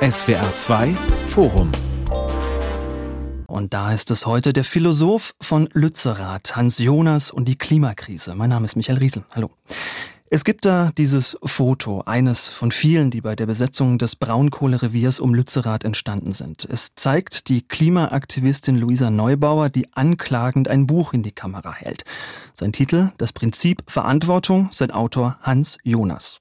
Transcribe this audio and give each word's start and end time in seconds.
SWR 0.00 0.54
2 0.54 0.94
Forum 1.30 1.72
und 3.56 3.72
da 3.72 3.92
ist 3.92 4.10
es 4.10 4.26
heute 4.26 4.52
der 4.52 4.64
Philosoph 4.64 5.34
von 5.40 5.68
Lützerath, 5.72 6.56
Hans 6.56 6.78
Jonas 6.78 7.30
und 7.30 7.46
die 7.46 7.56
Klimakrise. 7.56 8.34
Mein 8.34 8.50
Name 8.50 8.66
ist 8.66 8.76
Michael 8.76 8.98
Riesel. 8.98 9.24
Hallo. 9.34 9.50
Es 10.28 10.44
gibt 10.44 10.66
da 10.66 10.90
dieses 10.98 11.38
Foto, 11.42 12.02
eines 12.04 12.48
von 12.48 12.72
vielen, 12.72 13.10
die 13.10 13.20
bei 13.20 13.34
der 13.36 13.46
Besetzung 13.46 13.96
des 13.96 14.16
Braunkohlereviers 14.16 15.20
um 15.20 15.32
Lützerath 15.32 15.84
entstanden 15.84 16.32
sind. 16.32 16.66
Es 16.70 16.96
zeigt 16.96 17.48
die 17.48 17.62
Klimaaktivistin 17.62 18.76
Luisa 18.76 19.10
Neubauer, 19.10 19.70
die 19.70 19.86
anklagend 19.94 20.68
ein 20.68 20.86
Buch 20.86 21.12
in 21.12 21.22
die 21.22 21.32
Kamera 21.32 21.72
hält. 21.72 22.04
Sein 22.54 22.72
Titel 22.72 23.12
Das 23.18 23.32
Prinzip 23.32 23.84
Verantwortung, 23.86 24.68
sein 24.72 24.90
Autor 24.90 25.38
Hans 25.42 25.78
Jonas. 25.82 26.40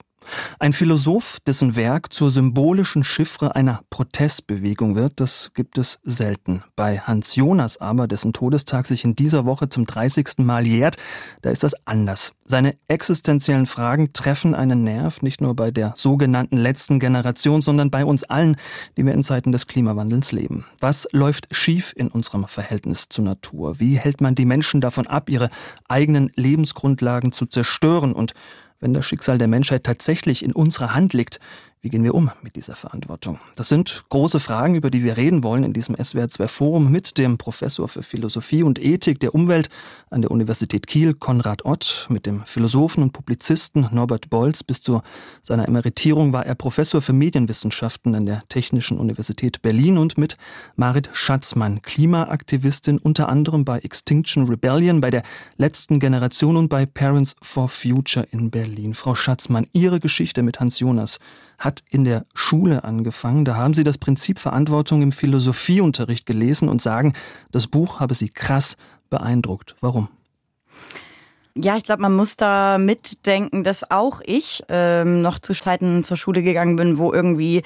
Ein 0.60 0.74
Philosoph, 0.74 1.40
dessen 1.46 1.76
Werk 1.76 2.14
zur 2.14 2.32
symbolischen 2.32 3.04
Chiffre 3.04 3.56
einer 3.56 3.82
Protestbewegung 3.90 4.96
wird, 4.96 5.20
das 5.20 5.52
gibt 5.54 5.78
es 5.78 6.00
selten. 6.04 6.64
Bei 6.76 7.00
Hans 7.00 7.36
Jonas 7.36 7.80
aber, 7.80 8.08
dessen 8.08 8.34
Todestag 8.34 8.88
sich 8.88 9.04
in 9.04 9.16
dieser 9.16 9.46
Woche 9.46 9.70
zum 9.70 9.86
30. 9.86 10.40
Mal 10.40 10.68
jährt, 10.68 10.98
da 11.42 11.50
ist 11.50 11.64
das 11.64 11.76
anders. 11.86 12.34
Seine 12.48 12.78
existenziellen 12.88 13.66
Fragen 13.66 14.14
treffen 14.14 14.54
einen 14.54 14.84
Nerv 14.84 15.22
nicht 15.22 15.42
nur 15.42 15.56
bei 15.56 15.72
der 15.72 15.94
sogenannten 15.96 16.58
letzten 16.58 17.00
Generation, 17.00 17.62
sondern 17.62 17.90
bei 17.90 18.06
uns 18.06 18.24
allen, 18.24 18.58
die 18.98 19.06
wir 19.06 19.14
in 19.14 19.24
Zeiten 19.24 19.52
des 19.52 19.66
Klimawandels 19.66 20.32
leben. 20.32 20.66
Was 20.80 21.08
läuft 21.12 21.48
schief 21.56 21.94
in 21.96 22.10
unserem 22.10 22.48
Verhältnis 22.48 23.10
zur 23.10 23.26
Natur? 23.26 23.80
Wie 23.80 23.98
hält 23.98 24.22
man 24.22 24.36
die 24.36 24.46
Menschen 24.46 24.80
davon 24.80 25.08
ab, 25.08 25.30
ihre 25.30 25.50
eigenen 25.88 26.32
Lebensgrundlagen 26.36 27.32
zu 27.32 27.46
zerstören 27.48 28.14
und 28.14 28.34
wenn 28.86 28.94
das 28.94 29.08
Schicksal 29.08 29.40
der 29.40 29.48
Menschheit 29.48 29.84
tatsächlich 29.84 30.46
in 30.46 30.52
unserer 30.52 30.94
Hand 30.94 31.14
liegt, 31.14 31.40
wie 31.86 31.90
gehen 31.90 32.04
wir 32.04 32.16
um 32.16 32.32
mit 32.42 32.56
dieser 32.56 32.76
Verantwortung? 32.76 33.40
Das 33.56 33.70
sind 33.70 34.06
große 34.10 34.40
Fragen, 34.40 34.74
über 34.74 34.90
die 34.90 35.04
wir 35.04 35.18
reden 35.18 35.44
wollen 35.44 35.64
in 35.64 35.72
diesem 35.72 35.96
SWR2 35.96 36.48
Forum 36.48 36.92
mit 36.92 37.20
dem 37.20 37.38
Professor 37.38 37.88
für 37.88 38.02
Philosophie 38.02 38.64
und 38.64 38.84
Ethik 38.84 39.20
der 39.20 39.36
Umwelt 39.36 39.70
an 40.10 40.24
der 40.24 40.32
Universität 40.32 40.88
Kiel, 40.88 41.14
Konrad 41.14 41.64
Ott, 41.64 42.08
mit 42.10 42.26
dem 42.26 42.44
Philosophen 42.46 43.04
und 43.04 43.12
Publizisten 43.14 43.88
Norbert 43.92 44.32
Bolz. 44.32 44.64
Bis 44.64 44.82
zu 44.82 45.04
seiner 45.44 45.68
Emeritierung 45.68 46.34
war 46.34 46.44
er 46.48 46.56
Professor 46.56 47.04
für 47.04 47.14
Medienwissenschaften 47.14 48.16
an 48.16 48.26
der 48.26 48.40
Technischen 48.50 48.98
Universität 48.98 49.62
Berlin 49.62 50.00
und 50.00 50.18
mit 50.18 50.38
Marit 50.76 51.12
Schatzmann, 51.14 51.84
Klimaaktivistin 51.84 52.98
unter 52.98 53.30
anderem 53.30 53.64
bei 53.64 53.78
Extinction 53.78 54.48
Rebellion, 54.48 55.02
bei 55.02 55.12
der 55.12 55.22
letzten 55.58 56.00
Generation 56.00 56.58
und 56.58 56.68
bei 56.68 56.88
Parents 56.88 57.36
for 57.44 57.68
Future 57.68 58.26
in 58.32 58.50
Berlin. 58.50 58.96
Frau 58.96 59.14
Schatzmann, 59.14 59.68
Ihre 59.72 60.00
Geschichte 60.00 60.42
mit 60.42 60.60
Hans 60.60 60.80
Jonas 60.80 61.20
hat 61.58 61.84
in 61.90 62.04
der 62.04 62.26
Schule 62.34 62.84
angefangen. 62.84 63.46
Da 63.46 63.56
haben 63.56 63.74
Sie 63.74 63.84
das 63.84 63.98
Prinzip 63.98 64.40
Verantwortung 64.40 65.02
im 65.02 65.12
Philosophieunterricht 65.12 66.26
gelesen 66.26 66.70
und 66.70 66.82
sagen, 66.82 67.14
das 67.52 67.68
Buch 67.68 68.00
habe 68.00 68.14
Sie 68.14 68.30
krass 68.30 68.78
beeindruckt. 69.10 69.76
Warum? 69.82 70.10
Ja, 71.58 71.78
ich 71.78 71.84
glaube, 71.84 72.02
man 72.02 72.14
muss 72.14 72.36
da 72.36 72.78
mitdenken, 72.78 73.64
dass 73.64 73.90
auch 73.90 74.20
ich 74.26 74.64
ähm, 74.68 75.22
noch 75.22 75.40
zu 75.40 75.54
Zeiten 75.54 76.04
zur 76.04 76.18
Schule 76.18 76.44
gegangen 76.44 76.76
bin, 76.76 76.98
wo 76.98 77.14
irgendwie 77.14 77.64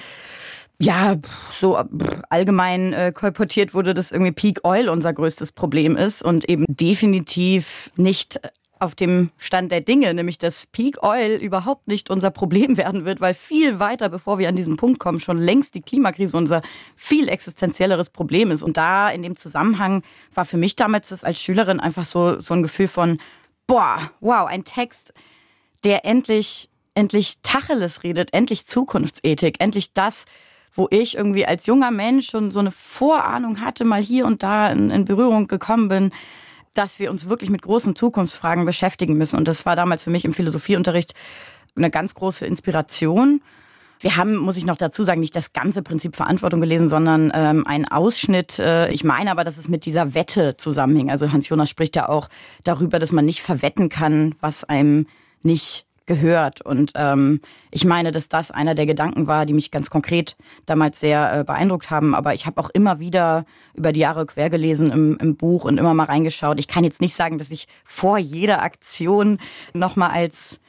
ja, 0.81 1.17
so 1.51 1.77
allgemein 2.29 2.93
äh, 2.93 3.11
kolportiert 3.13 3.73
wurde, 3.73 3.93
dass 3.93 4.11
irgendwie 4.11 4.31
Peak 4.31 4.59
Oil 4.63 4.87
unser 4.87 5.11
größtes 5.11 5.51
Problem 5.51 5.97
ist 5.97 6.23
und 6.23 6.47
eben 6.47 6.65
definitiv 6.69 7.91
nicht 7.97 8.39
auf 8.79 8.95
dem 8.95 9.31
Stand 9.37 9.71
der 9.71 9.81
Dinge, 9.81 10.13
nämlich 10.13 10.37
dass 10.37 10.65
Peak 10.65 11.03
Oil 11.03 11.35
überhaupt 11.35 11.87
nicht 11.87 12.09
unser 12.09 12.31
Problem 12.31 12.77
werden 12.77 13.05
wird, 13.05 13.21
weil 13.21 13.33
viel 13.33 13.79
weiter, 13.79 14.09
bevor 14.09 14.39
wir 14.39 14.49
an 14.49 14.55
diesen 14.55 14.77
Punkt 14.77 14.99
kommen, 14.99 15.19
schon 15.19 15.37
längst 15.37 15.75
die 15.75 15.81
Klimakrise 15.81 16.37
unser 16.37 16.61
viel 16.95 17.27
existenzielleres 17.27 18.09
Problem 18.09 18.51
ist. 18.51 18.63
Und 18.63 18.77
da 18.77 19.09
in 19.09 19.21
dem 19.21 19.35
Zusammenhang 19.35 20.03
war 20.33 20.45
für 20.45 20.57
mich 20.57 20.75
damals 20.75 21.09
das 21.09 21.23
als 21.23 21.41
Schülerin 21.41 21.79
einfach 21.79 22.05
so, 22.05 22.39
so 22.39 22.53
ein 22.53 22.63
Gefühl 22.63 22.87
von, 22.87 23.19
boah, 23.67 24.11
wow, 24.21 24.47
ein 24.47 24.63
Text, 24.63 25.13
der 25.83 26.05
endlich, 26.05 26.69
endlich 26.95 27.35
Tacheles 27.43 28.03
redet, 28.03 28.33
endlich 28.33 28.65
Zukunftsethik, 28.65 29.57
endlich 29.59 29.93
das, 29.93 30.25
wo 30.73 30.87
ich 30.89 31.17
irgendwie 31.17 31.45
als 31.45 31.65
junger 31.65 31.91
Mensch 31.91 32.29
schon 32.29 32.51
so 32.51 32.59
eine 32.59 32.71
Vorahnung 32.71 33.59
hatte, 33.59 33.83
mal 33.83 34.01
hier 34.01 34.25
und 34.25 34.43
da 34.43 34.71
in, 34.71 34.89
in 34.89 35.03
Berührung 35.03 35.47
gekommen 35.47 35.89
bin 35.89 36.11
dass 36.79 36.97
wir 36.97 37.11
uns 37.11 37.27
wirklich 37.27 37.49
mit 37.49 37.61
großen 37.61 37.93
Zukunftsfragen 37.93 38.63
beschäftigen 38.63 39.17
müssen. 39.17 39.35
Und 39.35 39.49
das 39.49 39.65
war 39.65 39.75
damals 39.75 40.05
für 40.05 40.11
mich 40.11 40.23
im 40.23 40.31
Philosophieunterricht 40.31 41.13
eine 41.75 41.89
ganz 41.89 42.13
große 42.13 42.45
Inspiration. 42.45 43.41
Wir 43.99 44.15
haben, 44.15 44.37
muss 44.37 44.55
ich 44.55 44.63
noch 44.63 44.77
dazu 44.77 45.03
sagen, 45.03 45.19
nicht 45.19 45.35
das 45.35 45.51
ganze 45.51 45.81
Prinzip 45.81 46.15
Verantwortung 46.15 46.61
gelesen, 46.61 46.87
sondern 46.87 47.33
ähm, 47.35 47.67
einen 47.67 47.83
Ausschnitt. 47.83 48.59
Äh, 48.59 48.91
ich 48.93 49.03
meine 49.03 49.29
aber, 49.29 49.43
dass 49.43 49.57
es 49.57 49.67
mit 49.67 49.85
dieser 49.85 50.13
Wette 50.13 50.55
zusammenhing. 50.55 51.11
Also 51.11 51.33
Hans 51.33 51.49
Jonas 51.49 51.69
spricht 51.69 51.97
ja 51.97 52.07
auch 52.07 52.29
darüber, 52.63 52.97
dass 52.97 53.11
man 53.11 53.25
nicht 53.25 53.41
verwetten 53.41 53.89
kann, 53.89 54.35
was 54.39 54.63
einem 54.63 55.05
nicht 55.41 55.85
gehört. 56.09 56.59
Und 56.59 56.91
ähm, 56.95 57.39
ich 57.71 57.85
meine, 57.85 58.11
dass 58.11 58.27
das 58.27 58.51
einer 58.51 58.73
der 58.73 58.85
Gedanken 58.85 59.27
war, 59.27 59.45
die 59.45 59.53
mich 59.53 59.71
ganz 59.71 59.89
konkret 59.89 60.35
damals 60.65 60.99
sehr 60.99 61.39
äh, 61.39 61.43
beeindruckt 61.45 61.89
haben. 61.91 62.15
Aber 62.15 62.33
ich 62.33 62.45
habe 62.45 62.59
auch 62.59 62.69
immer 62.71 62.99
wieder 62.99 63.45
über 63.75 63.93
die 63.93 64.01
Jahre 64.01 64.25
quer 64.25 64.49
gelesen 64.49 64.91
im, 64.91 65.17
im 65.21 65.37
Buch 65.37 65.63
und 65.63 65.77
immer 65.77 65.93
mal 65.93 66.05
reingeschaut. 66.05 66.59
Ich 66.59 66.67
kann 66.67 66.83
jetzt 66.83 66.99
nicht 66.99 67.15
sagen, 67.15 67.37
dass 67.37 67.51
ich 67.51 67.67
vor 67.85 68.17
jeder 68.17 68.61
Aktion 68.61 69.37
nochmal 69.73 70.09
als 70.09 70.59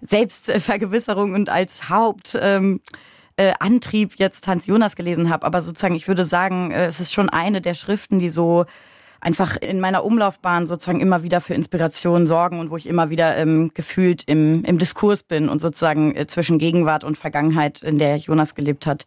Selbstvergewisserung 0.00 1.34
und 1.34 1.50
als 1.50 1.90
Haupt... 1.90 2.38
Ähm, 2.40 2.80
äh, 3.36 3.52
Antrieb 3.58 4.14
jetzt 4.18 4.46
Hans 4.46 4.68
Jonas 4.68 4.94
gelesen 4.94 5.28
habe, 5.28 5.44
aber 5.44 5.60
sozusagen, 5.60 5.96
ich 5.96 6.06
würde 6.06 6.24
sagen, 6.24 6.70
äh, 6.70 6.86
es 6.86 7.00
ist 7.00 7.12
schon 7.12 7.28
eine 7.28 7.60
der 7.60 7.74
Schriften, 7.74 8.20
die 8.20 8.30
so 8.30 8.64
einfach 9.24 9.56
in 9.56 9.80
meiner 9.80 10.04
Umlaufbahn 10.04 10.66
sozusagen 10.66 11.00
immer 11.00 11.22
wieder 11.22 11.40
für 11.40 11.54
Inspiration 11.54 12.26
sorgen 12.26 12.60
und 12.60 12.70
wo 12.70 12.76
ich 12.76 12.86
immer 12.86 13.08
wieder 13.08 13.36
ähm, 13.36 13.70
gefühlt 13.72 14.22
im, 14.26 14.64
im 14.64 14.78
Diskurs 14.78 15.22
bin 15.22 15.48
und 15.48 15.60
sozusagen 15.60 16.14
äh, 16.14 16.26
zwischen 16.26 16.58
Gegenwart 16.58 17.04
und 17.04 17.16
Vergangenheit, 17.16 17.82
in 17.82 17.98
der 17.98 18.16
Jonas 18.18 18.54
gelebt 18.54 18.86
hat, 18.86 19.06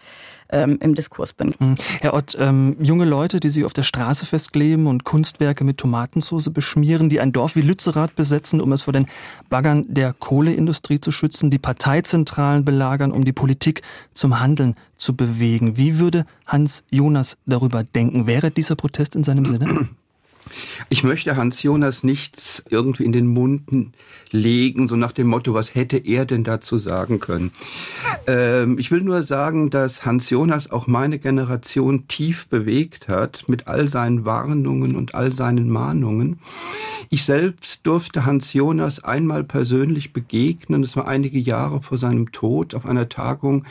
ähm, 0.50 0.80
im 0.82 0.96
Diskurs 0.96 1.34
bin. 1.34 1.54
Hm. 1.60 1.76
Herr 2.02 2.16
Ott, 2.16 2.36
ähm, 2.40 2.76
junge 2.80 3.06
Leute, 3.06 3.40
die 3.40 3.50
sich 3.50 3.64
auf 3.64 3.74
der 3.74 3.84
Straße 3.84 4.26
festkleben 4.26 4.88
und 4.88 5.04
Kunstwerke 5.04 5.64
mit 5.64 5.78
Tomatensauce 5.78 6.52
beschmieren, 6.52 7.10
die 7.10 7.20
ein 7.20 7.32
Dorf 7.32 7.56
wie 7.56 7.62
Lützerath 7.62 8.16
besetzen, 8.16 8.60
um 8.60 8.72
es 8.72 8.84
vor 8.84 8.94
den 8.94 9.08
Baggern 9.50 9.86
der 9.88 10.14
Kohleindustrie 10.14 11.00
zu 11.00 11.12
schützen, 11.12 11.52
die 11.52 11.60
Parteizentralen 11.60 12.66
belagern, 12.66 13.12
um 13.12 13.24
die 13.24 13.34
Politik 13.34 13.84
zum 14.16 14.40
Handeln 14.40 14.76
zu 14.96 15.16
bewegen. 15.16 15.78
Wie 15.78 16.00
würde 16.00 16.26
Hans 16.48 16.86
Jonas 16.90 17.38
darüber 17.46 17.84
denken? 17.84 18.26
Wäre 18.26 18.50
dieser 18.50 18.76
Protest 18.76 19.16
in 19.16 19.24
seinem 19.24 19.46
Sinne? 19.46 19.90
Ich 20.90 21.04
möchte 21.04 21.36
Hans 21.36 21.64
Jonas 21.64 22.04
nichts 22.04 22.64
irgendwie 22.70 23.04
in 23.04 23.12
den 23.12 23.28
Mund 23.28 23.64
legen, 24.32 24.88
so 24.88 24.96
nach 24.96 25.12
dem 25.12 25.28
Motto, 25.28 25.54
was 25.54 25.76
hätte 25.76 25.98
er 25.98 26.26
denn 26.26 26.44
dazu 26.44 26.78
sagen 26.78 27.20
können. 27.20 27.52
Ähm, 28.28 28.78
ich 28.78 28.92
will 28.92 29.02
nur 29.02 29.24
sagen, 29.24 29.70
dass 29.70 30.06
Hans 30.06 30.30
Jonas 30.30 30.72
auch 30.72 30.88
meine 30.88 31.20
Generation 31.20 32.08
tief 32.08 32.48
bewegt 32.48 33.08
hat 33.08 33.46
mit 33.48 33.68
all 33.68 33.88
seinen 33.88 34.26
Warnungen 34.26 34.96
und 34.96 35.16
all 35.16 35.32
seinen 35.34 35.70
Mahnungen. 35.70 36.40
Ich 37.10 37.24
selbst 37.24 37.88
durfte 37.88 38.26
Hans 38.26 38.54
Jonas 38.54 39.04
einmal 39.04 39.44
persönlich 39.44 40.12
begegnen. 40.12 40.82
Das 40.82 40.96
war 40.96 41.08
einige 41.08 41.40
Jahre 41.40 41.82
vor 41.82 41.98
seinem 41.98 42.32
Tod 42.32 42.76
auf 42.76 42.86
einer 42.86 43.08
Tagung 43.08 43.66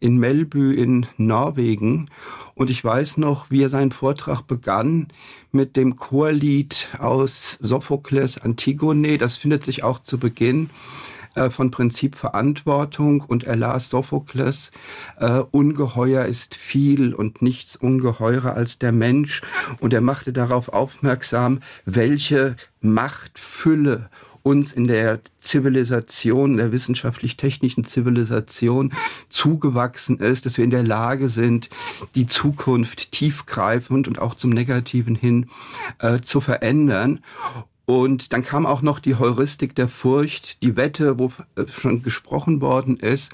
in 0.00 0.18
Melby 0.18 0.74
in 0.74 1.06
Norwegen. 1.16 2.10
Und 2.54 2.70
ich 2.70 2.82
weiß 2.82 3.16
noch, 3.18 3.50
wie 3.50 3.62
er 3.62 3.68
seinen 3.68 3.92
Vortrag 3.92 4.42
begann 4.42 5.08
mit 5.52 5.76
dem 5.76 5.96
Chorlied 5.96 6.88
aus 6.98 7.58
Sophokles 7.60 8.38
Antigone. 8.38 9.18
Das 9.18 9.36
findet 9.36 9.64
sich 9.64 9.82
auch 9.82 9.98
zu 9.98 10.18
Beginn 10.18 10.70
äh, 11.36 11.50
von 11.50 11.70
Prinzip 11.70 12.16
Verantwortung 12.16 13.20
und 13.20 13.44
er 13.44 13.56
las 13.56 13.90
Sophokles, 13.90 14.72
äh, 15.18 15.42
Ungeheuer 15.50 16.24
ist 16.24 16.54
viel 16.54 17.14
und 17.14 17.42
nichts 17.42 17.76
ungeheurer 17.76 18.54
als 18.54 18.78
der 18.78 18.92
Mensch 18.92 19.42
und 19.78 19.92
er 19.92 20.00
machte 20.00 20.32
darauf 20.32 20.70
aufmerksam, 20.70 21.60
welche 21.84 22.56
Machtfülle 22.80 24.08
uns 24.46 24.72
in 24.72 24.86
der 24.86 25.18
Zivilisation, 25.40 26.56
der 26.56 26.70
wissenschaftlich-technischen 26.70 27.84
Zivilisation 27.84 28.92
zugewachsen 29.28 30.18
ist, 30.18 30.46
dass 30.46 30.56
wir 30.56 30.64
in 30.64 30.70
der 30.70 30.84
Lage 30.84 31.28
sind, 31.28 31.68
die 32.14 32.28
Zukunft 32.28 33.10
tiefgreifend 33.10 34.06
und 34.06 34.20
auch 34.20 34.36
zum 34.36 34.50
Negativen 34.50 35.16
hin 35.16 35.48
äh, 35.98 36.20
zu 36.20 36.40
verändern. 36.40 37.24
Und 37.86 38.32
dann 38.32 38.42
kam 38.42 38.66
auch 38.66 38.82
noch 38.82 38.98
die 38.98 39.14
Heuristik 39.14 39.76
der 39.76 39.88
Furcht, 39.88 40.62
die 40.64 40.76
Wette, 40.76 41.20
wo 41.20 41.32
äh, 41.54 41.64
schon 41.72 42.02
gesprochen 42.02 42.60
worden 42.60 42.96
ist. 42.96 43.30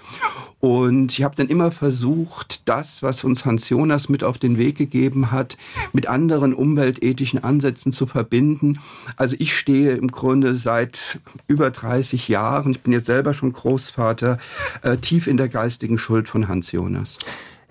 Und 0.61 1.11
ich 1.11 1.25
habe 1.25 1.35
dann 1.35 1.49
immer 1.49 1.73
versucht, 1.73 2.69
das, 2.69 3.03
was 3.03 3.25
uns 3.25 3.47
Hans 3.47 3.71
Jonas 3.71 4.11
mit 4.11 4.23
auf 4.23 4.39
den 4.39 4.59
Weg 4.59 4.77
gegeben 4.77 5.33
hat, 5.33 5.57
mit 5.95 6.07
anderen 6.07 6.53
umweltethischen 6.53 7.43
Ansätzen 7.43 7.93
zu 7.93 8.07
verbinden. 8.07 8.79
Also 9.17 9.37
ich 9.39 9.57
stehe 9.57 9.93
im 9.93 10.09
Grunde 10.09 10.55
seit 10.55 11.19
über 11.49 11.71
30 11.71 12.29
Jahren, 12.29 12.73
ich 12.73 12.81
bin 12.83 12.93
jetzt 12.93 13.07
selber 13.07 13.33
schon 13.33 13.55
Großvater, 13.55 14.39
äh, 14.83 14.99
tief 14.99 15.27
in 15.27 15.39
der 15.39 15.49
geistigen 15.49 15.97
Schuld 15.97 16.29
von 16.29 16.47
Hans 16.47 16.73
Jonas. 16.73 17.17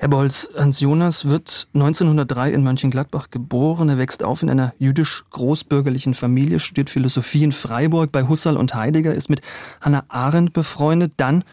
Herr 0.02 0.10
Bolz, 0.10 0.50
Hans 0.58 0.80
Jonas 0.80 1.26
wird 1.26 1.68
1903 1.76 2.54
in 2.54 2.64
Mönchengladbach 2.64 3.30
geboren. 3.30 3.88
Er 3.88 4.00
wächst 4.00 4.24
auf 4.24 4.42
in 4.42 4.50
einer 4.50 4.74
jüdisch-großbürgerlichen 4.80 6.16
Familie, 6.16 6.58
studiert 6.58 6.90
Philosophie 6.90 7.44
in 7.44 7.52
Freiburg 7.52 8.12
bei 8.12 8.28
Husserl 8.28 8.58
und 8.58 8.74
Heidegger, 8.74 9.14
ist 9.14 9.30
mit 9.30 9.42
Hannah 9.80 10.04
Arendt 10.08 10.54
befreundet. 10.54 11.14
Dann 11.18 11.44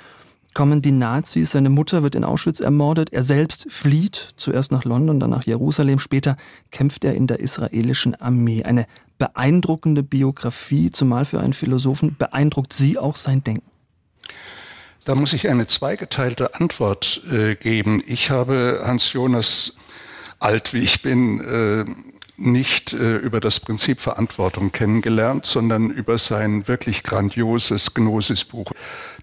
kommen 0.54 0.80
die 0.80 0.92
Nazis. 0.92 1.50
Seine 1.50 1.68
Mutter 1.68 2.02
wird 2.02 2.14
in 2.14 2.24
Auschwitz 2.24 2.60
ermordet. 2.60 3.12
Er 3.12 3.22
selbst 3.22 3.70
flieht 3.70 4.32
zuerst 4.38 4.72
nach 4.72 4.86
London, 4.86 5.20
dann 5.20 5.28
nach 5.28 5.44
Jerusalem. 5.44 5.98
Später 5.98 6.38
kämpft 6.70 7.04
er 7.04 7.14
in 7.14 7.26
der 7.26 7.40
israelischen 7.40 8.14
Armee. 8.14 8.62
Eine 8.62 8.86
beeindruckende 9.18 10.02
Biografie, 10.02 10.90
zumal 10.90 11.26
für 11.26 11.40
einen 11.40 11.52
Philosophen. 11.52 12.16
Beeindruckt 12.18 12.72
Sie 12.72 12.96
auch 12.96 13.16
sein 13.16 13.44
Denken? 13.44 13.77
Da 15.08 15.14
muss 15.14 15.32
ich 15.32 15.48
eine 15.48 15.66
zweigeteilte 15.66 16.54
Antwort 16.56 17.22
äh, 17.32 17.54
geben. 17.54 18.02
Ich 18.06 18.28
habe 18.28 18.82
Hans 18.84 19.14
Jonas, 19.14 19.78
alt 20.38 20.74
wie 20.74 20.80
ich 20.80 21.00
bin, 21.00 21.40
äh, 21.40 21.86
nicht 22.36 22.92
äh, 22.92 23.16
über 23.16 23.40
das 23.40 23.58
Prinzip 23.58 24.00
Verantwortung 24.00 24.70
kennengelernt, 24.70 25.46
sondern 25.46 25.88
über 25.88 26.18
sein 26.18 26.68
wirklich 26.68 27.04
grandioses 27.04 27.94
Gnosisbuch. 27.94 28.72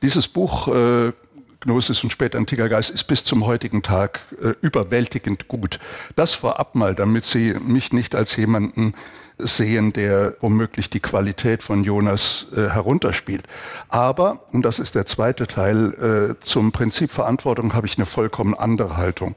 Dieses 0.01 0.27
Buch 0.27 0.69
äh, 0.69 1.11
Gnosis 1.59 2.03
und 2.03 2.11
spätantiker 2.11 2.67
Geist 2.67 2.89
ist 2.89 3.03
bis 3.03 3.23
zum 3.23 3.45
heutigen 3.45 3.83
Tag 3.83 4.21
äh, 4.41 4.55
überwältigend 4.61 5.47
gut. 5.47 5.79
Das 6.15 6.33
vorab 6.33 6.73
mal, 6.73 6.95
damit 6.95 7.25
Sie 7.25 7.53
mich 7.59 7.93
nicht 7.93 8.15
als 8.15 8.35
jemanden 8.37 8.95
sehen, 9.37 9.93
der 9.93 10.35
womöglich 10.41 10.89
die 10.89 10.99
Qualität 10.99 11.63
von 11.63 11.83
Jonas 11.83 12.47
äh, 12.55 12.69
herunterspielt. 12.69 13.45
Aber, 13.89 14.41
und 14.51 14.63
das 14.63 14.79
ist 14.79 14.95
der 14.95 15.05
zweite 15.05 15.47
Teil, 15.47 16.35
äh, 16.39 16.45
zum 16.45 16.71
Prinzip 16.71 17.11
Verantwortung 17.11 17.73
habe 17.73 17.87
ich 17.87 17.97
eine 17.97 18.05
vollkommen 18.05 18.53
andere 18.53 18.97
Haltung. 18.97 19.35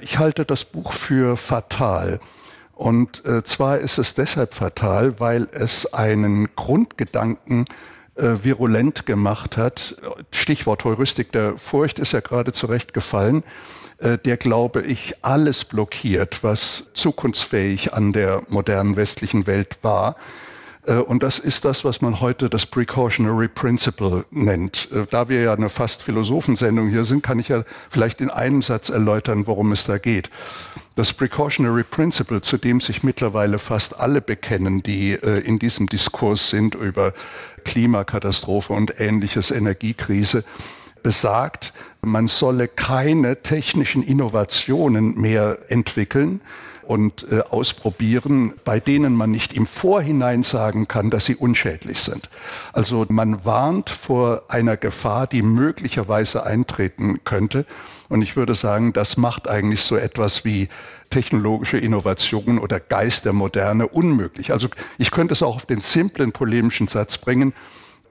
Ich 0.00 0.18
halte 0.18 0.44
das 0.44 0.64
Buch 0.64 0.92
für 0.92 1.36
fatal. 1.36 2.20
Und 2.74 3.24
äh, 3.24 3.42
zwar 3.42 3.78
ist 3.78 3.98
es 3.98 4.14
deshalb 4.14 4.54
fatal, 4.54 5.18
weil 5.18 5.48
es 5.52 5.92
einen 5.94 6.54
Grundgedanken 6.54 7.64
äh, 8.16 8.44
virulent 8.44 9.06
gemacht 9.06 9.56
hat. 9.56 9.96
Stichwort 10.30 10.84
Heuristik 10.84 11.32
der 11.32 11.56
Furcht 11.56 11.98
ist 11.98 12.12
ja 12.12 12.20
gerade 12.20 12.52
zurecht 12.52 12.92
gefallen, 12.92 13.44
der, 13.98 14.36
glaube 14.36 14.82
ich, 14.82 15.14
alles 15.22 15.64
blockiert, 15.64 16.44
was 16.44 16.90
zukunftsfähig 16.92 17.94
an 17.94 18.12
der 18.12 18.42
modernen 18.48 18.96
westlichen 18.96 19.46
Welt 19.46 19.78
war. 19.82 20.16
Äh, 20.86 20.94
und 20.94 21.22
das 21.22 21.38
ist 21.38 21.64
das, 21.64 21.84
was 21.84 22.00
man 22.00 22.20
heute 22.20 22.48
das 22.48 22.66
Precautionary 22.66 23.48
Principle 23.48 24.24
nennt. 24.30 24.88
Äh, 24.92 25.06
da 25.10 25.28
wir 25.28 25.42
ja 25.42 25.52
eine 25.52 25.68
fast 25.68 26.02
Philosophensendung 26.02 26.88
hier 26.88 27.04
sind, 27.04 27.22
kann 27.22 27.38
ich 27.38 27.48
ja 27.48 27.64
vielleicht 27.90 28.20
in 28.20 28.30
einem 28.30 28.62
Satz 28.62 28.88
erläutern, 28.88 29.46
worum 29.46 29.72
es 29.72 29.84
da 29.84 29.98
geht. 29.98 30.30
Das 30.94 31.12
Precautionary 31.12 31.82
Principle, 31.82 32.40
zu 32.40 32.56
dem 32.56 32.80
sich 32.80 33.02
mittlerweile 33.02 33.58
fast 33.58 33.98
alle 33.98 34.22
bekennen, 34.22 34.82
die 34.82 35.12
in 35.12 35.58
diesem 35.58 35.88
Diskurs 35.88 36.48
sind 36.48 36.74
über 36.74 37.12
Klimakatastrophe 37.64 38.72
und 38.72 38.98
ähnliches 38.98 39.50
Energiekrise, 39.50 40.42
besagt, 41.02 41.74
man 42.06 42.28
solle 42.28 42.68
keine 42.68 43.42
technischen 43.42 44.02
Innovationen 44.02 45.20
mehr 45.20 45.58
entwickeln 45.68 46.40
und 46.86 47.26
äh, 47.30 47.40
ausprobieren, 47.40 48.54
bei 48.64 48.78
denen 48.80 49.14
man 49.14 49.30
nicht 49.30 49.52
im 49.52 49.66
Vorhinein 49.66 50.42
sagen 50.42 50.86
kann, 50.86 51.10
dass 51.10 51.24
sie 51.24 51.34
unschädlich 51.34 52.00
sind. 52.00 52.30
Also 52.72 53.04
man 53.08 53.44
warnt 53.44 53.90
vor 53.90 54.44
einer 54.48 54.76
Gefahr, 54.76 55.26
die 55.26 55.42
möglicherweise 55.42 56.46
eintreten 56.46 57.20
könnte. 57.24 57.66
Und 58.08 58.22
ich 58.22 58.36
würde 58.36 58.54
sagen, 58.54 58.92
das 58.92 59.16
macht 59.16 59.48
eigentlich 59.48 59.82
so 59.82 59.96
etwas 59.96 60.44
wie 60.44 60.68
technologische 61.10 61.78
Innovation 61.78 62.58
oder 62.58 62.78
Geist 62.78 63.24
der 63.24 63.32
Moderne 63.32 63.88
unmöglich. 63.88 64.52
Also 64.52 64.68
ich 64.96 65.10
könnte 65.10 65.32
es 65.32 65.42
auch 65.42 65.56
auf 65.56 65.66
den 65.66 65.80
simplen 65.80 66.32
polemischen 66.32 66.86
Satz 66.86 67.18
bringen. 67.18 67.52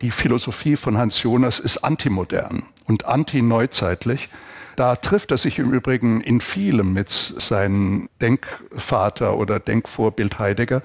Die 0.02 0.12
Philosophie 0.12 0.76
von 0.76 0.98
Hans 0.98 1.24
Jonas 1.24 1.60
ist 1.60 1.78
antimodern 1.78 2.64
und 2.86 3.06
antineuzeitlich. 3.06 4.30
Da 4.76 4.96
trifft 4.96 5.32
er 5.32 5.38
sich 5.38 5.60
im 5.60 5.72
Übrigen 5.72 6.22
in 6.22 6.42
vielem 6.42 6.94
mit 6.94 7.10
seinem 7.10 8.10
Denkvater 8.22 9.38
oder 9.38 9.60
Denkvorbild 9.60 10.38
Heidegger. 10.38 10.82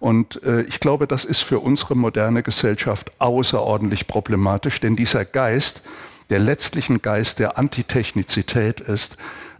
Und 0.00 0.42
äh, 0.42 0.62
ich 0.62 0.80
glaube, 0.80 1.06
das 1.06 1.24
ist 1.24 1.42
für 1.42 1.60
unsere 1.60 1.94
moderne 1.94 2.42
Gesellschaft 2.42 3.12
außerordentlich 3.18 4.06
problematisch, 4.06 4.80
denn 4.80 4.96
dieser 4.96 5.24
Geist, 5.24 5.82
der 6.30 6.38
letztlichen 6.38 7.02
Geist 7.02 7.38
der 7.38 7.58
Antitechnizität 7.58 8.80
ist, 8.80 9.16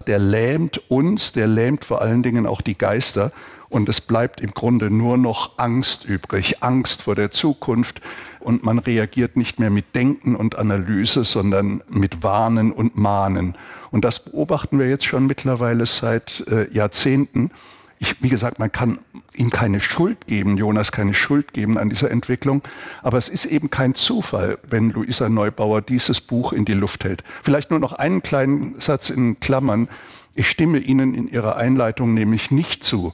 der 0.07 0.19
lähmt 0.19 0.91
uns, 0.91 1.33
der 1.33 1.47
lähmt 1.47 1.85
vor 1.85 2.01
allen 2.01 2.23
Dingen 2.23 2.47
auch 2.47 2.63
die 2.63 2.79
Geister. 2.79 3.33
Und 3.71 3.89
es 3.89 4.01
bleibt 4.01 4.41
im 4.41 4.53
Grunde 4.53 4.91
nur 4.91 5.17
noch 5.17 5.59
Angst 5.59 6.05
übrig, 6.05 6.57
Angst 6.61 7.03
vor 7.03 7.15
der 7.15 7.31
Zukunft. 7.31 8.03
Und 8.41 8.65
man 8.65 8.81
reagiert 8.81 9.37
nicht 9.37 9.61
mehr 9.61 9.71
mit 9.71 9.95
Denken 9.95 10.35
und 10.35 10.59
Analyse, 10.59 11.25
sondern 11.25 11.81
mit 11.89 12.23
Warnen 12.25 12.73
und 12.73 12.99
Mahnen. 12.99 13.57
Und 13.93 14.05
das 14.05 14.25
beobachten 14.25 14.79
wir 14.81 14.89
jetzt 14.89 15.05
schon 15.05 15.27
mittlerweile 15.27 15.87
seit 15.87 16.45
äh, 16.49 16.69
Jahrzehnten. 16.73 17.53
Ich, 18.01 18.21
wie 18.21 18.29
gesagt, 18.29 18.59
man 18.59 18.73
kann 18.73 18.99
ihm 19.35 19.51
keine 19.51 19.81
Schuld 19.81 20.27
geben, 20.27 20.57
Jonas 20.57 20.91
keine 20.91 21.15
Schuld 21.15 21.53
geben 21.53 21.79
an 21.79 21.91
dieser 21.91 22.11
Entwicklung. 22.11 22.63
Aber 23.03 23.19
es 23.19 23.29
ist 23.29 23.45
eben 23.45 23.71
kein 23.71 23.95
Zufall, 23.95 24.59
wenn 24.69 24.91
Luisa 24.91 25.29
Neubauer 25.29 25.81
dieses 25.81 26.21
Buch 26.21 26.53
in 26.53 26.65
die 26.65 26.73
Luft 26.73 27.05
hält. 27.05 27.23
Vielleicht 27.45 27.71
nur 27.71 27.79
noch 27.79 27.93
einen 27.93 28.23
kleinen 28.23 28.81
Satz 28.81 29.11
in 29.11 29.39
Klammern. 29.39 29.89
Ich 30.35 30.51
stimme 30.51 30.79
Ihnen 30.79 31.15
in 31.15 31.29
Ihrer 31.29 31.57
Einleitung 31.57 32.15
nämlich 32.15 32.51
nicht 32.51 32.83
zu, 32.83 33.13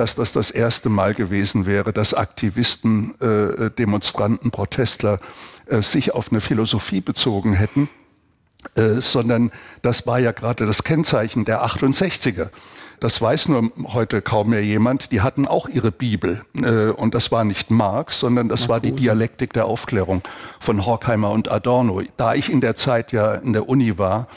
dass 0.00 0.14
das 0.14 0.32
das 0.32 0.50
erste 0.50 0.88
Mal 0.88 1.12
gewesen 1.12 1.66
wäre, 1.66 1.92
dass 1.92 2.14
Aktivisten, 2.14 3.20
äh, 3.20 3.70
Demonstranten, 3.70 4.50
Protestler 4.50 5.20
äh, 5.66 5.82
sich 5.82 6.14
auf 6.14 6.30
eine 6.30 6.40
Philosophie 6.40 7.02
bezogen 7.02 7.52
hätten, 7.52 7.90
äh, 8.76 9.02
sondern 9.02 9.52
das 9.82 10.06
war 10.06 10.18
ja 10.18 10.32
gerade 10.32 10.64
das 10.64 10.84
Kennzeichen 10.84 11.44
der 11.44 11.66
68er. 11.66 12.48
Das 12.98 13.20
weiß 13.20 13.48
nur 13.48 13.70
heute 13.92 14.22
kaum 14.22 14.50
mehr 14.50 14.64
jemand. 14.64 15.12
Die 15.12 15.20
hatten 15.20 15.46
auch 15.46 15.68
ihre 15.68 15.92
Bibel. 15.92 16.46
Äh, 16.54 16.92
und 16.92 17.14
das 17.14 17.30
war 17.30 17.44
nicht 17.44 17.70
Marx, 17.70 18.20
sondern 18.20 18.48
das 18.48 18.70
war 18.70 18.80
die 18.80 18.92
Dialektik 18.92 19.52
der 19.52 19.66
Aufklärung 19.66 20.22
von 20.60 20.86
Horkheimer 20.86 21.30
und 21.30 21.50
Adorno. 21.50 22.00
Da 22.16 22.32
ich 22.32 22.50
in 22.50 22.62
der 22.62 22.74
Zeit 22.74 23.12
ja 23.12 23.34
in 23.34 23.52
der 23.52 23.68
Uni 23.68 23.98
war, 23.98 24.28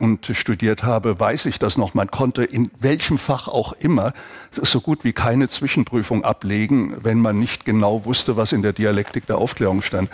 und 0.00 0.26
studiert 0.34 0.82
habe, 0.82 1.20
weiß 1.20 1.46
ich 1.46 1.58
das 1.58 1.76
noch. 1.76 1.94
Man 1.94 2.10
konnte 2.10 2.42
in 2.42 2.70
welchem 2.80 3.18
Fach 3.18 3.48
auch 3.48 3.72
immer 3.74 4.14
so 4.50 4.80
gut 4.80 5.04
wie 5.04 5.12
keine 5.12 5.48
Zwischenprüfung 5.48 6.24
ablegen, 6.24 6.96
wenn 7.04 7.20
man 7.20 7.38
nicht 7.38 7.64
genau 7.64 8.04
wusste, 8.04 8.36
was 8.36 8.52
in 8.52 8.62
der 8.62 8.72
Dialektik 8.72 9.26
der 9.26 9.38
Aufklärung 9.38 9.82
stand. 9.82 10.10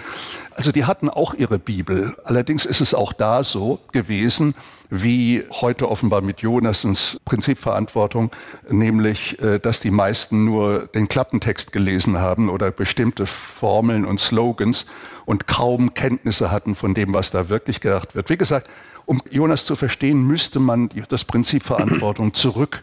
Also 0.54 0.72
die 0.72 0.84
hatten 0.86 1.08
auch 1.08 1.34
ihre 1.34 1.58
Bibel. 1.58 2.16
Allerdings 2.24 2.64
ist 2.64 2.80
es 2.80 2.94
auch 2.94 3.12
da 3.12 3.44
so 3.44 3.78
gewesen, 3.92 4.54
wie 4.90 5.44
heute 5.50 5.88
offenbar 5.88 6.20
mit 6.20 6.40
Jonassens 6.40 7.20
Prinzipverantwortung, 7.24 8.30
nämlich, 8.68 9.40
äh, 9.42 9.58
dass 9.58 9.80
die 9.80 9.90
meisten 9.90 10.44
nur 10.44 10.86
den 10.86 11.08
Klappentext 11.08 11.72
gelesen 11.72 12.18
haben 12.18 12.48
oder 12.48 12.70
bestimmte 12.70 13.26
Formeln 13.26 14.04
und 14.04 14.18
Slogans 14.18 14.86
und 15.26 15.46
kaum 15.46 15.92
Kenntnisse 15.94 16.50
hatten 16.50 16.74
von 16.74 16.94
dem, 16.94 17.12
was 17.12 17.30
da 17.30 17.48
wirklich 17.48 17.80
gedacht 17.80 18.14
wird. 18.14 18.30
Wie 18.30 18.36
gesagt, 18.36 18.68
um 19.06 19.22
Jonas 19.30 19.64
zu 19.64 19.76
verstehen, 19.76 20.26
müsste 20.26 20.60
man 20.60 20.90
das 21.08 21.24
Prinzip 21.24 21.62
Verantwortung 21.62 22.34
zurück 22.34 22.82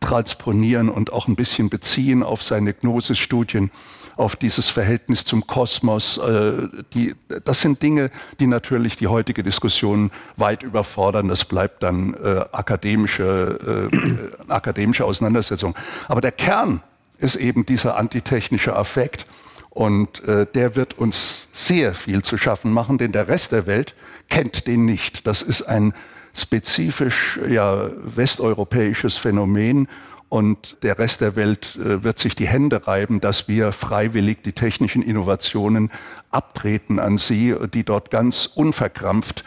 transponieren 0.00 0.88
und 0.88 1.12
auch 1.12 1.28
ein 1.28 1.36
bisschen 1.36 1.68
beziehen 1.68 2.22
auf 2.22 2.42
seine 2.42 2.72
Gnosisstudien, 2.72 3.70
auf 4.16 4.34
dieses 4.34 4.70
Verhältnis 4.70 5.24
zum 5.24 5.46
Kosmos. 5.46 6.18
Äh, 6.18 6.68
die, 6.94 7.14
das 7.44 7.60
sind 7.60 7.82
Dinge, 7.82 8.10
die 8.40 8.46
natürlich 8.46 8.96
die 8.96 9.06
heutige 9.06 9.42
Diskussion 9.42 10.10
weit 10.36 10.62
überfordern. 10.62 11.28
Das 11.28 11.44
bleibt 11.44 11.82
dann 11.82 12.14
äh, 12.14 12.44
akademische, 12.52 13.90
äh, 13.92 14.48
akademische 14.48 15.04
Auseinandersetzung. 15.04 15.76
Aber 16.08 16.20
der 16.20 16.32
Kern 16.32 16.82
ist 17.18 17.36
eben 17.36 17.66
dieser 17.66 17.96
antitechnische 17.96 18.74
Affekt. 18.74 19.26
Und 19.68 20.24
äh, 20.24 20.46
der 20.52 20.74
wird 20.74 20.98
uns 20.98 21.48
sehr 21.52 21.94
viel 21.94 22.22
zu 22.22 22.36
schaffen 22.36 22.72
machen, 22.72 22.98
denn 22.98 23.12
der 23.12 23.28
Rest 23.28 23.52
der 23.52 23.66
Welt 23.66 23.94
kennt 24.30 24.66
den 24.66 24.86
nicht. 24.86 25.26
Das 25.26 25.42
ist 25.42 25.62
ein 25.62 25.92
spezifisch 26.34 27.38
ja, 27.48 27.90
westeuropäisches 28.16 29.18
Phänomen 29.18 29.88
und 30.30 30.78
der 30.84 30.98
Rest 30.98 31.20
der 31.20 31.34
Welt 31.36 31.76
äh, 31.76 32.04
wird 32.04 32.20
sich 32.20 32.36
die 32.36 32.46
Hände 32.46 32.86
reiben, 32.86 33.20
dass 33.20 33.48
wir 33.48 33.72
freiwillig 33.72 34.42
die 34.44 34.52
technischen 34.52 35.02
Innovationen 35.02 35.90
abtreten 36.30 37.00
an 37.00 37.18
sie, 37.18 37.54
die 37.74 37.84
dort 37.84 38.10
ganz 38.10 38.46
unverkrampft 38.46 39.44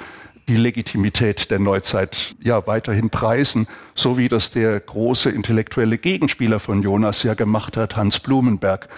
die 0.50 0.58
Legitimität 0.58 1.52
der 1.52 1.60
Neuzeit 1.60 2.36
ja 2.42 2.68
weiterhin 2.68 3.10
preisen, 3.10 3.68
so 3.96 4.18
wie 4.18 4.28
das 4.28 4.52
der 4.52 4.78
große 4.80 5.30
intellektuelle 5.30 5.98
Gegenspieler 5.98 6.60
von 6.60 6.84
Jonas 6.84 7.24
ja 7.24 7.34
gemacht 7.34 7.78
hat, 7.78 7.96
Hans 7.96 8.20
Blumenberg, 8.20 8.90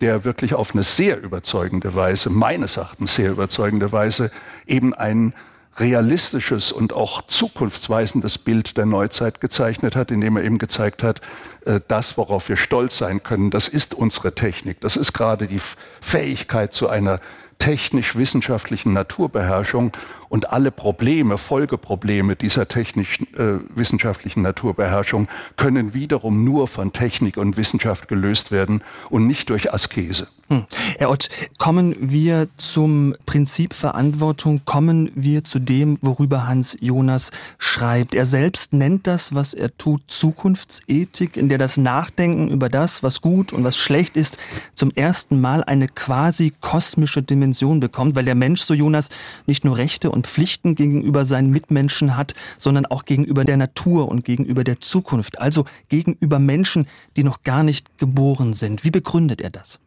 der 0.00 0.24
wirklich 0.24 0.54
auf 0.54 0.72
eine 0.72 0.82
sehr 0.82 1.20
überzeugende 1.20 1.94
Weise, 1.94 2.30
meines 2.30 2.76
Erachtens 2.76 3.14
sehr 3.14 3.30
überzeugende 3.30 3.92
Weise, 3.92 4.30
eben 4.66 4.94
ein 4.94 5.34
realistisches 5.78 6.72
und 6.72 6.92
auch 6.92 7.22
zukunftsweisendes 7.22 8.38
Bild 8.38 8.76
der 8.76 8.86
Neuzeit 8.86 9.40
gezeichnet 9.40 9.94
hat, 9.94 10.10
indem 10.10 10.36
er 10.36 10.44
eben 10.44 10.58
gezeigt 10.58 11.02
hat, 11.02 11.20
äh, 11.64 11.80
das, 11.86 12.16
worauf 12.16 12.48
wir 12.48 12.56
stolz 12.56 12.98
sein 12.98 13.22
können, 13.22 13.50
das 13.50 13.68
ist 13.68 13.94
unsere 13.94 14.34
Technik. 14.34 14.80
Das 14.80 14.96
ist 14.96 15.12
gerade 15.12 15.46
die 15.46 15.60
Fähigkeit 16.00 16.72
zu 16.72 16.88
einer 16.88 17.20
technisch-wissenschaftlichen 17.58 18.92
Naturbeherrschung 18.92 19.92
und 20.28 20.50
alle 20.50 20.70
Probleme, 20.70 21.38
Folgeprobleme 21.38 22.36
dieser 22.36 22.68
technisch-wissenschaftlichen 22.68 24.40
äh, 24.40 24.42
Naturbeherrschung 24.42 25.28
können 25.56 25.94
wiederum 25.94 26.44
nur 26.44 26.68
von 26.68 26.92
Technik 26.92 27.36
und 27.36 27.56
Wissenschaft 27.56 28.08
gelöst 28.08 28.50
werden 28.50 28.82
und 29.10 29.26
nicht 29.26 29.50
durch 29.50 29.72
Askese. 29.72 30.28
Hm. 30.48 30.64
Herr 30.98 31.10
Ott, 31.10 31.28
kommen 31.58 31.96
wir 31.98 32.46
zum 32.56 33.16
Prinzip 33.26 33.74
Verantwortung, 33.74 34.60
kommen 34.64 35.10
wir 35.16 35.42
zu 35.42 35.58
dem, 35.58 35.98
worüber 36.02 36.46
Hans 36.46 36.76
Jonas 36.80 37.32
schreibt. 37.58 38.14
Er 38.14 38.26
selbst 38.26 38.72
nennt 38.72 39.08
das, 39.08 39.34
was 39.34 39.54
er 39.54 39.76
tut, 39.76 40.02
Zukunftsethik, 40.06 41.36
in 41.36 41.48
der 41.48 41.58
das 41.58 41.78
Nachdenken 41.78 42.48
über 42.48 42.68
das, 42.68 43.02
was 43.02 43.20
gut 43.22 43.52
und 43.52 43.64
was 43.64 43.76
schlecht 43.76 44.16
ist, 44.16 44.38
zum 44.74 44.92
ersten 44.92 45.40
Mal 45.40 45.64
eine 45.64 45.88
quasi 45.88 46.52
kosmische 46.60 47.24
Dimension 47.24 47.80
bekommt, 47.80 48.14
weil 48.14 48.24
der 48.24 48.36
Mensch, 48.36 48.60
so 48.60 48.72
Jonas, 48.72 49.08
nicht 49.46 49.64
nur 49.64 49.76
Rechte 49.76 50.12
und 50.16 50.26
Pflichten 50.26 50.74
gegenüber 50.74 51.24
seinen 51.24 51.50
Mitmenschen 51.50 52.16
hat, 52.16 52.34
sondern 52.58 52.86
auch 52.86 53.04
gegenüber 53.04 53.44
der 53.44 53.56
Natur 53.56 54.08
und 54.08 54.24
gegenüber 54.24 54.64
der 54.64 54.80
Zukunft, 54.80 55.38
also 55.38 55.64
gegenüber 55.88 56.40
Menschen, 56.40 56.88
die 57.16 57.22
noch 57.22 57.42
gar 57.42 57.62
nicht 57.62 57.98
geboren 57.98 58.52
sind. 58.52 58.82
Wie 58.82 58.90
begründet 58.90 59.40
er 59.40 59.50
das? 59.50 59.78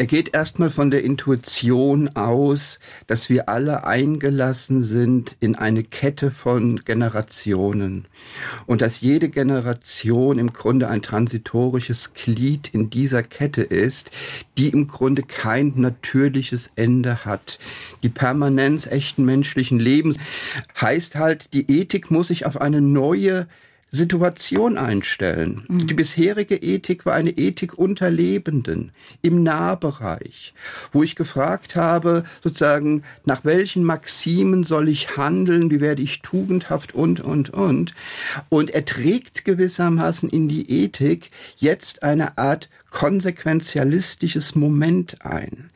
Er 0.00 0.06
geht 0.06 0.32
erstmal 0.32 0.70
von 0.70 0.92
der 0.92 1.02
Intuition 1.02 2.14
aus, 2.14 2.78
dass 3.08 3.28
wir 3.28 3.48
alle 3.48 3.82
eingelassen 3.84 4.84
sind 4.84 5.36
in 5.40 5.56
eine 5.56 5.82
Kette 5.82 6.30
von 6.30 6.84
Generationen 6.84 8.06
und 8.66 8.80
dass 8.80 9.00
jede 9.00 9.28
Generation 9.28 10.38
im 10.38 10.52
Grunde 10.52 10.86
ein 10.86 11.02
transitorisches 11.02 12.14
Glied 12.14 12.72
in 12.72 12.90
dieser 12.90 13.24
Kette 13.24 13.62
ist, 13.62 14.12
die 14.56 14.68
im 14.68 14.86
Grunde 14.86 15.24
kein 15.24 15.72
natürliches 15.74 16.70
Ende 16.76 17.24
hat. 17.24 17.58
Die 18.04 18.08
Permanenz 18.08 18.86
echten 18.86 19.24
menschlichen 19.24 19.80
Lebens 19.80 20.16
heißt 20.80 21.16
halt, 21.16 21.52
die 21.52 21.68
Ethik 21.72 22.12
muss 22.12 22.28
sich 22.28 22.46
auf 22.46 22.60
eine 22.60 22.80
neue 22.80 23.48
Situation 23.90 24.76
einstellen. 24.76 25.64
Mhm. 25.68 25.86
Die 25.86 25.94
bisherige 25.94 26.56
Ethik 26.56 27.06
war 27.06 27.14
eine 27.14 27.30
Ethik 27.30 27.78
unter 27.78 28.10
Lebenden 28.10 28.92
im 29.22 29.42
Nahbereich, 29.42 30.52
wo 30.92 31.02
ich 31.02 31.16
gefragt 31.16 31.74
habe, 31.74 32.24
sozusagen, 32.42 33.02
nach 33.24 33.44
welchen 33.44 33.84
Maximen 33.84 34.64
soll 34.64 34.88
ich 34.88 35.16
handeln, 35.16 35.70
wie 35.70 35.80
werde 35.80 36.02
ich 36.02 36.20
tugendhaft 36.20 36.94
und, 36.94 37.20
und, 37.20 37.50
und. 37.50 37.94
Und 38.48 38.70
er 38.70 38.84
trägt 38.84 39.44
gewissermaßen 39.44 40.28
in 40.28 40.48
die 40.48 40.70
Ethik 40.70 41.30
jetzt 41.56 42.02
eine 42.02 42.36
Art 42.36 42.68
konsequenzialistisches 42.90 44.54
Moment 44.54 45.24
ein. 45.24 45.70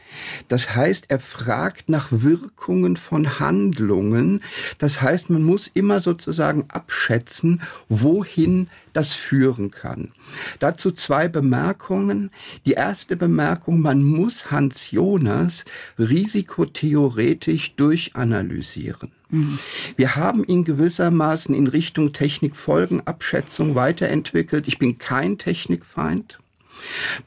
Das 0.48 0.74
heißt, 0.74 1.06
er 1.08 1.20
fragt 1.20 1.88
nach 1.88 2.08
Wirkungen 2.10 2.96
von 2.96 3.38
Handlungen. 3.38 4.42
Das 4.78 5.02
heißt, 5.02 5.30
man 5.30 5.42
muss 5.42 5.70
immer 5.72 6.00
sozusagen 6.00 6.66
abschätzen, 6.68 7.62
wohin 7.88 8.68
das 8.92 9.12
führen 9.12 9.70
kann. 9.70 10.12
Dazu 10.58 10.90
zwei 10.90 11.28
Bemerkungen. 11.28 12.30
Die 12.66 12.72
erste 12.72 13.16
Bemerkung, 13.16 13.80
man 13.80 14.02
muss 14.02 14.50
Hans 14.50 14.90
Jonas 14.90 15.64
risikotheoretisch 15.98 17.74
durchanalysieren. 17.76 19.12
Mhm. 19.30 19.58
Wir 19.96 20.14
haben 20.16 20.44
ihn 20.44 20.64
gewissermaßen 20.64 21.54
in 21.54 21.66
Richtung 21.66 22.12
Technikfolgenabschätzung 22.12 23.74
weiterentwickelt. 23.74 24.68
Ich 24.68 24.78
bin 24.78 24.98
kein 24.98 25.38
Technikfeind. 25.38 26.38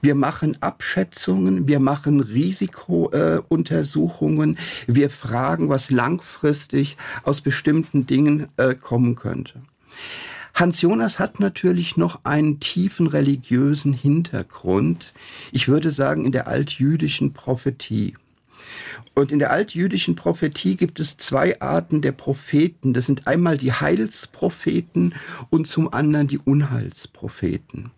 Wir 0.02 0.16
machen 0.16 0.58
Abschätzungen, 0.62 1.68
wir 1.68 1.80
machen 1.80 2.20
Risikountersuchungen, 2.20 4.56
äh, 4.56 4.60
wir 4.88 5.10
fragen, 5.10 5.70
was 5.70 5.90
langfristig 5.90 6.98
aus 7.24 7.42
bestimmten 7.42 8.06
Dingen 8.08 8.48
äh, 8.58 8.76
kommen 8.76 9.16
könnte. 9.16 9.62
Hans 10.54 10.82
Jonas 10.82 11.18
hat 11.20 11.40
natürlich 11.42 11.98
noch 11.98 12.20
einen 12.24 12.62
tiefen 12.62 13.08
religiösen 13.08 13.92
Hintergrund. 13.92 15.14
Ich 15.52 15.68
würde 15.68 15.92
sagen, 15.92 16.24
in 16.24 16.32
der 16.32 16.48
altjüdischen 16.48 17.34
Prophetie. 17.34 18.14
Und 19.14 19.32
in 19.32 19.40
der 19.40 19.52
altjüdischen 19.52 20.16
Prophetie 20.16 20.76
gibt 20.76 21.00
es 21.00 21.18
zwei 21.18 21.60
Arten 21.62 22.02
der 22.02 22.12
Propheten. 22.12 22.94
Das 22.94 23.06
sind 23.06 23.28
einmal 23.28 23.58
die 23.58 23.74
Heilspropheten 23.74 25.16
und 25.50 25.68
zum 25.68 25.94
anderen 25.94 26.28
die 26.28 26.40
Unheilspropheten. 26.40 27.92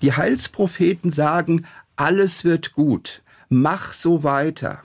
Die 0.00 0.12
Heilspropheten 0.12 1.12
sagen, 1.12 1.66
alles 1.96 2.44
wird 2.44 2.72
gut, 2.72 3.22
mach 3.48 3.92
so 3.92 4.22
weiter. 4.22 4.82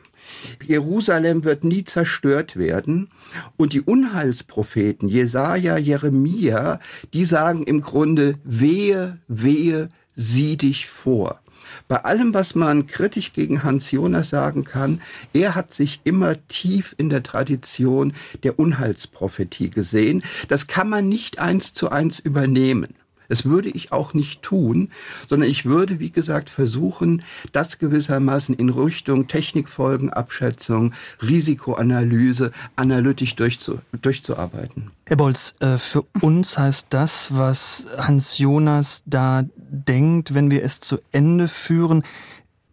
Jerusalem 0.65 1.43
wird 1.43 1.63
nie 1.63 1.83
zerstört 1.83 2.57
werden. 2.57 3.09
Und 3.55 3.73
die 3.73 3.81
Unheilspropheten, 3.81 5.07
Jesaja, 5.07 5.77
Jeremia, 5.77 6.79
die 7.13 7.25
sagen 7.25 7.63
im 7.63 7.81
Grunde, 7.81 8.35
wehe, 8.43 9.19
wehe, 9.27 9.89
sieh 10.15 10.57
dich 10.57 10.87
vor. 10.87 11.39
Bei 11.87 12.03
allem, 12.03 12.33
was 12.33 12.55
man 12.55 12.87
kritisch 12.87 13.33
gegen 13.33 13.63
Hans 13.63 13.91
Jonas 13.91 14.29
sagen 14.29 14.63
kann, 14.63 15.01
er 15.33 15.55
hat 15.55 15.73
sich 15.73 16.01
immer 16.03 16.35
tief 16.47 16.95
in 16.97 17.09
der 17.09 17.23
Tradition 17.23 18.13
der 18.43 18.59
Unheilsprophetie 18.59 19.69
gesehen. 19.69 20.23
Das 20.47 20.67
kann 20.67 20.89
man 20.89 21.09
nicht 21.09 21.39
eins 21.39 21.73
zu 21.73 21.89
eins 21.89 22.19
übernehmen. 22.19 22.95
Das 23.29 23.45
würde 23.45 23.69
ich 23.69 23.91
auch 23.91 24.13
nicht 24.13 24.41
tun, 24.41 24.89
sondern 25.27 25.49
ich 25.49 25.65
würde, 25.65 25.99
wie 25.99 26.11
gesagt, 26.11 26.49
versuchen, 26.49 27.23
das 27.51 27.77
gewissermaßen 27.77 28.55
in 28.55 28.69
Richtung 28.69 29.27
Technikfolgenabschätzung, 29.27 30.93
Risikoanalyse 31.21 32.51
analytisch 32.75 33.35
durchzu, 33.35 33.79
durchzuarbeiten. 34.01 34.91
Herr 35.05 35.17
Bolz, 35.17 35.55
äh, 35.59 35.77
für 35.77 36.03
uns 36.21 36.57
heißt 36.57 36.87
das, 36.89 37.37
was 37.37 37.87
Hans 37.97 38.37
Jonas 38.37 39.03
da 39.05 39.43
denkt, 39.55 40.33
wenn 40.33 40.51
wir 40.51 40.63
es 40.63 40.79
zu 40.79 40.99
Ende 41.11 41.47
führen, 41.47 42.03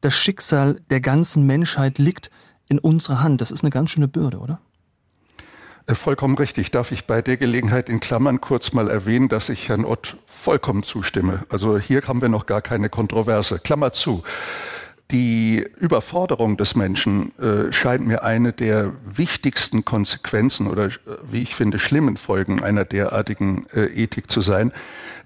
das 0.00 0.14
Schicksal 0.14 0.80
der 0.90 1.00
ganzen 1.00 1.46
Menschheit 1.46 1.98
liegt 1.98 2.30
in 2.68 2.78
unserer 2.78 3.22
Hand. 3.22 3.40
Das 3.40 3.50
ist 3.50 3.62
eine 3.62 3.70
ganz 3.70 3.90
schöne 3.90 4.08
Bürde, 4.08 4.38
oder? 4.38 4.60
Äh, 5.86 5.94
vollkommen 5.94 6.36
richtig. 6.36 6.70
Darf 6.70 6.92
ich 6.92 7.04
bei 7.04 7.22
der 7.22 7.36
Gelegenheit 7.36 7.88
in 7.88 8.00
Klammern 8.00 8.40
kurz 8.40 8.72
mal 8.72 8.88
erwähnen, 8.88 9.28
dass 9.28 9.48
ich 9.48 9.68
Herrn 9.68 9.84
Ott 9.84 10.16
vollkommen 10.26 10.82
zustimme. 10.82 11.44
Also 11.48 11.78
hier 11.78 12.02
haben 12.06 12.22
wir 12.22 12.28
noch 12.28 12.46
gar 12.46 12.62
keine 12.62 12.88
Kontroverse. 12.88 13.58
Klammer 13.58 13.92
zu. 13.92 14.22
Die 15.10 15.64
Überforderung 15.78 16.56
des 16.56 16.74
Menschen 16.74 17.38
äh, 17.38 17.70
scheint 17.72 18.06
mir 18.06 18.24
eine 18.24 18.54
der 18.54 18.92
wichtigsten 19.04 19.84
Konsequenzen 19.84 20.66
oder, 20.66 20.86
äh, 20.86 20.90
wie 21.30 21.42
ich 21.42 21.54
finde, 21.54 21.78
schlimmen 21.78 22.16
Folgen 22.16 22.62
einer 22.62 22.86
derartigen 22.86 23.66
äh, 23.74 23.84
Ethik 23.84 24.30
zu 24.30 24.40
sein. 24.40 24.72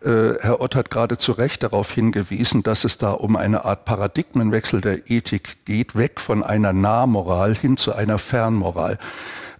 Äh, 0.04 0.34
Herr 0.40 0.60
Ott 0.60 0.74
hat 0.74 0.90
gerade 0.90 1.18
zu 1.18 1.30
Recht 1.32 1.62
darauf 1.62 1.92
hingewiesen, 1.92 2.64
dass 2.64 2.84
es 2.84 2.98
da 2.98 3.12
um 3.12 3.36
eine 3.36 3.64
Art 3.64 3.84
Paradigmenwechsel 3.84 4.80
der 4.80 5.08
Ethik 5.08 5.64
geht, 5.64 5.94
weg 5.94 6.20
von 6.20 6.42
einer 6.42 6.72
Nahmoral 6.72 7.54
hin 7.54 7.76
zu 7.76 7.94
einer 7.94 8.18
Fernmoral. 8.18 8.98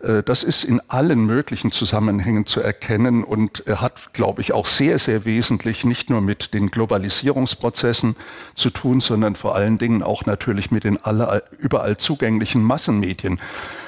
Äh, 0.01 0.23
das 0.23 0.43
ist 0.43 0.65
in 0.65 0.81
allen 0.89 1.25
möglichen 1.27 1.73
Zusammenhängen 1.73 2.47
zu 2.47 2.61
erkennen 2.61 3.25
und 3.25 3.65
hat, 3.69 4.13
glaube 4.13 4.43
ich, 4.43 4.53
auch 4.53 4.67
sehr, 4.67 4.99
sehr 4.99 5.25
wesentlich 5.25 5.85
nicht 5.85 6.11
nur 6.11 6.21
mit 6.21 6.55
den 6.55 6.71
Globalisierungsprozessen 6.71 8.17
zu 8.55 8.71
tun, 8.71 9.01
sondern 9.01 9.37
vor 9.37 9.55
allen 9.55 9.79
Dingen 9.79 10.03
auch 10.03 10.27
natürlich 10.27 10.71
mit 10.71 10.85
den 10.85 11.03
alle, 11.03 11.43
überall 11.59 11.97
zugänglichen 11.97 12.63
Massenmedien. 12.63 13.41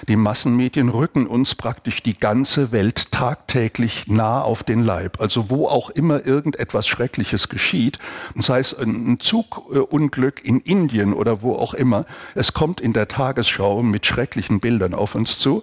Die 0.08 0.16
Massenmedien 0.16 0.88
rücken 0.88 1.26
uns 1.26 1.54
praktisch 1.54 2.02
die 2.02 2.18
ganze 2.18 2.72
Welt 2.72 3.12
tagtäglich 3.12 4.06
nah 4.08 4.40
auf 4.40 4.62
den 4.62 4.82
Leib. 4.82 5.20
Also 5.20 5.50
wo 5.50 5.66
auch 5.66 5.90
immer 5.90 6.24
irgendetwas 6.24 6.86
Schreckliches 6.86 7.48
geschieht, 7.48 7.98
sei 8.36 8.60
es 8.60 8.76
ein 8.76 9.18
Zugunglück 9.20 10.44
in 10.44 10.60
Indien 10.60 11.12
oder 11.12 11.42
wo 11.42 11.54
auch 11.54 11.74
immer, 11.74 12.06
es 12.34 12.54
kommt 12.54 12.80
in 12.80 12.92
der 12.92 13.08
Tagesschau 13.08 13.82
mit 13.82 14.06
schrecklichen 14.06 14.60
Bildern 14.60 14.94
auf 14.94 15.14
uns 15.14 15.38
zu. 15.38 15.62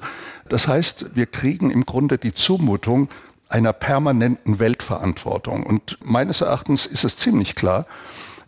Das 0.50 0.68
heißt, 0.68 1.16
wir 1.16 1.25
kriegen 1.25 1.72
im 1.72 1.86
Grunde 1.86 2.18
die 2.18 2.34
Zumutung, 2.34 3.10
einer 3.50 3.74
permanenten 3.74 4.60
Weltverantwortung. 4.60 5.63
Und 5.63 5.98
meines 6.04 6.42
Erachtens 6.42 6.86
ist 6.86 7.04
es 7.04 7.16
ziemlich 7.16 7.56
klar, 7.56 7.86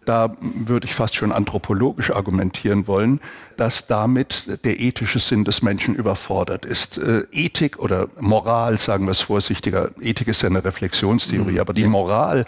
da 0.06 0.29
würde 0.41 0.88
ich 0.88 0.96
fast 0.96 1.15
schon 1.15 1.32
anthropologisch 1.32 2.12
argumentieren 2.12 2.88
wollen, 2.88 3.20
dass 3.58 3.86
damit 3.86 4.60
der 4.63 4.79
ethische 4.79 5.20
Sinn 5.20 5.46
des 5.46 5.62
Menschen 5.62 5.94
überfordert 5.94 6.65
ist. 6.65 6.98
Äh, 6.98 7.27
Ethik 7.32 7.77
oder 7.77 8.08
Moral, 8.20 8.79
sagen 8.79 9.06
wir 9.06 9.12
es 9.12 9.22
vorsichtiger, 9.22 9.91
Ethik 10.01 10.27
ist 10.27 10.41
ja 10.41 10.50
eine 10.50 10.63
Reflexionstheorie, 10.63 11.53
mhm. 11.53 11.60
aber 11.60 11.74
die 11.74 11.86
Moral 11.86 12.46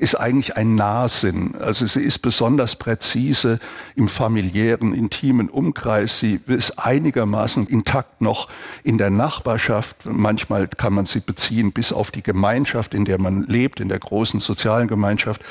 ist 0.00 0.14
eigentlich 0.14 0.56
ein 0.56 0.76
Nahsinn. 0.76 1.54
Also 1.60 1.86
sie 1.86 2.00
ist 2.00 2.20
besonders 2.20 2.74
präzise 2.74 3.58
im 3.96 4.08
familiären, 4.08 4.94
intimen 4.94 5.50
Umkreis. 5.50 6.18
Sie 6.18 6.40
ist 6.46 6.78
einigermaßen 6.78 7.66
intakt 7.66 8.22
noch 8.22 8.48
in 8.82 8.96
der 8.96 9.10
Nachbarschaft. 9.10 9.96
Manchmal 10.06 10.68
kann 10.68 10.94
man 10.94 11.04
sie 11.04 11.20
beziehen 11.20 11.72
bis 11.72 11.92
auf 11.92 12.10
die 12.10 12.22
Gemeinschaft, 12.22 12.94
in 12.94 13.04
der 13.04 13.20
man 13.20 13.42
lebt, 13.42 13.78
in 13.78 13.90
der 13.90 13.98
großen 13.98 14.40
sozialen 14.40 14.88
Gemeinschaft. 14.88 15.42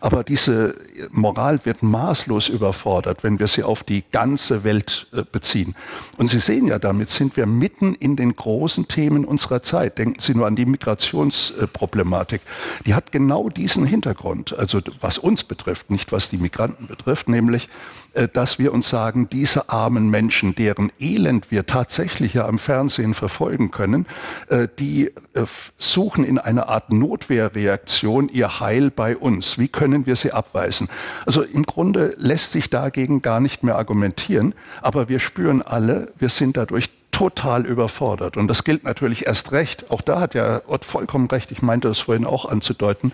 Aber 0.00 0.24
diese 0.24 0.74
Moral 1.10 1.60
wird 1.64 1.82
maßlos 1.82 2.48
überfordert, 2.48 3.22
wenn 3.22 3.38
wir 3.38 3.46
sie 3.46 3.62
auf 3.62 3.82
die 3.82 4.04
ganze 4.10 4.64
Welt 4.64 5.06
äh, 5.12 5.22
beziehen. 5.30 5.76
Und 6.16 6.28
Sie 6.30 6.38
sehen 6.38 6.66
ja, 6.66 6.78
damit 6.78 7.10
sind 7.10 7.36
wir 7.36 7.44
mitten 7.44 7.94
in 7.94 8.16
den 8.16 8.34
großen 8.34 8.88
Themen 8.88 9.26
unserer 9.26 9.62
Zeit. 9.62 9.98
Denken 9.98 10.20
Sie 10.20 10.34
nur 10.34 10.46
an 10.46 10.56
die 10.56 10.64
Migrationsproblematik. 10.64 12.40
Die 12.86 12.94
hat 12.94 13.12
genau 13.12 13.50
diesen 13.50 13.84
Hintergrund. 13.84 13.97
Hintergrund, 13.98 14.56
also 14.56 14.80
was 15.00 15.18
uns 15.18 15.42
betrifft, 15.42 15.90
nicht 15.90 16.12
was 16.12 16.30
die 16.30 16.36
Migranten 16.36 16.86
betrifft, 16.86 17.28
nämlich, 17.28 17.68
äh, 18.14 18.28
dass 18.28 18.60
wir 18.60 18.72
uns 18.72 18.88
sagen, 18.88 19.28
diese 19.28 19.70
armen 19.70 20.08
Menschen, 20.08 20.54
deren 20.54 20.92
Elend 21.00 21.50
wir 21.50 21.66
tatsächlich 21.66 22.34
ja 22.34 22.46
am 22.46 22.60
Fernsehen 22.60 23.12
verfolgen 23.12 23.72
können, 23.72 24.06
äh, 24.50 24.68
die 24.78 25.08
äh, 25.08 25.46
suchen 25.78 26.22
in 26.22 26.38
einer 26.38 26.68
Art 26.68 26.92
Notwehrreaktion 26.92 28.28
ihr 28.28 28.60
Heil 28.60 28.92
bei 28.92 29.16
uns. 29.16 29.58
Wie 29.58 29.68
können 29.68 30.06
wir 30.06 30.14
sie 30.14 30.30
abweisen? 30.30 30.88
Also 31.26 31.42
im 31.42 31.64
Grunde 31.64 32.14
lässt 32.18 32.52
sich 32.52 32.70
dagegen 32.70 33.20
gar 33.20 33.40
nicht 33.40 33.64
mehr 33.64 33.74
argumentieren, 33.74 34.54
aber 34.80 35.08
wir 35.08 35.18
spüren 35.18 35.60
alle, 35.60 36.12
wir 36.18 36.28
sind 36.28 36.56
dadurch 36.56 36.88
total 37.10 37.66
überfordert. 37.66 38.36
Und 38.36 38.46
das 38.46 38.62
gilt 38.62 38.84
natürlich 38.84 39.26
erst 39.26 39.50
recht. 39.50 39.90
Auch 39.90 40.02
da 40.02 40.20
hat 40.20 40.34
ja 40.34 40.60
Ott 40.68 40.84
vollkommen 40.84 41.26
recht. 41.26 41.50
Ich 41.50 41.62
meinte 41.62 41.88
das 41.88 41.98
vorhin 41.98 42.24
auch 42.24 42.44
anzudeuten 42.44 43.10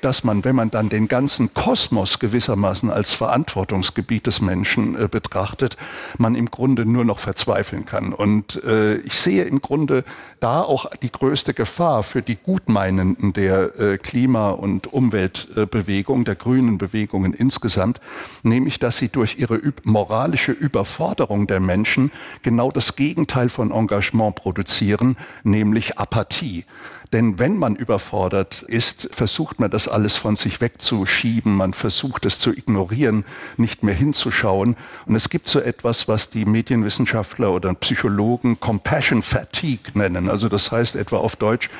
dass 0.00 0.24
man, 0.24 0.44
wenn 0.44 0.56
man 0.56 0.70
dann 0.70 0.88
den 0.88 1.08
ganzen 1.08 1.54
Kosmos 1.54 2.18
gewissermaßen 2.18 2.90
als 2.90 3.14
Verantwortungsgebiet 3.14 4.26
des 4.26 4.40
Menschen 4.40 4.96
äh, 4.96 5.08
betrachtet, 5.08 5.76
man 6.18 6.34
im 6.34 6.50
Grunde 6.50 6.86
nur 6.86 7.04
noch 7.04 7.18
verzweifeln 7.18 7.84
kann. 7.84 8.12
Und 8.12 8.62
äh, 8.64 8.96
ich 8.96 9.20
sehe 9.20 9.44
im 9.44 9.60
Grunde 9.60 10.04
da 10.42 10.62
auch 10.62 10.86
die 11.02 11.12
größte 11.12 11.54
Gefahr 11.54 12.02
für 12.02 12.20
die 12.20 12.36
Gutmeinenden 12.36 13.32
der 13.32 13.78
äh, 13.78 13.98
Klima- 13.98 14.50
und 14.50 14.92
Umweltbewegung, 14.92 16.24
der 16.24 16.34
grünen 16.34 16.78
Bewegungen 16.78 17.32
insgesamt, 17.32 18.00
nämlich 18.42 18.80
dass 18.80 18.96
sie 18.96 19.08
durch 19.08 19.38
ihre 19.38 19.60
moralische 19.84 20.50
Überforderung 20.50 21.46
der 21.46 21.60
Menschen 21.60 22.10
genau 22.42 22.70
das 22.70 22.96
Gegenteil 22.96 23.50
von 23.50 23.70
Engagement 23.70 24.34
produzieren, 24.34 25.16
nämlich 25.44 25.98
Apathie. 25.98 26.64
Denn 27.12 27.38
wenn 27.38 27.58
man 27.58 27.76
überfordert 27.76 28.62
ist, 28.62 29.10
versucht 29.12 29.60
man 29.60 29.70
das 29.70 29.86
alles 29.86 30.16
von 30.16 30.36
sich 30.36 30.62
wegzuschieben, 30.62 31.54
man 31.54 31.74
versucht 31.74 32.24
es 32.24 32.38
zu 32.38 32.52
ignorieren, 32.52 33.26
nicht 33.58 33.82
mehr 33.82 33.94
hinzuschauen. 33.94 34.76
Und 35.04 35.14
es 35.14 35.28
gibt 35.28 35.48
so 35.48 35.60
etwas, 35.60 36.08
was 36.08 36.30
die 36.30 36.46
Medienwissenschaftler 36.46 37.52
oder 37.52 37.74
Psychologen 37.74 38.58
Compassion 38.60 39.20
Fatigue 39.20 39.92
nennen. 39.92 40.30
Also 40.32 40.48
das 40.48 40.72
heißt 40.72 40.96
etwa 40.96 41.18
auf 41.18 41.36
Deutsch, 41.36 41.70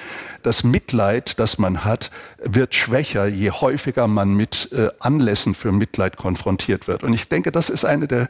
das 0.43 0.63
Mitleid, 0.63 1.39
das 1.39 1.59
man 1.59 1.85
hat, 1.85 2.11
wird 2.39 2.75
schwächer, 2.75 3.27
je 3.27 3.51
häufiger 3.51 4.07
man 4.07 4.35
mit 4.35 4.71
äh, 4.73 4.89
Anlässen 5.01 5.55
für 5.55 5.73
Mitleid 5.73 6.17
konfrontiert 6.17 6.87
wird. 6.87 7.03
Und 7.03 7.15
ich 7.15 7.29
denke, 7.29 7.51
das 7.51 7.71
ist 7.71 7.85
eine 7.85 8.07
der 8.07 8.29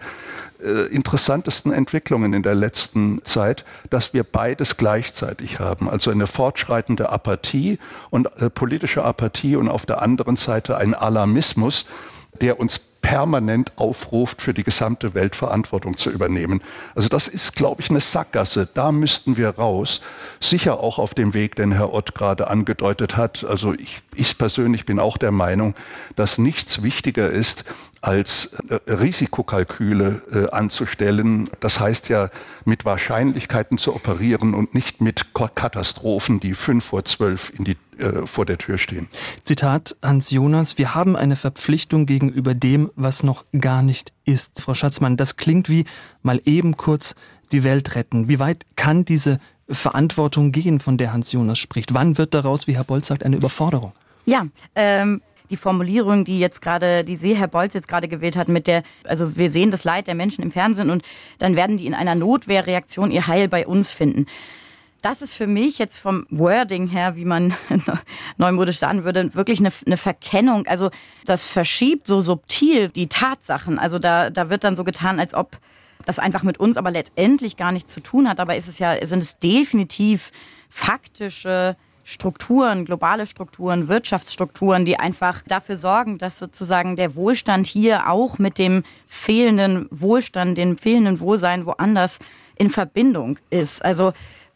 äh, 0.63 0.87
interessantesten 0.95 1.73
Entwicklungen 1.73 2.33
in 2.35 2.43
der 2.43 2.55
letzten 2.55 3.25
Zeit, 3.25 3.65
dass 3.91 4.15
wir 4.15 4.25
beides 4.25 4.77
gleichzeitig 4.77 5.59
haben. 5.59 5.91
Also 5.91 6.11
eine 6.11 6.27
fortschreitende 6.27 7.11
Apathie 7.11 7.79
und 8.11 8.27
äh, 8.41 8.49
politische 8.49 9.05
Apathie 9.05 9.57
und 9.57 9.69
auf 9.69 9.87
der 9.87 10.03
anderen 10.03 10.37
Seite 10.37 10.77
ein 10.77 10.95
Alarmismus, 10.95 11.87
der 12.41 12.61
uns 12.61 12.81
permanent 13.03 13.73
aufruft, 13.77 14.41
für 14.41 14.55
die 14.55 14.63
gesamte 14.63 15.13
Welt 15.13 15.37
Verantwortung 15.37 15.99
zu 15.99 16.11
übernehmen. 16.11 16.63
Also 16.95 17.09
das 17.09 17.29
ist, 17.29 17.55
glaube 17.55 17.83
ich, 17.83 17.91
eine 17.91 18.01
Sackgasse. 18.01 18.69
Da 18.73 18.91
müssten 18.93 19.37
wir 19.37 19.51
raus. 19.51 20.01
Sicher 20.41 20.81
auch 20.81 20.99
auf 20.99 21.13
dem 21.13 21.35
Weg, 21.35 21.57
den 21.57 21.73
Herr 21.73 21.93
Ott 21.93 22.15
gerade 22.15 22.49
angedeutet 22.49 23.17
hat. 23.17 23.45
Also 23.45 23.75
ich, 23.75 24.01
ich 24.15 24.39
persönlich 24.39 24.85
bin 24.85 24.99
auch 24.99 25.17
der 25.17 25.33
Meinung, 25.33 25.75
dass 26.17 26.39
nichts 26.39 26.83
wichtiger 26.83 27.31
ist, 27.31 27.65
als 28.03 28.53
äh, 28.69 28.93
Risikokalküle 28.93 30.23
äh, 30.33 30.51
anzustellen. 30.51 31.49
Das 31.61 31.79
heißt 31.79 32.09
ja, 32.09 32.31
mit 32.65 32.85
Wahrscheinlichkeiten 32.85 33.79
zu 33.79 33.95
operieren 33.95 34.55
und 34.55 34.75
nicht 34.75 35.01
mit 35.01 35.33
Katastrophen, 35.35 36.41
die 36.41 36.55
fünf 36.55 36.85
vor 36.87 37.05
zwölf 37.05 37.53
in 37.57 37.65
die, 37.65 37.77
äh, 37.99 38.27
vor 38.27 38.45
der 38.45 38.59
Tür 38.59 38.77
stehen. 38.77 39.07
Zitat 39.45 39.97
Hans 40.03 40.31
Jonas, 40.31 40.79
wir 40.79 40.95
haben 40.95 41.17
eine 41.17 41.37
Verpflichtung 41.37 42.07
gegenüber 42.07 42.55
dem, 42.55 42.91
was 42.97 43.23
noch 43.23 43.45
gar 43.59 43.83
nicht 43.83 44.13
ist. 44.25 44.63
Frau 44.63 44.75
Schatzmann, 44.75 45.17
das 45.17 45.37
klingt 45.37 45.69
wie 45.69 45.85
mal 46.23 46.41
eben 46.45 46.77
kurz 46.77 47.15
die 47.53 47.63
Welt 47.63 47.95
retten. 47.95 48.29
Wie 48.29 48.41
weit 48.41 48.67
kann 48.75 49.05
diese 49.05 49.39
Verantwortung 49.69 50.51
gehen, 50.51 50.81
von 50.81 50.99
der 50.99 51.13
Hans 51.13 51.31
Jonas 51.33 51.59
spricht? 51.59 51.95
Wann 51.95 52.19
wird 52.19 52.35
daraus, 52.35 52.67
wie 52.67 52.75
Herr 52.75 52.85
Bolz 52.85 53.07
sagt, 53.07 53.25
eine 53.25 53.37
Überforderung? 53.37 53.93
Ja, 54.25 54.47
ähm, 54.75 55.21
die 55.51 55.57
Formulierung, 55.57 56.25
die 56.25 56.39
jetzt 56.39 56.63
gerade, 56.63 57.05
die 57.05 57.17
Sie, 57.17 57.37
Herr 57.37 57.47
Bolz, 57.47 57.75
jetzt 57.75 57.87
gerade 57.87 58.09
gewählt 58.09 58.37
hat, 58.37 58.49
mit 58.49 58.67
der, 58.67 58.83
also 59.05 59.37
wir 59.37 59.51
sehen 59.51 59.71
das 59.71 59.85
Leid 59.85 60.07
der 60.07 60.15
Menschen 60.15 60.43
im 60.43 60.51
Fernsehen 60.51 60.89
und 60.89 61.05
dann 61.39 61.57
werden 61.57 61.77
die 61.77 61.87
in 61.87 61.95
einer 61.95 62.15
Notwehrreaktion 62.15 63.11
ihr 63.11 63.27
Heil 63.27 63.49
bei 63.49 63.67
uns 63.67 63.93
finden. 63.93 64.27
Das 65.03 65.21
ist 65.21 65.35
für 65.35 65.49
mich 65.49 65.79
jetzt 65.79 65.99
vom 65.99 66.27
Wording 66.31 66.87
her, 66.87 67.17
wie 67.17 67.25
man 67.25 67.55
neumodisch 68.39 68.79
sagen 68.79 69.05
würde, 69.05 69.35
wirklich 69.35 69.59
eine, 69.59 69.73
eine 69.85 69.97
Verkennung. 69.97 70.67
Also 70.69 70.91
das 71.27 71.47
verschiebt 71.47 72.07
so 72.07 72.21
subtil 72.21 72.89
die 72.89 73.09
Tatsachen. 73.09 73.79
Also 73.79 73.99
da, 73.99 74.31
da 74.31 74.49
wird 74.49 74.65
dann 74.65 74.77
so 74.77 74.85
getan, 74.85 75.19
als 75.19 75.35
ob 75.35 75.59
das 76.07 76.19
einfach 76.19 76.45
mit 76.45 76.59
uns 76.59 76.77
aber 76.77 76.91
letztendlich 76.91 77.57
gar 77.57 77.73
nichts 77.73 77.93
zu 77.93 78.01
tun 78.01 78.29
hat. 78.29 78.39
Aber 78.39 78.57
ist 78.57 78.69
es 78.69 78.79
ja, 78.79 79.05
sind 79.05 79.21
es 79.21 79.39
definitiv 79.39 80.31
faktische 80.71 81.77
Strukturen, 82.05 82.85
globale 82.85 83.27
Strukturen, 83.27 83.89
Wirtschaftsstrukturen, 83.89 84.85
die 84.85 84.99
einfach 84.99 85.43
dafür 85.47 85.77
sorgen, 85.77 86.19
dass 86.19 86.39
sozusagen 86.39 86.97
der 86.97 87.15
Wohlstand 87.15 87.67
hier 87.67 88.11
auch 88.11 88.39
mit 88.39 88.59
dem 88.59 88.83
fehlenden 89.07 89.87
Wohlstand, 89.91 90.59
dem 90.59 90.77
fehlenden 90.79 91.21
Wohlsein 91.21 91.67
woanders 91.67 92.19
in 92.57 92.71
Verbindung 92.71 93.39
ist. 93.51 93.85
Also 93.85 94.13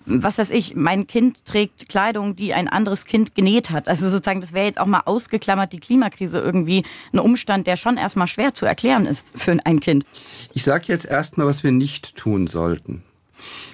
was 0.07 0.39
weiß 0.39 0.51
ich, 0.51 0.77
mein 0.77 1.07
Kind 1.07 1.45
trägt 1.45 1.89
Kleidung, 1.89 2.37
die 2.37 2.55
ein 2.55 2.69
anderes 2.69 3.05
Kind 3.07 3.35
genäht 3.35 3.71
hat. 3.71 3.89
Also 3.89 4.09
sozusagen, 4.09 4.41
das 4.41 4.53
wäre 4.53 4.67
jetzt 4.67 4.81
auch 4.81 4.87
mal 4.87 5.03
ausgeklammert, 5.05 5.73
die 5.73 5.81
Klimakrise 5.81 6.39
irgendwie 6.39 6.85
ein 7.13 7.19
Umstand, 7.19 7.67
der 7.67 7.77
schon 7.77 7.97
erstmal 7.97 8.29
schwer 8.29 8.55
zu 8.55 8.67
erklären 8.67 9.05
ist 9.05 9.33
für 9.37 9.57
ein 9.65 9.81
Kind. 9.81 10.07
Ich 10.55 10.63
sage 10.63 10.85
jetzt 10.89 11.07
erstmal, 11.07 11.47
was 11.47 11.65
wir 11.65 11.73
nicht 11.73 12.15
tun 12.17 12.47
sollten. 12.47 13.03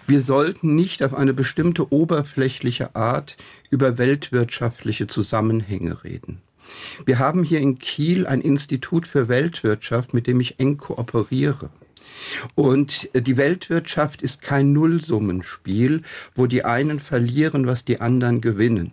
Wir 0.06 0.20
sollten 0.20 0.74
nicht 0.74 1.02
auf 1.02 1.14
eine 1.14 1.32
bestimmte 1.32 1.92
oberflächliche 1.92 2.94
Art 2.94 3.36
über 3.70 3.98
weltwirtschaftliche 3.98 5.06
Zusammenhänge 5.06 6.04
reden. 6.04 6.42
Wir 7.04 7.18
haben 7.18 7.44
hier 7.44 7.60
in 7.60 7.78
Kiel 7.78 8.26
ein 8.26 8.40
Institut 8.40 9.06
für 9.06 9.28
Weltwirtschaft, 9.28 10.14
mit 10.14 10.26
dem 10.26 10.40
ich 10.40 10.58
eng 10.58 10.76
kooperiere. 10.76 11.70
Und 12.54 13.08
die 13.14 13.36
Weltwirtschaft 13.36 14.22
ist 14.22 14.42
kein 14.42 14.72
Nullsummenspiel, 14.72 16.02
wo 16.34 16.46
die 16.46 16.64
einen 16.64 17.00
verlieren, 17.00 17.66
was 17.66 17.84
die 17.84 18.00
anderen 18.00 18.40
gewinnen. 18.40 18.92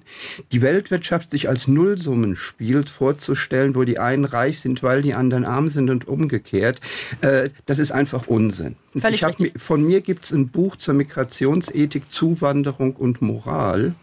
Die 0.52 0.62
Weltwirtschaft 0.62 1.32
sich 1.32 1.50
als 1.50 1.68
Nullsummenspiel 1.68 2.86
vorzustellen, 2.88 3.76
wo 3.76 3.84
die 3.84 4.00
einen 4.00 4.26
reich 4.26 4.60
sind, 4.60 4.84
weil 4.84 5.02
die 5.02 5.14
anderen 5.14 5.46
arm 5.46 5.70
sind 5.70 5.90
und 5.90 6.08
umgekehrt, 6.08 6.80
äh, 7.22 7.50
das 7.66 7.80
ist 7.80 7.92
einfach 7.92 8.28
Unsinn. 8.28 8.76
ich 8.94 9.24
hab, 9.24 9.36
von 9.58 9.84
mir 9.84 10.02
gibt 10.02 10.26
es 10.26 10.32
ein 10.32 10.50
Buch 10.50 10.76
zur 10.76 10.94
Migrationsethik, 10.94 12.12
Zuwanderung 12.12 12.96
und 12.96 13.22
Moral. 13.22 13.94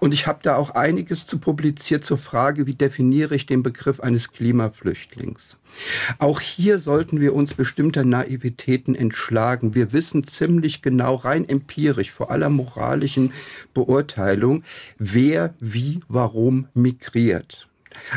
Und 0.00 0.12
ich 0.12 0.26
habe 0.26 0.40
da 0.42 0.56
auch 0.56 0.70
einiges 0.70 1.26
zu 1.26 1.38
publiziert 1.38 2.04
zur 2.04 2.18
Frage, 2.18 2.66
wie 2.66 2.74
definiere 2.74 3.34
ich 3.34 3.46
den 3.46 3.62
Begriff 3.62 4.00
eines 4.00 4.32
Klimaflüchtlings. 4.32 5.56
Auch 6.18 6.40
hier 6.40 6.78
sollten 6.78 7.20
wir 7.20 7.34
uns 7.34 7.54
bestimmter 7.54 8.04
Naivitäten 8.56 8.94
entschlagen. 8.94 9.74
Wir 9.74 9.92
wissen 9.92 10.26
ziemlich 10.26 10.80
genau, 10.82 11.16
rein 11.16 11.48
empirisch, 11.48 12.10
vor 12.10 12.30
aller 12.30 12.48
moralischen 12.48 13.32
Beurteilung, 13.74 14.64
wer 14.98 15.54
wie 15.60 16.00
warum 16.08 16.68
migriert. 16.74 17.68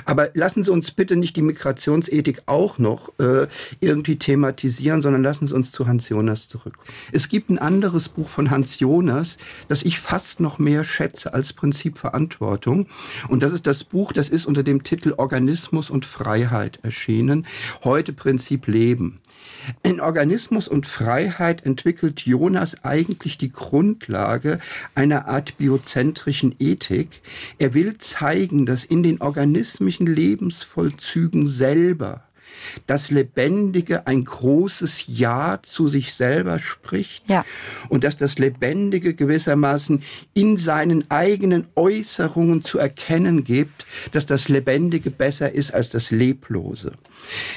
Aber 0.06 0.30
lassen 0.34 0.64
Sie 0.64 0.72
uns 0.72 0.92
bitte 0.92 1.16
nicht 1.16 1.36
die 1.36 1.42
Migrationsethik 1.42 2.44
auch 2.46 2.78
noch 2.78 3.12
äh, 3.20 3.48
irgendwie 3.80 4.18
thematisieren, 4.18 5.02
sondern 5.02 5.24
lassen 5.24 5.48
Sie 5.48 5.54
uns 5.54 5.72
zu 5.72 5.88
Hans 5.88 6.10
Jonas 6.10 6.48
zurück. 6.48 6.76
Es 7.12 7.30
gibt 7.30 7.50
ein 7.50 7.60
anderes 7.60 8.10
Buch 8.10 8.30
von 8.30 8.50
Hans 8.50 8.80
Jonas, 8.80 9.38
das 9.68 9.84
ich 9.84 10.00
fast 10.00 10.40
noch 10.40 10.60
mehr 10.60 10.84
schätze 10.84 11.34
als 11.34 11.54
Prinzip 11.54 11.98
Verantwortung. 11.98 12.88
Und 13.28 13.44
das 13.44 13.52
ist 13.52 13.68
das 13.68 13.84
Buch, 13.84 14.14
das 14.14 14.30
ist 14.30 14.46
unter 14.46 14.64
dem 14.64 14.84
Titel 14.84 15.14
Organismus 15.18 15.90
und 15.90 16.06
Freiheit 16.06 16.80
erschienen. 16.84 17.46
Heute 17.84 18.14
Prinzip 18.14 18.68
Leben. 18.68 19.20
In 19.84 20.00
Organismus 20.00 20.68
und 20.68 20.88
Freiheit 20.88 21.66
entwickelt 21.66 22.22
Jonas 22.22 22.84
eigentlich 22.84 23.38
die 23.38 23.52
Grundlage 23.52 24.60
einer 24.96 25.28
Art 25.28 25.58
biozentrischen 25.58 26.56
Ethik. 26.60 27.22
Er 27.58 27.74
will 27.74 27.98
zeigen, 27.98 28.66
dass 28.66 28.86
in 28.86 29.04
den 29.04 29.22
organismischen 29.70 30.08
Lebensvollzügen 30.08 31.48
selber 31.48 32.24
das 32.88 33.12
Lebendige 33.12 34.08
ein 34.08 34.24
großes 34.24 35.04
Ja 35.08 35.60
zu 35.62 35.88
sich 35.88 36.14
selber 36.14 36.58
spricht 36.58 37.24
ja. 37.30 37.46
und 37.90 38.04
dass 38.04 38.18
das 38.18 38.40
Lebendige 38.40 39.14
gewissermaßen 39.14 40.02
in 40.34 40.58
seinen 40.58 41.10
eigenen 41.12 41.68
Äußerungen 41.76 42.64
zu 42.64 42.80
erkennen 42.80 43.44
gibt, 43.44 43.86
dass 44.12 44.26
das 44.26 44.50
Lebendige 44.50 45.12
besser 45.12 45.54
ist 45.54 45.74
als 45.74 45.90
das 45.90 46.10
Leblose. 46.10 46.94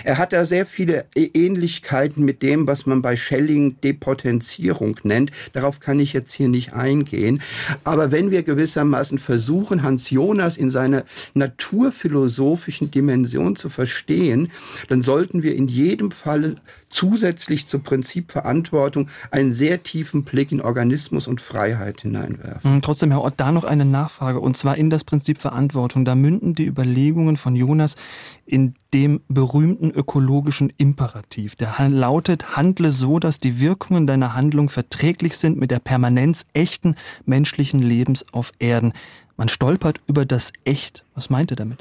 Er 0.05 0.19
hat 0.19 0.33
da 0.33 0.47
sehr 0.47 0.67
viele 0.67 1.07
Ähnlichkeiten 1.15 2.25
mit 2.25 2.43
dem, 2.43 2.67
was 2.67 2.87
man 2.87 3.03
bei 3.03 3.17
Schelling 3.17 3.81
Depotenzierung 3.83 4.99
nennt. 5.03 5.31
Darauf 5.53 5.81
kann 5.81 6.01
ich 6.01 6.13
jetzt 6.13 6.33
hier 6.33 6.49
nicht 6.49 6.73
eingehen. 6.73 7.43
Aber 7.85 8.13
wenn 8.13 8.31
wir 8.31 8.43
gewissermaßen 8.43 9.19
versuchen, 9.19 9.83
Hans 9.83 10.11
Jonas 10.11 10.57
in 10.57 10.71
seiner 10.71 11.05
naturphilosophischen 11.35 12.91
Dimension 12.91 13.57
zu 13.57 13.69
verstehen, 13.69 14.51
dann 14.89 15.03
sollten 15.03 15.43
wir 15.43 15.55
in 15.55 15.69
jedem 15.69 16.11
Fall 16.11 16.57
zusätzlich 16.93 17.67
zum 17.67 17.83
Prinzip 17.83 18.31
Verantwortung 18.31 19.09
einen 19.31 19.53
sehr 19.53 19.83
tiefen 19.83 20.23
Blick 20.23 20.53
in 20.53 20.61
Organismus 20.61 21.27
und 21.27 21.41
Freiheit 21.41 22.03
hineinwerfen. 22.03 22.75
Hm, 22.75 22.83
trotzdem, 22.83 23.11
Herr 23.11 23.25
Ott, 23.25 23.35
da 23.39 23.51
noch 23.51 23.65
eine 23.65 23.85
Nachfrage, 23.85 24.39
und 24.39 24.57
zwar 24.57 24.77
in 24.77 24.91
das 24.91 25.03
Prinzip 25.03 25.39
Verantwortung. 25.39 26.05
Da 26.05 26.15
münden 26.15 26.55
die 26.55 26.67
Überlegungen 26.67 27.37
von 27.37 27.57
Jonas 27.57 27.97
in 28.47 28.75
dem 28.95 29.23
berühmten 29.29 29.91
ökologischen 29.91 30.71
Imperativ. 30.77 31.57
Der 31.57 31.79
lautet, 31.89 32.57
handle 32.57 32.91
so, 32.91 33.19
dass 33.19 33.41
die 33.41 33.59
Wirkungen 33.61 34.07
deiner 34.07 34.35
Handlung 34.35 34.69
verträglich 34.69 35.39
sind 35.39 35.59
mit 35.59 35.71
der 35.71 35.79
Permanenz 35.79 36.47
echten 36.53 36.97
menschlichen 37.25 37.81
Lebens 37.81 38.27
auf 38.33 38.53
Erden. 38.59 38.93
Man 39.37 39.49
stolpert 39.49 40.01
über 40.07 40.25
das 40.27 40.53
Echt. 40.65 41.05
Was 41.15 41.31
meint 41.31 41.51
er 41.51 41.57
damit? 41.57 41.79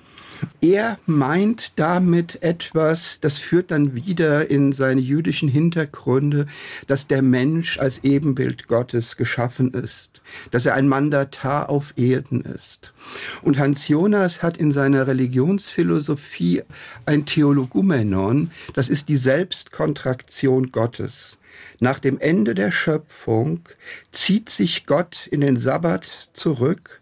Er 0.61 0.97
meint 1.05 1.73
damit 1.77 2.41
etwas, 2.41 3.19
das 3.19 3.37
führt 3.37 3.71
dann 3.71 3.93
wieder 3.93 4.49
in 4.49 4.73
seine 4.73 5.01
jüdischen 5.01 5.49
Hintergründe, 5.49 6.47
dass 6.87 7.07
der 7.07 7.21
Mensch 7.21 7.77
als 7.79 8.03
Ebenbild 8.03 8.67
Gottes 8.67 9.17
geschaffen 9.17 9.73
ist, 9.73 10.21
dass 10.49 10.65
er 10.65 10.75
ein 10.75 10.87
Mandatar 10.87 11.69
auf 11.69 11.93
Erden 11.97 12.41
ist. 12.41 12.93
Und 13.41 13.59
Hans 13.59 13.87
Jonas 13.87 14.41
hat 14.41 14.57
in 14.57 14.71
seiner 14.71 15.07
Religionsphilosophie 15.07 16.63
ein 17.05 17.25
Theologumenon, 17.25 18.51
das 18.73 18.89
ist 18.89 19.09
die 19.09 19.17
Selbstkontraktion 19.17 20.71
Gottes. 20.71 21.37
Nach 21.79 21.99
dem 21.99 22.19
Ende 22.19 22.55
der 22.55 22.71
Schöpfung 22.71 23.61
zieht 24.11 24.49
sich 24.49 24.85
Gott 24.85 25.27
in 25.27 25.41
den 25.41 25.59
Sabbat 25.59 26.29
zurück 26.33 27.00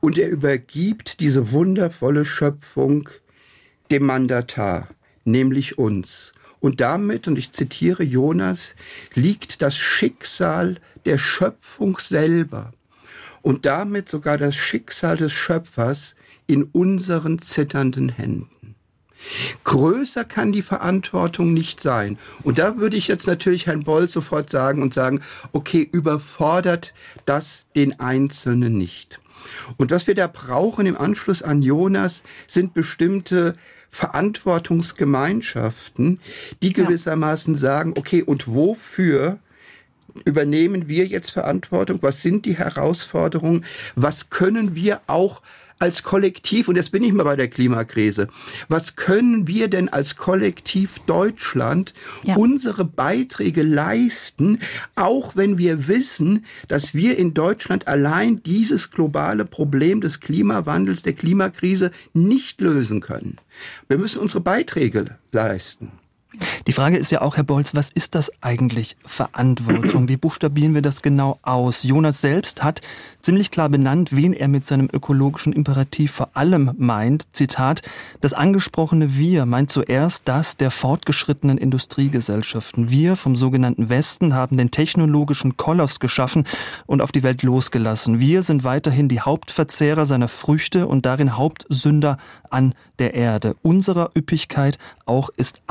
und 0.00 0.18
er 0.18 0.28
übergibt 0.28 1.20
diese 1.20 1.52
wundervolle 1.52 2.24
Schöpfung 2.24 3.08
dem 3.90 4.06
Mandatar, 4.06 4.88
nämlich 5.24 5.78
uns. 5.78 6.32
Und 6.60 6.80
damit, 6.80 7.28
und 7.28 7.38
ich 7.38 7.52
zitiere 7.52 8.02
Jonas, 8.02 8.74
liegt 9.14 9.62
das 9.62 9.76
Schicksal 9.76 10.80
der 11.04 11.18
Schöpfung 11.18 11.98
selber 11.98 12.72
und 13.42 13.64
damit 13.64 14.08
sogar 14.08 14.38
das 14.38 14.56
Schicksal 14.56 15.16
des 15.16 15.32
Schöpfers 15.32 16.14
in 16.46 16.64
unseren 16.64 17.40
zitternden 17.40 18.08
Händen. 18.08 18.74
Größer 19.64 20.24
kann 20.24 20.52
die 20.52 20.62
Verantwortung 20.62 21.52
nicht 21.52 21.80
sein. 21.80 22.18
Und 22.42 22.58
da 22.58 22.76
würde 22.76 22.96
ich 22.96 23.08
jetzt 23.08 23.26
natürlich 23.26 23.66
Herrn 23.66 23.84
Boll 23.84 24.08
sofort 24.08 24.48
sagen 24.48 24.82
und 24.82 24.94
sagen, 24.94 25.20
okay, 25.52 25.86
überfordert 25.90 26.94
das 27.26 27.66
den 27.74 27.98
Einzelnen 28.00 28.78
nicht. 28.78 29.20
Und 29.76 29.90
was 29.90 30.06
wir 30.06 30.14
da 30.14 30.26
brauchen 30.26 30.86
im 30.86 30.96
Anschluss 30.96 31.42
an 31.42 31.60
Jonas 31.62 32.22
sind 32.46 32.74
bestimmte 32.74 33.56
Verantwortungsgemeinschaften, 33.90 36.20
die 36.62 36.72
gewissermaßen 36.72 37.56
sagen, 37.56 37.94
okay, 37.96 38.22
und 38.22 38.48
wofür 38.48 39.38
übernehmen 40.24 40.88
wir 40.88 41.06
jetzt 41.06 41.30
Verantwortung? 41.30 41.98
Was 42.02 42.22
sind 42.22 42.46
die 42.46 42.56
Herausforderungen? 42.56 43.64
Was 43.94 44.30
können 44.30 44.74
wir 44.74 45.00
auch 45.06 45.42
als 45.78 46.02
Kollektiv, 46.02 46.68
und 46.68 46.76
jetzt 46.76 46.92
bin 46.92 47.02
ich 47.02 47.12
mal 47.12 47.24
bei 47.24 47.36
der 47.36 47.48
Klimakrise, 47.48 48.28
was 48.68 48.96
können 48.96 49.46
wir 49.46 49.68
denn 49.68 49.88
als 49.88 50.16
Kollektiv 50.16 50.98
Deutschland 51.06 51.94
ja. 52.22 52.36
unsere 52.36 52.84
Beiträge 52.84 53.62
leisten, 53.62 54.60
auch 54.94 55.36
wenn 55.36 55.58
wir 55.58 55.88
wissen, 55.88 56.44
dass 56.68 56.94
wir 56.94 57.18
in 57.18 57.34
Deutschland 57.34 57.86
allein 57.86 58.42
dieses 58.42 58.90
globale 58.90 59.44
Problem 59.44 60.00
des 60.00 60.20
Klimawandels, 60.20 61.02
der 61.02 61.12
Klimakrise 61.12 61.92
nicht 62.12 62.60
lösen 62.60 63.00
können. 63.00 63.36
Wir 63.88 63.98
müssen 63.98 64.18
unsere 64.18 64.40
Beiträge 64.40 65.16
leisten. 65.32 65.92
Die 66.66 66.72
Frage 66.72 66.98
ist 66.98 67.10
ja 67.10 67.22
auch, 67.22 67.38
Herr 67.38 67.44
Bolz, 67.44 67.74
was 67.74 67.90
ist 67.90 68.14
das 68.14 68.30
eigentlich 68.42 68.98
Verantwortung? 69.06 70.08
Wie 70.08 70.18
buchstabieren 70.18 70.74
wir 70.74 70.82
das 70.82 71.00
genau 71.00 71.38
aus? 71.40 71.84
Jonas 71.84 72.20
selbst 72.20 72.62
hat 72.62 72.82
ziemlich 73.22 73.50
klar 73.50 73.70
benannt, 73.70 74.14
wen 74.14 74.34
er 74.34 74.48
mit 74.48 74.66
seinem 74.66 74.90
ökologischen 74.92 75.54
Imperativ 75.54 76.12
vor 76.12 76.28
allem 76.34 76.72
meint. 76.76 77.34
Zitat, 77.34 77.80
das 78.20 78.34
angesprochene 78.34 79.16
Wir 79.16 79.46
meint 79.46 79.70
zuerst 79.70 80.28
das 80.28 80.58
der 80.58 80.70
fortgeschrittenen 80.70 81.56
Industriegesellschaften. 81.56 82.90
Wir 82.90 83.16
vom 83.16 83.34
sogenannten 83.34 83.88
Westen 83.88 84.34
haben 84.34 84.58
den 84.58 84.70
technologischen 84.70 85.56
Koloss 85.56 85.98
geschaffen 86.00 86.44
und 86.84 87.00
auf 87.00 87.10
die 87.10 87.22
Welt 87.22 87.42
losgelassen. 87.42 88.20
Wir 88.20 88.42
sind 88.42 88.64
weiterhin 88.64 89.08
die 89.08 89.22
Hauptverzehrer 89.22 90.04
seiner 90.04 90.28
Früchte 90.28 90.86
und 90.86 91.06
darin 91.06 91.38
Hauptsünder 91.38 92.18
an 92.50 92.74
der 92.98 93.14
Erde. 93.14 93.56
Unserer 93.62 94.10
Üppigkeit 94.16 94.78
auch 95.06 95.30
ist 95.36 95.62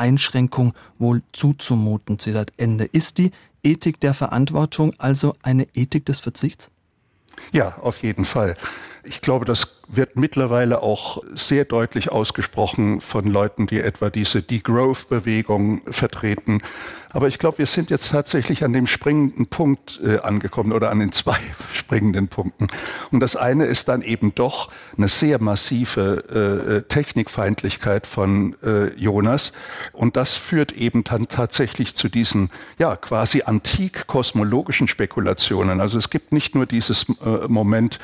Einschränkung 0.47 0.73
wohl 0.97 1.21
zuzumuten. 1.33 2.19
Zitat 2.19 2.53
Ende. 2.57 2.85
Ist 2.85 3.17
die 3.17 3.31
Ethik 3.63 3.99
der 3.99 4.13
Verantwortung 4.13 4.93
also 4.97 5.35
eine 5.41 5.67
Ethik 5.73 6.05
des 6.05 6.19
Verzichts? 6.19 6.71
Ja, 7.51 7.77
auf 7.81 8.01
jeden 8.01 8.25
Fall. 8.25 8.55
Ich 9.03 9.21
glaube, 9.21 9.45
das 9.45 9.76
wird 9.87 10.17
mittlerweile 10.17 10.81
auch 10.81 11.23
sehr 11.33 11.65
deutlich 11.65 12.11
ausgesprochen 12.11 12.99
von 13.01 13.25
Leuten, 13.25 13.67
die 13.67 13.79
etwa 13.79 14.09
diese 14.09 14.41
Degrowth-Bewegung 14.41 15.81
vertreten. 15.91 16.61
Aber 17.09 17.29
ich 17.29 17.39
glaube, 17.39 17.59
wir 17.59 17.67
sind 17.67 17.89
jetzt 17.89 18.11
tatsächlich 18.11 18.65
an 18.65 18.73
dem 18.73 18.85
springenden 18.85 19.47
Punkt 19.47 19.99
äh, 20.03 20.19
angekommen 20.19 20.73
oder 20.73 20.91
an 20.91 20.99
den 20.99 21.13
zwei 21.13 21.37
springenden 21.73 22.27
Punkten. 22.27 22.67
Und 23.11 23.21
das 23.21 23.37
eine 23.37 23.65
ist 23.65 23.87
dann 23.87 24.01
eben 24.01 24.35
doch 24.35 24.69
eine 24.97 25.07
sehr 25.07 25.41
massive 25.41 26.23
äh, 26.29 26.75
äh, 26.77 26.81
Technikfeindlichkeit 26.83 28.07
von 28.07 28.55
äh, 28.61 28.93
Jonas. 28.95 29.53
Und 29.93 30.17
das 30.17 30.35
führt 30.35 30.73
eben 30.73 31.05
dann 31.05 31.29
tatsächlich 31.29 31.95
zu 31.95 32.09
diesen, 32.09 32.51
ja, 32.77 32.97
quasi 32.97 33.43
antik-kosmologischen 33.43 34.89
Spekulationen. 34.89 35.79
Also 35.79 35.97
es 35.97 36.09
gibt 36.09 36.33
nicht 36.33 36.55
nur 36.55 36.65
dieses 36.65 37.05
äh, 37.25 37.47
Moment, 37.47 37.99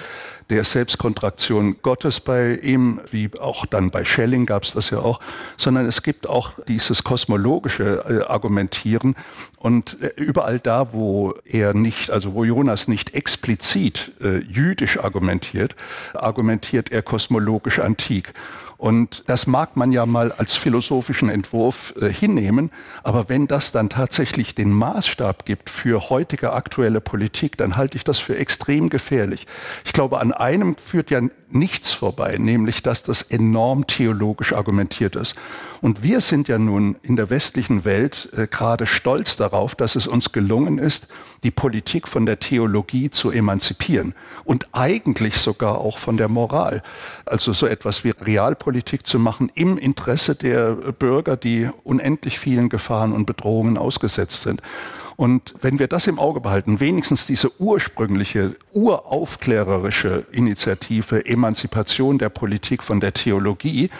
der 0.49 0.63
Selbstkontraktion 0.63 1.72
Gottes 1.81 2.19
bei 2.19 2.55
ihm, 2.55 3.01
wie 3.11 3.29
auch 3.39 3.65
dann 3.65 3.91
bei 3.91 4.05
Schelling 4.05 4.45
gab 4.45 4.63
es 4.63 4.73
das 4.73 4.89
ja 4.89 4.99
auch, 4.99 5.19
sondern 5.57 5.85
es 5.85 6.03
gibt 6.03 6.27
auch 6.27 6.51
dieses 6.67 7.03
kosmologische 7.03 8.03
äh, 8.07 8.31
Argumentieren 8.31 9.15
und 9.57 9.97
äh, 10.01 10.11
überall 10.17 10.59
da, 10.59 10.93
wo 10.93 11.33
er 11.45 11.73
nicht, 11.73 12.11
also 12.11 12.35
wo 12.35 12.43
Jonas 12.43 12.87
nicht 12.87 13.15
explizit 13.15 14.11
äh, 14.21 14.39
jüdisch 14.39 14.99
argumentiert, 14.99 15.75
argumentiert 16.13 16.91
er 16.91 17.01
kosmologisch 17.01 17.79
antik. 17.79 18.33
Und 18.83 19.23
das 19.27 19.47
mag 19.47 19.77
man 19.77 19.93
ja 19.93 20.05
mal 20.05 20.33
als 20.33 20.57
philosophischen 20.57 21.29
Entwurf 21.29 21.93
äh, 22.01 22.09
hinnehmen, 22.09 22.69
aber 23.01 23.29
wenn 23.29 23.47
das 23.47 23.71
dann 23.71 23.87
tatsächlich 23.87 24.55
den 24.55 24.73
Maßstab 24.73 25.45
gibt 25.45 25.69
für 25.69 26.09
heutige 26.09 26.51
aktuelle 26.51 26.99
Politik, 26.99 27.55
dann 27.55 27.77
halte 27.77 27.95
ich 27.95 28.03
das 28.03 28.19
für 28.19 28.35
extrem 28.35 28.89
gefährlich. 28.89 29.47
Ich 29.85 29.93
glaube, 29.93 30.19
an 30.19 30.33
einem 30.33 30.75
führt 30.75 31.11
ja 31.11 31.21
nichts 31.49 31.93
vorbei, 31.93 32.35
nämlich 32.37 32.83
dass 32.83 33.03
das 33.03 33.21
enorm 33.21 33.87
theologisch 33.87 34.51
argumentiert 34.51 35.15
ist. 35.15 35.35
Und 35.79 36.03
wir 36.03 36.19
sind 36.19 36.49
ja 36.49 36.57
nun 36.57 36.97
in 37.03 37.15
der 37.15 37.29
westlichen 37.29 37.85
Welt 37.85 38.29
äh, 38.35 38.47
gerade 38.47 38.85
stolz 38.85 39.37
darauf, 39.37 39.75
dass 39.75 39.95
es 39.95 40.07
uns 40.07 40.33
gelungen 40.33 40.77
ist, 40.77 41.07
die 41.43 41.51
Politik 41.51 42.07
von 42.07 42.25
der 42.25 42.39
Theologie 42.39 43.11
zu 43.11 43.31
emanzipieren 43.31 44.13
und 44.43 44.67
eigentlich 44.73 45.37
sogar 45.37 45.77
auch 45.79 45.99
von 45.99 46.17
der 46.17 46.27
Moral. 46.27 46.83
Also 47.25 47.53
so 47.53 47.65
etwas 47.67 48.03
wie 48.03 48.09
Realpolitik 48.09 48.72
Klimapolitik 48.73 49.05
zu 49.05 49.19
machen 49.19 49.51
im 49.53 49.77
Interesse 49.77 50.33
der 50.33 50.71
Bürger, 50.73 51.37
die 51.37 51.69
unendlich 51.83 52.39
vielen 52.39 52.69
Gefahren 52.69 53.13
und 53.13 53.27
Bedrohungen 53.27 53.77
ausgesetzt 53.77 54.41
sind. 54.41 54.63
Und 55.15 55.53
wenn 55.61 55.77
wir 55.77 55.87
das 55.87 56.07
im 56.07 56.17
Auge 56.17 56.41
behalten, 56.41 56.79
wenigstens 56.79 57.27
diese 57.27 57.61
ursprüngliche, 57.61 58.55
uraufklärerische 58.71 60.25
Initiative 60.31 61.23
Emanzipation 61.27 62.17
der 62.17 62.29
Politik 62.29 62.81
von 62.81 62.99
der 62.99 63.13
Theologie, 63.13 63.91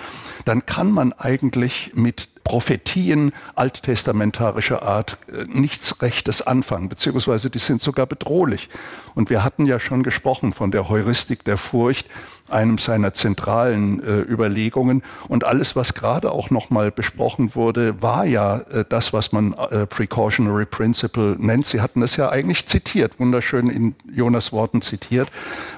dann 0.46 0.66
kann 0.66 0.92
man 0.92 1.14
eigentlich 1.14 1.92
mit 1.94 2.30
Prophetien 2.44 3.32
alttestamentarischer 3.56 4.82
Art 4.82 5.18
äh, 5.28 5.46
nichts 5.48 6.02
Rechtes 6.02 6.42
anfangen, 6.42 6.90
beziehungsweise 6.90 7.50
die 7.50 7.60
sind 7.60 7.82
sogar 7.82 8.08
bedrohlich. 8.08 8.70
Und 9.14 9.30
wir 9.30 9.44
hatten 9.44 9.66
ja 9.66 9.80
schon 9.80 10.02
gesprochen 10.04 10.52
von 10.52 10.72
der 10.72 10.90
Heuristik 10.90 11.46
der 11.46 11.58
Furcht, 11.58 12.08
einem 12.50 12.78
seiner 12.78 13.14
zentralen 13.14 14.04
äh, 14.04 14.20
Überlegungen. 14.22 15.04
Und 15.28 15.44
alles, 15.44 15.76
was 15.76 15.94
gerade 15.94 16.32
auch 16.32 16.50
nochmal 16.50 16.92
besprochen 16.92 17.56
wurde, 17.56 18.02
war 18.02 18.26
ja 18.26 18.58
äh, 18.58 18.86
das, 18.88 19.14
was 19.14 19.32
man 19.32 19.54
äh, 19.54 19.86
Precautionary 19.86 20.66
Principle 20.66 21.36
nennt. 21.40 21.66
Sie 21.66 21.82
hatten 21.82 22.02
es 22.02 22.16
ja 22.16 22.30
eigentlich 22.30 22.68
zitiert, 22.68 23.20
wunderschön 23.20 23.70
in 23.70 23.96
Jonas 24.14 24.52
Worten 24.52 24.82
zitiert. 24.82 25.32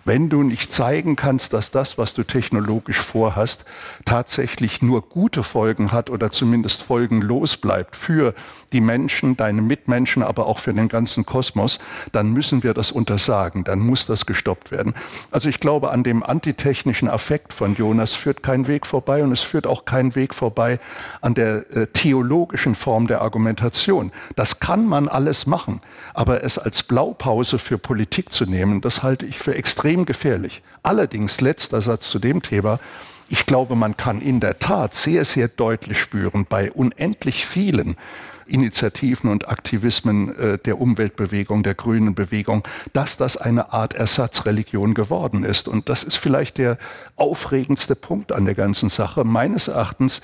Wenn 0.04 0.30
du 0.30 0.44
nicht 0.44 0.74
zeigen 0.74 1.16
kannst, 1.16 1.54
dass 1.54 1.72
das, 1.72 1.98
was 1.98 2.14
du 2.14 2.24
technologisch 2.24 3.00
vorhast, 3.00 3.66
tatsächlich 4.06 4.82
nur 4.82 5.02
gute 5.02 5.44
Folgen 5.44 5.92
hat 5.92 6.10
oder 6.10 6.32
zumindest 6.32 6.84
folgenlos 6.84 7.58
bleibt 7.58 7.96
für 7.96 8.34
die 8.76 8.82
Menschen, 8.82 9.38
deine 9.38 9.62
Mitmenschen, 9.62 10.22
aber 10.22 10.48
auch 10.48 10.60
für 10.60 10.74
den 10.74 10.90
ganzen 10.90 11.26
Kosmos, 11.26 11.80
dann 12.12 12.34
müssen 12.34 12.62
wir 12.62 12.74
das 12.74 12.92
untersagen, 12.92 13.64
dann 13.64 13.80
muss 13.80 14.06
das 14.06 14.26
gestoppt 14.26 14.70
werden. 14.70 14.94
Also 15.32 15.48
ich 15.48 15.62
glaube, 15.62 15.92
an 15.92 16.04
dem 16.04 16.24
antitechnischen 16.24 17.08
Affekt 17.08 17.54
von 17.54 17.76
Jonas 17.76 18.16
führt 18.16 18.44
kein 18.44 18.68
Weg 18.68 18.86
vorbei 18.86 19.24
und 19.24 19.32
es 19.32 19.44
führt 19.44 19.66
auch 19.66 19.86
kein 19.86 20.14
Weg 20.16 20.34
vorbei 20.34 20.80
an 21.22 21.36
der 21.36 21.72
äh, 21.72 21.88
theologischen 21.88 22.76
Form 22.76 23.08
der 23.08 23.22
Argumentation. 23.22 24.12
Das 24.36 24.60
kann 24.60 24.86
man 24.86 25.08
alles 25.08 25.48
machen, 25.48 25.80
aber 26.14 26.44
es 26.44 26.58
als 26.58 26.84
Blaupause 26.84 27.60
für 27.60 27.78
Politik 27.78 28.34
zu 28.34 28.46
nehmen, 28.46 28.82
das 28.82 29.04
halte 29.04 29.26
ich 29.26 29.40
für 29.40 29.56
extrem 29.56 30.06
gefährlich. 30.06 30.64
Allerdings, 30.84 31.40
letzter 31.40 31.82
Satz 31.82 32.10
zu 32.10 32.20
dem 32.20 32.42
Thema, 32.42 32.82
ich 33.30 33.46
glaube, 33.46 33.76
man 33.76 33.98
kann 33.98 34.22
in 34.22 34.40
der 34.40 34.60
Tat 34.60 34.94
sehr, 34.94 35.24
sehr 35.26 35.48
deutlich 35.48 36.00
spüren 36.00 36.46
bei 36.48 36.72
unendlich 36.72 37.46
vielen 37.46 37.96
Initiativen 38.46 39.30
und 39.30 39.48
Aktivismen 39.48 40.36
äh, 40.38 40.58
der 40.58 40.80
Umweltbewegung, 40.80 41.64
der 41.64 41.76
grünen 41.76 42.16
Bewegung, 42.16 42.68
dass 42.94 43.18
das 43.18 43.38
eine 43.38 43.74
Art 43.74 43.94
Ersatzreligion 43.94 44.94
geworden 44.94 45.44
ist. 45.44 45.68
Und 45.68 45.90
das 45.90 46.04
ist 46.04 46.16
vielleicht 46.16 46.58
der 46.58 46.78
aufregendste 47.16 47.96
Punkt 47.96 48.32
an 48.32 48.46
der 48.46 48.56
ganzen 48.56 48.90
Sache. 48.90 49.24
Meines 49.24 49.68
Erachtens 49.68 50.22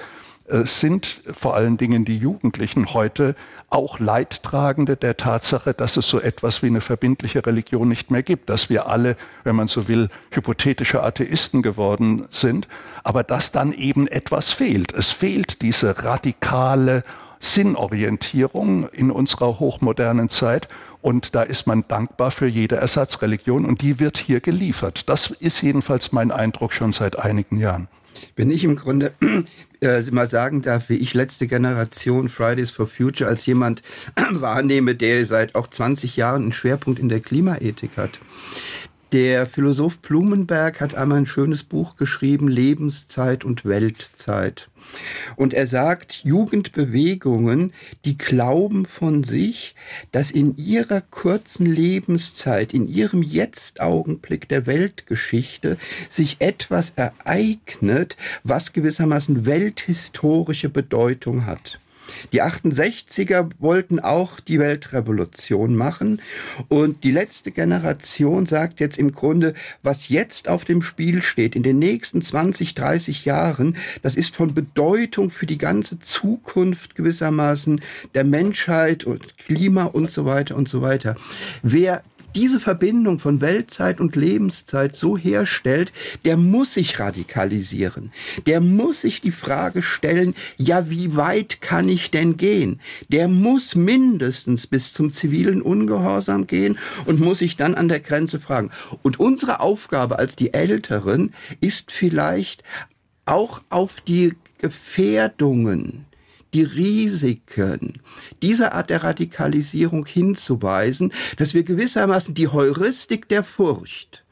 äh, 0.52 0.66
sind 0.66 1.22
vor 1.32 1.56
allen 1.56 1.78
Dingen 1.78 2.04
die 2.04 2.18
Jugendlichen 2.18 2.94
heute 2.94 3.36
auch 3.70 4.00
Leidtragende 4.00 4.98
der 4.98 5.16
Tatsache, 5.16 5.74
dass 5.74 5.96
es 5.96 6.08
so 6.08 6.20
etwas 6.20 6.62
wie 6.62 6.68
eine 6.68 6.82
verbindliche 6.82 7.46
Religion 7.46 7.88
nicht 7.88 8.12
mehr 8.12 8.22
gibt, 8.22 8.50
dass 8.50 8.70
wir 8.70 8.88
alle, 8.88 9.16
wenn 9.44 9.56
man 9.56 9.70
so 9.70 9.88
will, 9.88 10.10
hypothetische 10.32 11.04
Atheisten 11.04 11.62
geworden 11.62 12.28
sind, 12.32 12.68
aber 13.04 13.24
dass 13.24 13.52
dann 13.52 13.72
eben 13.72 14.08
etwas 14.08 14.52
fehlt. 14.52 14.94
Es 14.94 15.12
fehlt 15.12 15.62
diese 15.62 16.04
radikale 16.04 17.04
Sinnorientierung 17.42 18.88
in 18.90 19.12
unserer 19.12 19.60
hochmodernen 19.60 20.30
Zeit. 20.30 20.70
Und 21.02 21.36
da 21.36 21.42
ist 21.42 21.68
man 21.68 21.84
dankbar 21.88 22.32
für 22.32 22.48
jede 22.48 22.76
Ersatzreligion 22.76 23.66
und 23.66 23.82
die 23.82 24.00
wird 24.00 24.18
hier 24.18 24.40
geliefert. 24.40 25.10
Das 25.10 25.32
ist 25.32 25.62
jedenfalls 25.62 26.12
mein 26.12 26.32
Eindruck 26.32 26.72
schon 26.72 26.94
seit 26.94 27.18
einigen 27.18 27.58
Jahren. 27.58 27.88
Wenn 28.36 28.52
ich 28.52 28.64
im 28.64 28.76
Grunde 28.76 29.14
äh, 29.82 30.02
mal 30.12 30.28
sagen 30.28 30.62
darf, 30.62 30.90
wie 30.90 30.96
ich 30.96 31.14
letzte 31.14 31.48
Generation 31.48 32.30
Fridays 32.30 32.70
for 32.70 32.88
Future 32.88 33.30
als 33.30 33.46
jemand 33.46 33.82
wahrnehme, 34.32 34.96
der 34.96 35.26
seit 35.26 35.56
auch 35.56 35.68
20 35.68 36.16
Jahren 36.18 36.44
einen 36.44 36.54
Schwerpunkt 36.54 37.00
in 37.00 37.10
der 37.10 37.20
Klimaethik 37.20 37.92
hat. 37.98 38.20
Der 39.12 39.46
Philosoph 39.46 40.00
Blumenberg 40.00 40.80
hat 40.80 40.96
einmal 40.96 41.18
ein 41.18 41.26
schönes 41.26 41.64
Buch 41.64 41.98
geschrieben, 41.98 42.48
Lebenszeit 42.48 43.44
und 43.44 43.66
Weltzeit. 43.66 44.70
Und 45.36 45.54
er 45.54 45.68
sagt, 45.68 46.24
Jugendbewegungen, 46.24 47.74
die 48.06 48.18
glauben 48.18 48.86
von 48.86 49.26
sich, 49.26 49.76
dass 50.14 50.32
in 50.32 50.56
ihrer 50.56 51.02
kurzen 51.02 51.66
Lebenszeit, 51.66 52.74
in 52.74 52.88
ihrem 52.88 53.22
Jetzt-Augenblick 53.22 54.48
der 54.48 54.66
Weltgeschichte 54.66 55.78
sich 56.08 56.38
etwas 56.40 56.94
ereignet, 56.96 58.16
was 58.46 58.72
gewissermaßen 58.72 59.46
welthistorische 59.46 60.70
Bedeutung 60.70 61.46
hat. 61.46 61.81
Die 62.34 62.42
68er 62.42 63.50
wollten 63.60 64.00
auch 64.00 64.40
die 64.40 64.60
Weltrevolution 64.60 65.76
machen. 65.76 66.22
Und 66.68 67.04
die 67.04 67.12
letzte 67.12 67.52
Generation 67.52 68.46
sagt 68.46 68.80
jetzt 68.80 68.98
im 68.98 69.12
Grunde, 69.12 69.54
was 69.84 70.10
jetzt 70.10 70.48
auf 70.48 70.66
dem 70.66 70.82
Spiel 70.82 71.22
steht 71.22 71.56
in 71.56 71.64
den 71.64 71.80
nächsten 71.80 72.22
20, 72.22 72.76
30 72.76 73.26
Jahren, 73.26 73.78
das 74.02 74.16
ist 74.16 74.36
von 74.36 74.54
Bedeutung 74.54 75.30
für 75.30 75.46
die 75.46 75.58
ganze 75.58 76.00
Zukunft 76.00 76.96
gewissermaßen 76.96 77.82
der 78.14 78.24
Menschheit 78.24 79.04
und 79.04 79.38
Klima 79.38 79.86
und 79.86 80.12
so 80.12 80.26
weiter 80.26 80.56
und 80.56 80.68
so 80.68 80.82
weiter. 80.82 81.16
Wer 81.64 82.04
diese 82.36 82.60
Verbindung 82.60 83.20
von 83.20 83.42
Weltzeit 83.42 84.00
und 84.00 84.16
Lebenszeit 84.16 84.96
so 84.96 85.18
herstellt, 85.18 85.92
der 86.26 86.38
muss 86.38 86.74
sich 86.74 87.00
radikalisieren. 87.00 88.12
Der 88.46 88.62
muss 88.62 89.02
sich 89.02 89.22
die 89.22 89.32
Frage 89.32 89.82
stellen, 89.82 90.36
ja, 90.58 90.90
wie 90.90 91.16
weit 91.16 91.62
kann 91.62 91.90
ich 91.90 92.12
denn 92.12 92.38
gehen? 92.38 92.80
Der 93.10 93.28
muss 93.28 93.76
mindestens 93.76 94.68
bis 94.68 94.94
zum 94.94 95.12
zivilen 95.12 95.62
Ungehorsam 95.62 96.48
gehen 96.48 96.78
und 97.06 97.20
muss 97.20 97.40
sich 97.40 97.58
dann 97.58 97.76
an 97.76 97.88
der 97.88 98.00
Grenze 98.00 98.40
fragen. 98.40 98.72
Und 99.02 99.20
unsere 99.20 99.60
Aufgabe 99.60 100.20
als 100.20 100.36
die 100.36 100.54
Älteren 100.54 101.34
ist 101.60 101.92
vielleicht 101.92 102.64
auch 103.26 103.62
auf 103.70 104.02
die 104.02 104.34
Gefährdungen 104.58 106.06
die 106.54 106.64
Risiken 106.64 108.02
dieser 108.42 108.74
Art 108.74 108.90
der 108.90 109.04
Radikalisierung 109.04 110.06
hinzuweisen, 110.06 111.14
dass 111.38 111.54
wir 111.54 111.64
gewissermaßen 111.64 112.34
die 112.34 112.48
Heuristik 112.48 113.30
der 113.30 113.44
Furcht 113.44 114.24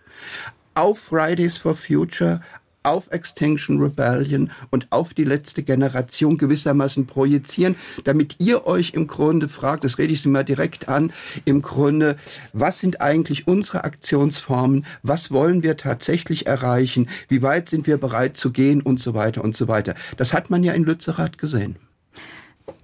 auf 0.75 0.99
Fridays 0.99 1.57
for 1.57 1.75
Future, 1.75 2.41
auf 2.83 3.11
Extinction 3.11 3.81
Rebellion 3.81 4.51
und 4.69 4.87
auf 4.91 5.13
die 5.13 5.25
letzte 5.25 5.63
Generation 5.63 6.37
gewissermaßen 6.37 7.05
projizieren, 7.05 7.75
damit 8.05 8.37
ihr 8.39 8.65
euch 8.65 8.93
im 8.93 9.05
Grunde 9.05 9.49
fragt, 9.49 9.83
das 9.83 9.97
rede 9.97 10.13
ich 10.13 10.21
Sie 10.21 10.29
mal 10.29 10.45
direkt 10.45 10.87
an, 10.87 11.11
im 11.43 11.61
Grunde, 11.61 12.15
was 12.53 12.79
sind 12.79 13.01
eigentlich 13.01 13.47
unsere 13.47 13.83
Aktionsformen, 13.83 14.85
was 15.03 15.31
wollen 15.31 15.61
wir 15.61 15.75
tatsächlich 15.75 16.47
erreichen, 16.47 17.09
wie 17.27 17.41
weit 17.41 17.69
sind 17.69 17.85
wir 17.85 17.97
bereit 17.97 18.37
zu 18.37 18.51
gehen 18.51 18.81
und 18.81 18.99
so 18.99 19.13
weiter 19.13 19.43
und 19.43 19.55
so 19.55 19.67
weiter. 19.67 19.95
Das 20.15 20.33
hat 20.33 20.49
man 20.49 20.63
ja 20.63 20.71
in 20.73 20.85
Lützerath 20.85 21.37
gesehen. 21.37 21.75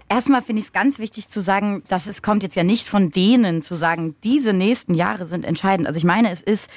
Erstmal 0.07 0.41
finde 0.41 0.59
ich 0.59 0.67
es 0.67 0.73
ganz 0.73 0.99
wichtig 0.99 1.29
zu 1.29 1.41
sagen, 1.41 1.83
dass 1.87 2.07
es 2.07 2.21
kommt 2.21 2.43
jetzt 2.43 2.55
ja 2.55 2.63
nicht 2.63 2.87
von 2.87 3.09
denen 3.09 3.63
zu 3.63 3.75
sagen, 3.75 4.15
diese 4.23 4.53
nächsten 4.53 4.93
Jahre 4.93 5.25
sind 5.25 5.45
entscheidend. 5.45 5.87
Also 5.87 5.97
ich 5.97 6.03
meine, 6.03 6.29
es 6.29 6.43
ist 6.43 6.69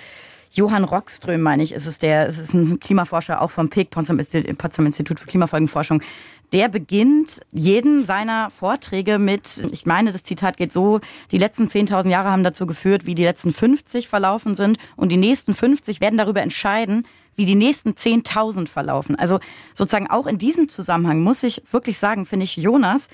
Johann 0.50 0.84
Rockström, 0.84 1.42
meine 1.42 1.62
ich, 1.62 1.72
ist 1.72 1.86
es 1.86 1.98
der, 1.98 2.26
es 2.26 2.38
ist 2.38 2.54
ein 2.54 2.80
Klimaforscher 2.80 3.42
auch 3.42 3.50
vom 3.50 3.68
PIC, 3.68 3.90
Potsdam 3.90 4.86
Institut 4.86 5.20
für 5.20 5.26
Klimafolgenforschung. 5.26 6.02
Der 6.54 6.68
beginnt 6.70 7.40
jeden 7.52 8.06
seiner 8.06 8.48
Vorträge 8.50 9.18
mit, 9.18 9.62
ich 9.70 9.84
meine, 9.84 10.12
das 10.12 10.22
Zitat 10.22 10.56
geht 10.56 10.72
so, 10.72 11.00
die 11.30 11.36
letzten 11.36 11.64
10.000 11.64 12.08
Jahre 12.08 12.30
haben 12.30 12.44
dazu 12.44 12.66
geführt, 12.66 13.04
wie 13.04 13.14
die 13.14 13.24
letzten 13.24 13.52
50 13.52 14.08
verlaufen 14.08 14.54
sind 14.54 14.78
und 14.96 15.12
die 15.12 15.18
nächsten 15.18 15.52
50 15.52 16.00
werden 16.00 16.16
darüber 16.16 16.40
entscheiden, 16.40 17.06
wie 17.38 17.46
die 17.46 17.55
nächsten 17.55 17.90
10.000 17.90 18.68
verlaufen. 18.68 19.16
Also 19.16 19.38
sozusagen 19.72 20.11
auch 20.11 20.27
in 20.27 20.38
diesem 20.38 20.68
Zusammenhang 20.68 21.20
muss 21.20 21.44
ich 21.44 21.62
wirklich 21.70 21.98
sagen, 21.98 22.27
finde 22.27 22.44
ich 22.44 22.57
Jonas 22.57 23.09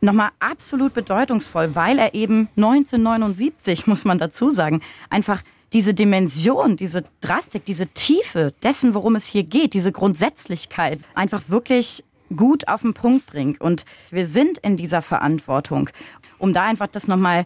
nochmal 0.00 0.30
absolut 0.38 0.94
bedeutungsvoll, 0.94 1.74
weil 1.74 1.98
er 1.98 2.14
eben 2.14 2.48
1979, 2.56 3.88
muss 3.88 4.04
man 4.04 4.18
dazu 4.18 4.50
sagen, 4.50 4.80
einfach 5.10 5.42
diese 5.72 5.92
Dimension, 5.92 6.76
diese 6.76 7.04
Drastik, 7.20 7.64
diese 7.64 7.88
Tiefe 7.88 8.52
dessen, 8.62 8.94
worum 8.94 9.16
es 9.16 9.26
hier 9.26 9.42
geht, 9.42 9.74
diese 9.74 9.90
Grundsätzlichkeit 9.90 11.00
einfach 11.14 11.42
wirklich 11.48 12.04
gut 12.34 12.68
auf 12.68 12.82
den 12.82 12.94
Punkt 12.94 13.26
bringt. 13.26 13.60
Und 13.60 13.84
wir 14.10 14.26
sind 14.26 14.58
in 14.58 14.76
dieser 14.76 15.02
Verantwortung, 15.02 15.90
um 16.38 16.52
da 16.52 16.62
einfach 16.62 16.86
das 16.86 17.08
nochmal 17.08 17.44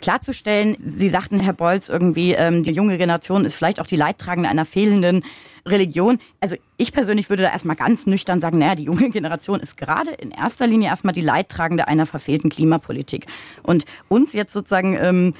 klarzustellen. 0.00 0.76
Sie 0.84 1.08
sagten, 1.08 1.40
Herr 1.40 1.52
Bolz, 1.52 1.88
irgendwie, 1.88 2.32
ähm, 2.32 2.62
die 2.62 2.72
junge 2.72 2.98
Generation 2.98 3.44
ist 3.44 3.56
vielleicht 3.56 3.80
auch 3.80 3.86
die 3.86 3.96
Leidtragende 3.96 4.48
einer 4.48 4.64
fehlenden 4.64 5.22
Religion. 5.66 6.18
Also 6.40 6.56
ich 6.76 6.92
persönlich 6.92 7.28
würde 7.30 7.42
da 7.44 7.50
erstmal 7.50 7.76
ganz 7.76 8.06
nüchtern 8.06 8.40
sagen, 8.40 8.58
naja, 8.58 8.74
die 8.74 8.84
junge 8.84 9.10
Generation 9.10 9.60
ist 9.60 9.76
gerade 9.76 10.10
in 10.12 10.30
erster 10.30 10.66
Linie 10.66 10.88
erstmal 10.88 11.14
die 11.14 11.20
Leidtragende 11.20 11.88
einer 11.88 12.06
verfehlten 12.06 12.50
Klimapolitik. 12.50 13.26
Und 13.62 13.84
uns 14.08 14.32
jetzt 14.32 14.52
sozusagen 14.52 14.96
ähm, 15.00 15.34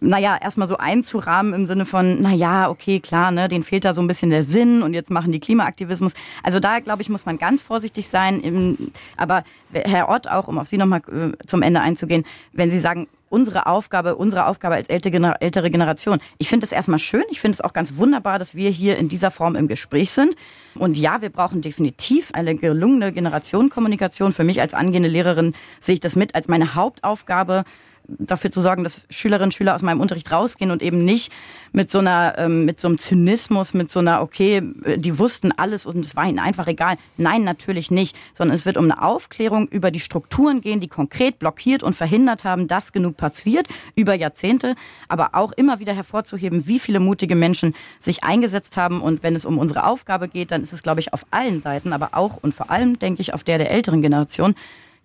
naja, 0.00 0.36
erstmal 0.40 0.66
so 0.66 0.76
einzurahmen 0.76 1.54
im 1.54 1.66
Sinne 1.66 1.86
von, 1.86 2.20
naja, 2.20 2.68
okay, 2.68 2.98
klar, 2.98 3.30
ne, 3.30 3.48
denen 3.48 3.62
fehlt 3.62 3.84
da 3.84 3.94
so 3.94 4.00
ein 4.00 4.08
bisschen 4.08 4.30
der 4.30 4.42
Sinn 4.42 4.82
und 4.82 4.92
jetzt 4.92 5.10
machen 5.10 5.30
die 5.30 5.38
Klimaaktivismus. 5.38 6.14
Also 6.42 6.58
da, 6.58 6.80
glaube 6.80 7.02
ich, 7.02 7.08
muss 7.08 7.26
man 7.26 7.38
ganz 7.38 7.62
vorsichtig 7.62 8.08
sein. 8.08 8.90
aber 9.16 9.44
Herr 9.72 10.08
Ott, 10.08 10.28
auch 10.28 10.48
um 10.48 10.58
auf 10.58 10.66
Sie 10.66 10.78
nochmal 10.78 11.02
äh, 11.08 11.46
zum 11.46 11.62
Ende 11.62 11.80
einzugehen, 11.80 12.24
wenn 12.52 12.70
Sie 12.70 12.80
sagen, 12.80 13.06
unsere 13.28 13.66
Aufgabe, 13.66 14.16
unsere 14.16 14.46
Aufgabe 14.46 14.74
als 14.74 14.88
ältere 14.88 15.70
Generation. 15.70 16.18
Ich 16.38 16.48
finde 16.48 16.64
es 16.64 16.72
erstmal 16.72 16.98
schön. 16.98 17.24
Ich 17.30 17.40
finde 17.40 17.54
es 17.56 17.60
auch 17.60 17.72
ganz 17.72 17.96
wunderbar, 17.96 18.38
dass 18.38 18.54
wir 18.54 18.70
hier 18.70 18.96
in 18.96 19.08
dieser 19.08 19.30
Form 19.30 19.56
im 19.56 19.68
Gespräch 19.68 20.10
sind. 20.10 20.34
Und 20.74 20.96
ja, 20.96 21.20
wir 21.20 21.30
brauchen 21.30 21.60
definitiv 21.60 22.30
eine 22.32 22.54
gelungene 22.54 23.12
Generationenkommunikation. 23.12 24.32
Für 24.32 24.44
mich 24.44 24.60
als 24.60 24.74
angehende 24.74 25.08
Lehrerin 25.08 25.54
sehe 25.80 25.94
ich 25.94 26.00
das 26.00 26.16
mit 26.16 26.34
als 26.34 26.48
meine 26.48 26.74
Hauptaufgabe, 26.74 27.64
dafür 28.08 28.50
zu 28.50 28.60
sorgen, 28.60 28.84
dass 28.84 29.06
Schülerinnen 29.10 29.48
und 29.48 29.54
Schüler 29.54 29.74
aus 29.74 29.82
meinem 29.82 30.00
Unterricht 30.00 30.32
rausgehen 30.32 30.70
und 30.70 30.82
eben 30.82 31.04
nicht 31.04 31.30
mit 31.72 31.90
so 31.90 31.98
einer, 31.98 32.34
ähm, 32.38 32.64
mit 32.64 32.80
so 32.80 32.88
einem 32.88 32.98
Zynismus, 32.98 33.74
mit 33.74 33.92
so 33.92 34.00
einer, 34.00 34.22
okay, 34.22 34.62
die 34.96 35.18
wussten 35.18 35.52
alles 35.52 35.84
und 35.84 36.04
es 36.04 36.16
war 36.16 36.26
ihnen 36.26 36.38
einfach 36.38 36.66
egal. 36.66 36.96
Nein, 37.18 37.44
natürlich 37.44 37.90
nicht, 37.90 38.16
sondern 38.32 38.54
es 38.54 38.64
wird 38.64 38.78
um 38.78 38.84
eine 38.84 39.02
Aufklärung 39.02 39.68
über 39.68 39.90
die 39.90 40.00
Strukturen 40.00 40.62
gehen, 40.62 40.80
die 40.80 40.88
konkret 40.88 41.38
blockiert 41.38 41.82
und 41.82 41.94
verhindert 41.94 42.44
haben, 42.44 42.66
dass 42.66 42.92
genug 42.92 43.18
passiert 43.18 43.68
über 43.94 44.14
Jahrzehnte, 44.14 44.74
aber 45.08 45.30
auch 45.32 45.52
immer 45.52 45.78
wieder 45.78 45.94
hervorzuheben, 45.94 46.66
wie 46.66 46.78
viele 46.78 47.00
mutige 47.00 47.36
Menschen 47.36 47.74
sich 48.00 48.24
eingesetzt 48.24 48.76
haben 48.76 49.02
und 49.02 49.22
wenn 49.22 49.34
es 49.34 49.44
um 49.44 49.58
unsere 49.58 49.84
Aufgabe 49.84 50.28
geht, 50.28 50.50
dann 50.50 50.62
ist 50.62 50.72
es, 50.72 50.82
glaube 50.82 51.00
ich, 51.00 51.12
auf 51.12 51.26
allen 51.30 51.60
Seiten, 51.60 51.92
aber 51.92 52.10
auch 52.12 52.38
und 52.40 52.54
vor 52.54 52.70
allem, 52.70 52.98
denke 52.98 53.20
ich, 53.20 53.34
auf 53.34 53.44
der 53.44 53.58
der 53.58 53.70
älteren 53.70 54.00
Generation, 54.00 54.54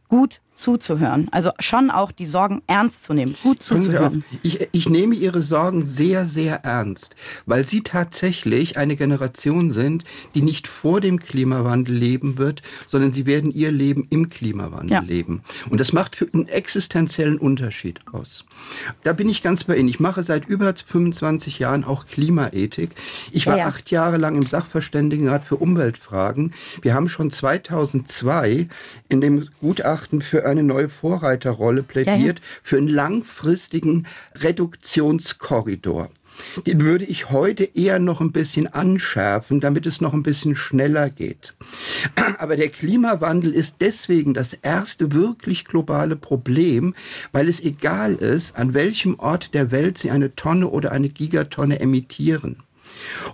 gut 0.08 0.40
zuzuhören. 0.56 1.28
Also 1.32 1.52
schon 1.60 1.90
auch 1.90 2.12
die 2.12 2.26
Sorgen 2.26 2.62
ernst 2.68 3.04
zu 3.04 3.14
nehmen, 3.14 3.36
gut 3.44 3.62
zuzuhören. 3.62 4.24
Ich, 4.44 4.68
ich 4.72 4.90
nehme 4.90 5.16
Ihre 5.16 5.42
Sorgen 5.42 5.88
sehr, 5.88 6.26
sehr 6.26 6.64
ernst, 6.64 7.16
weil 7.46 7.66
Sie 7.68 7.82
tatsächlich 7.82 8.78
eine 8.78 8.96
Generation 8.96 9.72
sind, 9.72 10.04
die 10.36 10.42
nicht 10.42 10.68
vor 10.68 11.02
dem 11.02 11.20
Klimawandel 11.20 11.96
leben 11.96 12.38
wird, 12.38 12.62
sondern 12.88 13.14
Sie 13.14 13.26
werden 13.26 13.52
Ihr 13.52 13.72
Leben 13.72 14.08
im 14.10 14.30
Klimawandel 14.30 14.92
ja. 14.92 15.00
leben. 15.00 15.42
Und 15.70 15.80
das 15.80 15.94
macht 15.94 16.16
für 16.16 16.28
einen 16.32 16.48
existenziellen 16.48 17.38
Unterschied 17.38 18.00
aus. 18.12 18.46
Da 19.04 19.14
bin 19.14 19.30
ich 19.30 19.44
ganz 19.44 19.64
bei 19.64 19.78
Ihnen. 19.78 19.90
Ich 19.90 20.00
mache 20.00 20.24
seit 20.24 20.48
über 20.48 20.74
25 20.74 21.60
Jahren 21.60 21.84
auch 21.84 22.06
Klimaethik. 22.06 22.92
Ich 23.32 23.48
war 23.48 23.58
ja, 23.58 23.64
ja. 23.64 23.70
acht 23.70 23.92
Jahre 23.92 24.18
lang 24.18 24.36
im 24.36 24.44
Sachverständigenrat 24.44 25.44
für 25.44 25.56
Umweltfragen. 25.56 26.54
Wir 26.82 26.94
haben 26.94 27.10
schon 27.10 27.32
2002 27.32 28.68
in 29.10 29.22
dem 29.22 29.50
Gutachten 29.60 30.22
für 30.22 30.44
eine 30.54 30.64
neue 30.64 30.90
Vorreiterrolle 30.90 31.84
plädiert, 31.84 32.40
ja, 32.40 32.46
ja. 32.46 32.60
für 32.64 32.78
einen 32.78 32.88
langfristigen 32.88 34.08
Reduktionskorridor. 34.36 36.10
Den 36.66 36.82
würde 36.82 37.06
ich 37.06 37.30
heute 37.30 37.64
eher 37.64 38.00
noch 38.00 38.22
ein 38.22 38.32
bisschen 38.32 38.68
anschärfen, 38.68 39.60
damit 39.60 39.86
es 39.86 40.02
noch 40.02 40.14
ein 40.14 40.24
bisschen 40.24 40.56
schneller 40.56 41.10
geht. 41.10 41.54
Aber 42.38 42.56
der 42.56 42.70
Klimawandel 42.70 43.54
ist 43.54 43.78
deswegen 43.82 44.34
das 44.34 44.54
erste 44.54 45.12
wirklich 45.14 45.66
globale 45.66 46.16
Problem, 46.16 46.96
weil 47.32 47.48
es 47.48 47.62
egal 47.62 48.16
ist, 48.16 48.56
an 48.56 48.74
welchem 48.74 49.20
Ort 49.20 49.54
der 49.54 49.72
Welt 49.72 49.98
Sie 49.98 50.12
eine 50.12 50.36
Tonne 50.36 50.70
oder 50.70 50.92
eine 50.92 51.10
Gigatonne 51.10 51.80
emittieren. 51.80 52.58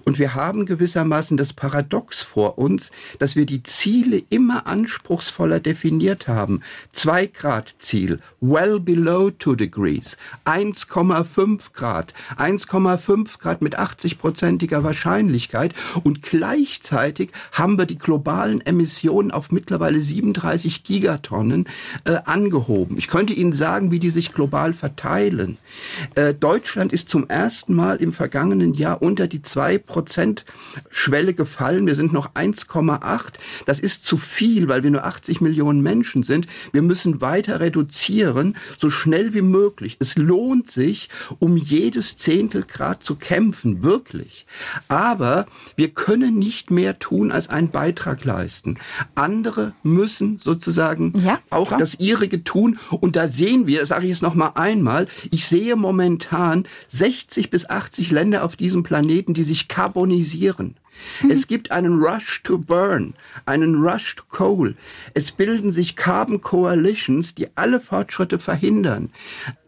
Und 0.05 0.19
wir 0.19 0.35
haben 0.35 0.65
gewissermaßen 0.65 1.37
das 1.37 1.53
Paradox 1.53 2.21
vor 2.21 2.57
uns, 2.57 2.91
dass 3.19 3.35
wir 3.35 3.45
die 3.45 3.63
Ziele 3.63 4.21
immer 4.29 4.67
anspruchsvoller 4.67 5.59
definiert 5.59 6.27
haben. 6.27 6.61
Zwei 6.93 7.27
Grad 7.27 7.75
Ziel, 7.79 8.19
well 8.41 8.79
below 8.79 9.31
two 9.31 9.55
degrees, 9.55 10.17
1,5 10.45 11.73
Grad, 11.73 12.13
1,5 12.37 13.39
Grad 13.39 13.61
mit 13.61 13.77
80-prozentiger 13.77 14.83
Wahrscheinlichkeit 14.83 15.73
und 16.03 16.21
gleichzeitig 16.23 17.31
haben 17.51 17.77
wir 17.77 17.85
die 17.85 17.97
globalen 17.97 18.61
Emissionen 18.61 19.31
auf 19.31 19.51
mittlerweile 19.51 19.99
37 19.99 20.83
Gigatonnen 20.83 21.67
äh, 22.05 22.19
angehoben. 22.25 22.97
Ich 22.97 23.07
könnte 23.07 23.33
Ihnen 23.33 23.53
sagen, 23.53 23.91
wie 23.91 23.99
die 23.99 24.11
sich 24.11 24.33
global 24.33 24.73
verteilen. 24.73 25.57
Äh, 26.15 26.33
Deutschland 26.33 26.93
ist 26.93 27.09
zum 27.09 27.29
ersten 27.29 27.75
Mal 27.75 27.97
im 27.97 28.13
vergangenen 28.13 28.73
Jahr 28.73 29.01
unter 29.01 29.27
die 29.27 29.41
2% 29.55 30.43
Schwelle 30.89 31.33
gefallen. 31.33 31.87
Wir 31.87 31.95
sind 31.95 32.13
noch 32.13 32.35
1,8. 32.35 33.33
Das 33.65 33.79
ist 33.79 34.05
zu 34.05 34.17
viel, 34.17 34.67
weil 34.67 34.83
wir 34.83 34.91
nur 34.91 35.05
80 35.05 35.41
Millionen 35.41 35.81
Menschen 35.81 36.23
sind. 36.23 36.47
Wir 36.71 36.81
müssen 36.81 37.21
weiter 37.21 37.59
reduzieren, 37.59 38.55
so 38.77 38.89
schnell 38.89 39.33
wie 39.33 39.41
möglich. 39.41 39.97
Es 39.99 40.17
lohnt 40.17 40.71
sich, 40.71 41.09
um 41.39 41.57
jedes 41.57 42.17
Zehntel 42.17 42.63
Grad 42.63 43.03
zu 43.03 43.15
kämpfen, 43.15 43.83
wirklich. 43.83 44.45
Aber 44.87 45.45
wir 45.75 45.89
können 45.89 46.37
nicht 46.37 46.71
mehr 46.71 46.99
tun, 46.99 47.31
als 47.31 47.49
einen 47.49 47.69
Beitrag 47.69 48.23
leisten. 48.25 48.77
Andere 49.15 49.73
müssen 49.83 50.39
sozusagen 50.39 51.13
ja, 51.23 51.39
auch 51.49 51.69
klar. 51.69 51.79
das 51.79 51.95
ihrige 51.95 52.43
tun. 52.43 52.79
Und 52.89 53.15
da 53.15 53.27
sehen 53.27 53.67
wir, 53.67 53.81
das 53.81 53.89
sage 53.89 54.05
ich 54.05 54.11
jetzt 54.11 54.21
noch 54.21 54.35
mal 54.35 54.51
einmal, 54.55 55.07
ich 55.31 55.45
sehe 55.45 55.75
momentan 55.75 56.65
60 56.89 57.49
bis 57.49 57.69
80 57.69 58.11
Länder 58.11 58.43
auf 58.43 58.55
diesem 58.55 58.83
Planeten, 58.83 59.33
die 59.39 59.45
sich 59.45 59.69
carbonisieren. 59.69 60.75
Mhm. 61.23 61.31
Es 61.31 61.47
gibt 61.47 61.71
einen 61.71 62.03
Rush 62.03 62.43
to 62.43 62.57
Burn, 62.57 63.13
einen 63.45 63.81
Rush 63.81 64.17
to 64.17 64.23
Coal. 64.29 64.75
Es 65.13 65.31
bilden 65.31 65.71
sich 65.71 65.95
Carbon 65.95 66.41
Coalitions, 66.41 67.35
die 67.35 67.47
alle 67.55 67.79
Fortschritte 67.79 68.37
verhindern. 68.37 69.11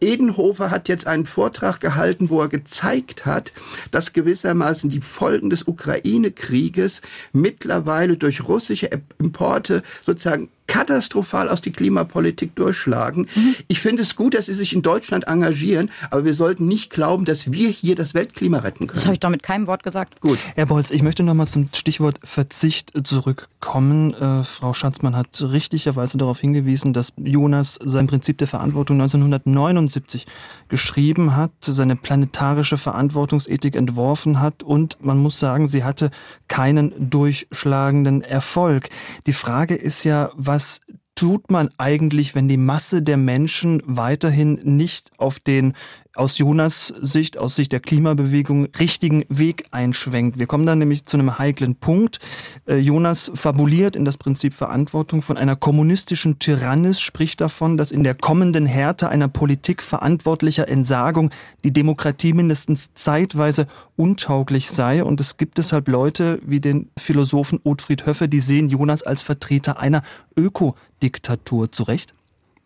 Edenhofer 0.02 0.72
hat 0.72 0.90
jetzt 0.90 1.08
einen 1.08 1.26
Vortrag 1.26 1.80
gehalten, 1.80 2.30
wo 2.30 2.42
er 2.42 2.50
gezeigt 2.50 3.26
hat, 3.26 3.54
dass 3.92 4.12
gewissermaßen 4.12 4.90
die 4.90 5.00
Folgen 5.00 5.50
des 5.50 5.66
Ukraine-Krieges 5.66 7.02
mittlerweile 7.32 8.18
durch 8.18 8.46
russische 8.46 8.90
Importe 9.18 9.84
sozusagen 10.06 10.50
katastrophal 10.72 11.50
aus 11.50 11.62
die 11.62 11.74
Klimapolitik 11.74 12.56
durchschlagen. 12.56 13.28
Mhm. 13.36 13.56
Ich 13.68 13.82
finde 13.82 14.04
es 14.04 14.16
gut, 14.16 14.34
dass 14.34 14.46
Sie 14.46 14.54
sich 14.54 14.74
in 14.74 14.82
Deutschland 14.82 15.28
engagieren, 15.28 15.92
aber 16.10 16.24
wir 16.24 16.34
sollten 16.34 16.66
nicht 16.66 16.90
glauben, 16.90 17.26
dass 17.26 17.52
wir 17.52 17.68
hier 17.68 17.96
das 17.96 18.14
Weltklima 18.14 18.60
retten 18.60 18.88
können. 18.88 18.96
Das 18.96 19.04
habe 19.04 19.14
ich 19.14 19.20
doch 19.20 19.30
mit 19.30 19.44
keinem 19.44 19.68
Wort 19.68 19.84
gesagt. 19.84 20.22
Gut. 20.22 20.40
Herr 20.56 20.66
Bolz, 20.68 20.90
ich 20.90 21.04
möchte 21.04 21.24
noch 21.24 21.34
mal 21.34 21.46
zum 21.46 21.68
Stichwort 21.76 22.20
Verzicht 22.24 22.94
zurückkommen. 23.06 24.14
Äh, 24.14 24.44
Frau 24.44 24.74
Schatzmann 24.74 25.14
hat 25.14 25.42
richtigerweise 25.42 26.18
darauf 26.18 26.40
hingewiesen, 26.40 26.94
dass 26.94 27.12
Jonas 27.18 27.78
sein 27.84 28.08
Prinzip 28.08 28.38
der 28.38 28.48
Verantwortung 28.48 29.02
1979 29.02 30.26
geschrieben 30.70 31.36
hat, 31.36 31.52
seine 31.60 31.98
planetarische 31.98 32.78
Verantwortungsethik 32.78 33.76
entworfen 33.76 34.40
hat 34.40 34.64
und 34.64 35.04
man 35.04 35.18
muss 35.18 35.38
sagen, 35.38 35.68
sie 35.68 35.84
hatte 35.84 36.12
keinen 36.48 37.10
durchschlagenden 37.10 38.22
Erfolg. 38.22 38.88
Die 39.28 39.34
Frage 39.34 39.76
ist 39.76 40.06
ja, 40.06 40.32
was 40.36 40.61
was 40.62 40.80
tut 41.16 41.50
man 41.50 41.70
eigentlich, 41.80 42.36
wenn 42.36 42.48
die 42.48 42.58
Masse 42.58 43.02
der 43.02 43.18
Menschen 43.18 43.82
weiterhin 43.86 44.60
nicht 44.64 45.12
auf 45.18 45.40
den 45.40 45.74
aus 46.16 46.38
Jonas 46.38 46.94
Sicht, 47.00 47.38
aus 47.38 47.56
Sicht 47.56 47.72
der 47.72 47.80
Klimabewegung 47.80 48.68
richtigen 48.80 49.24
Weg 49.30 49.66
einschwenkt. 49.72 50.40
Wir 50.40 50.46
kommen 50.46 50.66
dann 50.66 50.80
nämlich 50.80 51.06
zu 51.06 51.18
einem 51.18 51.38
heiklen 51.38 51.76
Punkt. 51.76 52.20
Äh, 52.68 52.78
Jonas 52.78 53.32
fabuliert 53.34 53.96
in 53.96 54.04
das 54.04 54.18
Prinzip 54.18 54.54
Verantwortung 54.54 55.22
von 55.22 55.38
einer 55.38 55.56
kommunistischen 55.56 56.40
Tyrannis, 56.40 57.00
spricht 57.00 57.40
davon, 57.40 57.78
dass 57.78 57.92
in 57.92 58.04
der 58.04 58.16
kommenden 58.16 58.66
Härte 58.66 59.10
einer 59.10 59.30
Politik 59.30 59.82
verantwortlicher 59.82 60.68
Entsagung 60.68 61.32
die 61.64 61.72
Demokratie 61.72 62.34
mindestens 62.34 62.94
zeitweise 62.94 63.68
untauglich 63.96 64.70
sei. 64.70 65.04
Und 65.04 65.22
es 65.22 65.38
gibt 65.38 65.58
deshalb 65.58 65.88
Leute 65.88 66.40
wie 66.46 66.60
den 66.60 66.90
Philosophen 66.98 67.60
Ottfried 67.64 68.06
Höffe, 68.06 68.28
die 68.28 68.42
sehen 68.42 68.68
Jonas 68.68 69.04
als 69.04 69.22
Vertreter 69.22 69.80
einer 69.80 70.04
Ökodiktatur. 70.36 71.72
Zu 71.72 71.84
Recht? 71.84 72.14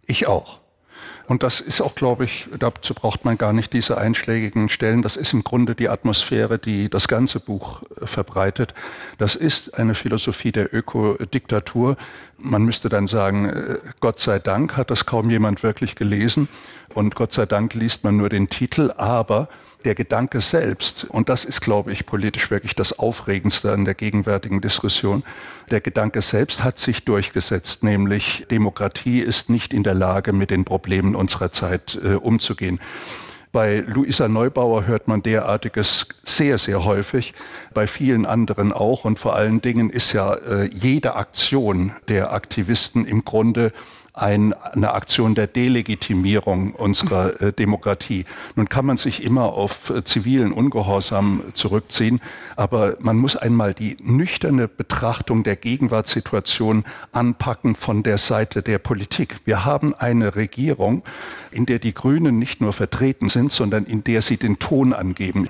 Ich 0.08 0.28
auch. 0.28 0.65
Und 1.28 1.42
das 1.42 1.60
ist 1.60 1.82
auch, 1.82 1.96
glaube 1.96 2.26
ich, 2.26 2.48
dazu 2.60 2.94
braucht 2.94 3.26
man 3.26 3.38
gar 3.38 3.52
nicht 3.52 3.74
diese 3.74 3.98
einschlägigen 3.98 4.70
Stellen. 4.70 5.02
Das 5.02 5.16
ist 5.16 5.34
im 5.34 5.44
Grunde 5.44 5.74
die 5.74 5.90
Atmosphäre, 5.90 6.60
die 6.60 6.90
das 6.90 7.08
ganze 7.08 7.40
Buch 7.40 7.82
äh, 8.00 8.06
verbreitet. 8.06 8.74
Das 9.18 9.36
ist 9.36 9.78
eine 9.78 9.96
Philosophie 9.96 10.52
der 10.52 10.74
Ökodiktatur. 10.74 11.98
Man 12.38 12.64
müsste 12.64 12.90
dann 12.90 13.08
sagen, 13.08 13.50
äh, 13.50 13.78
Gott 14.00 14.20
sei 14.20 14.40
Dank 14.40 14.78
hat 14.78 14.92
das 14.92 15.06
kaum 15.06 15.30
jemand 15.30 15.64
wirklich 15.64 15.96
gelesen. 15.96 16.48
Und 16.94 17.16
Gott 17.16 17.34
sei 17.34 17.46
Dank 17.46 17.74
liest 17.74 18.04
man 18.04 18.18
nur 18.18 18.30
den 18.30 18.50
Titel. 18.50 18.92
Aber 18.96 19.50
der 19.86 19.96
Gedanke 19.96 20.42
selbst, 20.42 21.06
und 21.06 21.30
das 21.30 21.46
ist, 21.46 21.62
glaube 21.62 21.92
ich, 21.94 22.06
politisch 22.06 22.52
wirklich 22.52 22.76
das 22.76 22.98
Aufregendste 22.98 23.72
an 23.72 23.86
der 23.86 23.94
gegenwärtigen 23.94 24.60
Diskussion, 24.60 25.24
der 25.72 25.80
Gedanke 25.80 26.22
selbst 26.22 26.64
hat 26.64 26.80
sich 26.80 27.06
durchgesetzt, 27.06 27.84
nämlich 27.84 28.46
Demokratie 28.50 29.20
ist 29.20 29.50
nicht 29.50 29.74
in 29.74 29.84
der 29.84 29.94
Lage, 29.94 30.34
mit 30.34 30.50
den 30.50 30.66
Problemen 30.66 31.16
unserer 31.16 31.52
Zeit 31.52 32.00
äh, 32.04 32.16
umzugehen. 32.16 32.80
Bei 33.52 33.86
Luisa 33.88 34.28
Neubauer 34.28 34.86
hört 34.86 35.08
man 35.08 35.24
derartiges 35.24 36.08
sehr, 36.26 36.58
sehr 36.58 36.84
häufig, 36.84 37.34
bei 37.74 37.88
vielen 37.88 38.26
anderen 38.26 38.74
auch. 38.74 39.06
Und 39.06 39.18
vor 39.18 39.34
allen 39.34 39.62
Dingen 39.62 39.90
ist 39.90 40.12
ja 40.12 40.34
äh, 40.34 40.66
jede 40.66 41.16
Aktion 41.16 41.94
der 42.10 42.34
Aktivisten 42.34 43.06
im 43.06 43.24
Grunde 43.24 43.72
ein, 44.16 44.54
eine 44.54 44.94
Aktion 44.94 45.36
der 45.36 45.48
Delegitimierung 45.48 46.74
unserer 46.74 47.42
äh, 47.42 47.54
Demokratie. 47.54 48.26
Nun 48.56 48.70
kann 48.70 48.86
man 48.86 48.98
sich 48.98 49.24
immer 49.24 49.54
auf 49.54 49.90
äh, 49.90 50.04
zivilen 50.04 50.52
Ungehorsam 50.52 51.44
zurückziehen, 51.54 52.22
aber 52.56 52.96
man 53.00 53.18
muss 53.18 53.36
einmal 53.36 53.74
die 53.74 53.98
nüchterne 54.02 54.68
Betrachtung 54.68 55.44
der 55.44 55.56
Gegenwartssituation 55.56 56.86
anpacken 57.12 57.76
von 57.76 58.04
der 58.04 58.18
Seite 58.18 58.62
der 58.62 58.80
Politik. 58.80 59.38
Wir 59.46 59.66
haben 59.66 59.94
eine 59.94 60.36
Regierung, 60.36 61.04
in 61.52 61.66
der 61.66 61.80
die 61.80 61.94
Grünen 61.94 62.40
nicht 62.40 62.62
nur 62.62 62.74
vertreten 62.74 63.30
sind, 63.30 63.52
sondern 63.52 63.84
in 63.84 64.04
der 64.04 64.22
sie 64.22 64.38
den 64.38 64.60
Ton 64.60 64.94
angeben. 64.94 65.48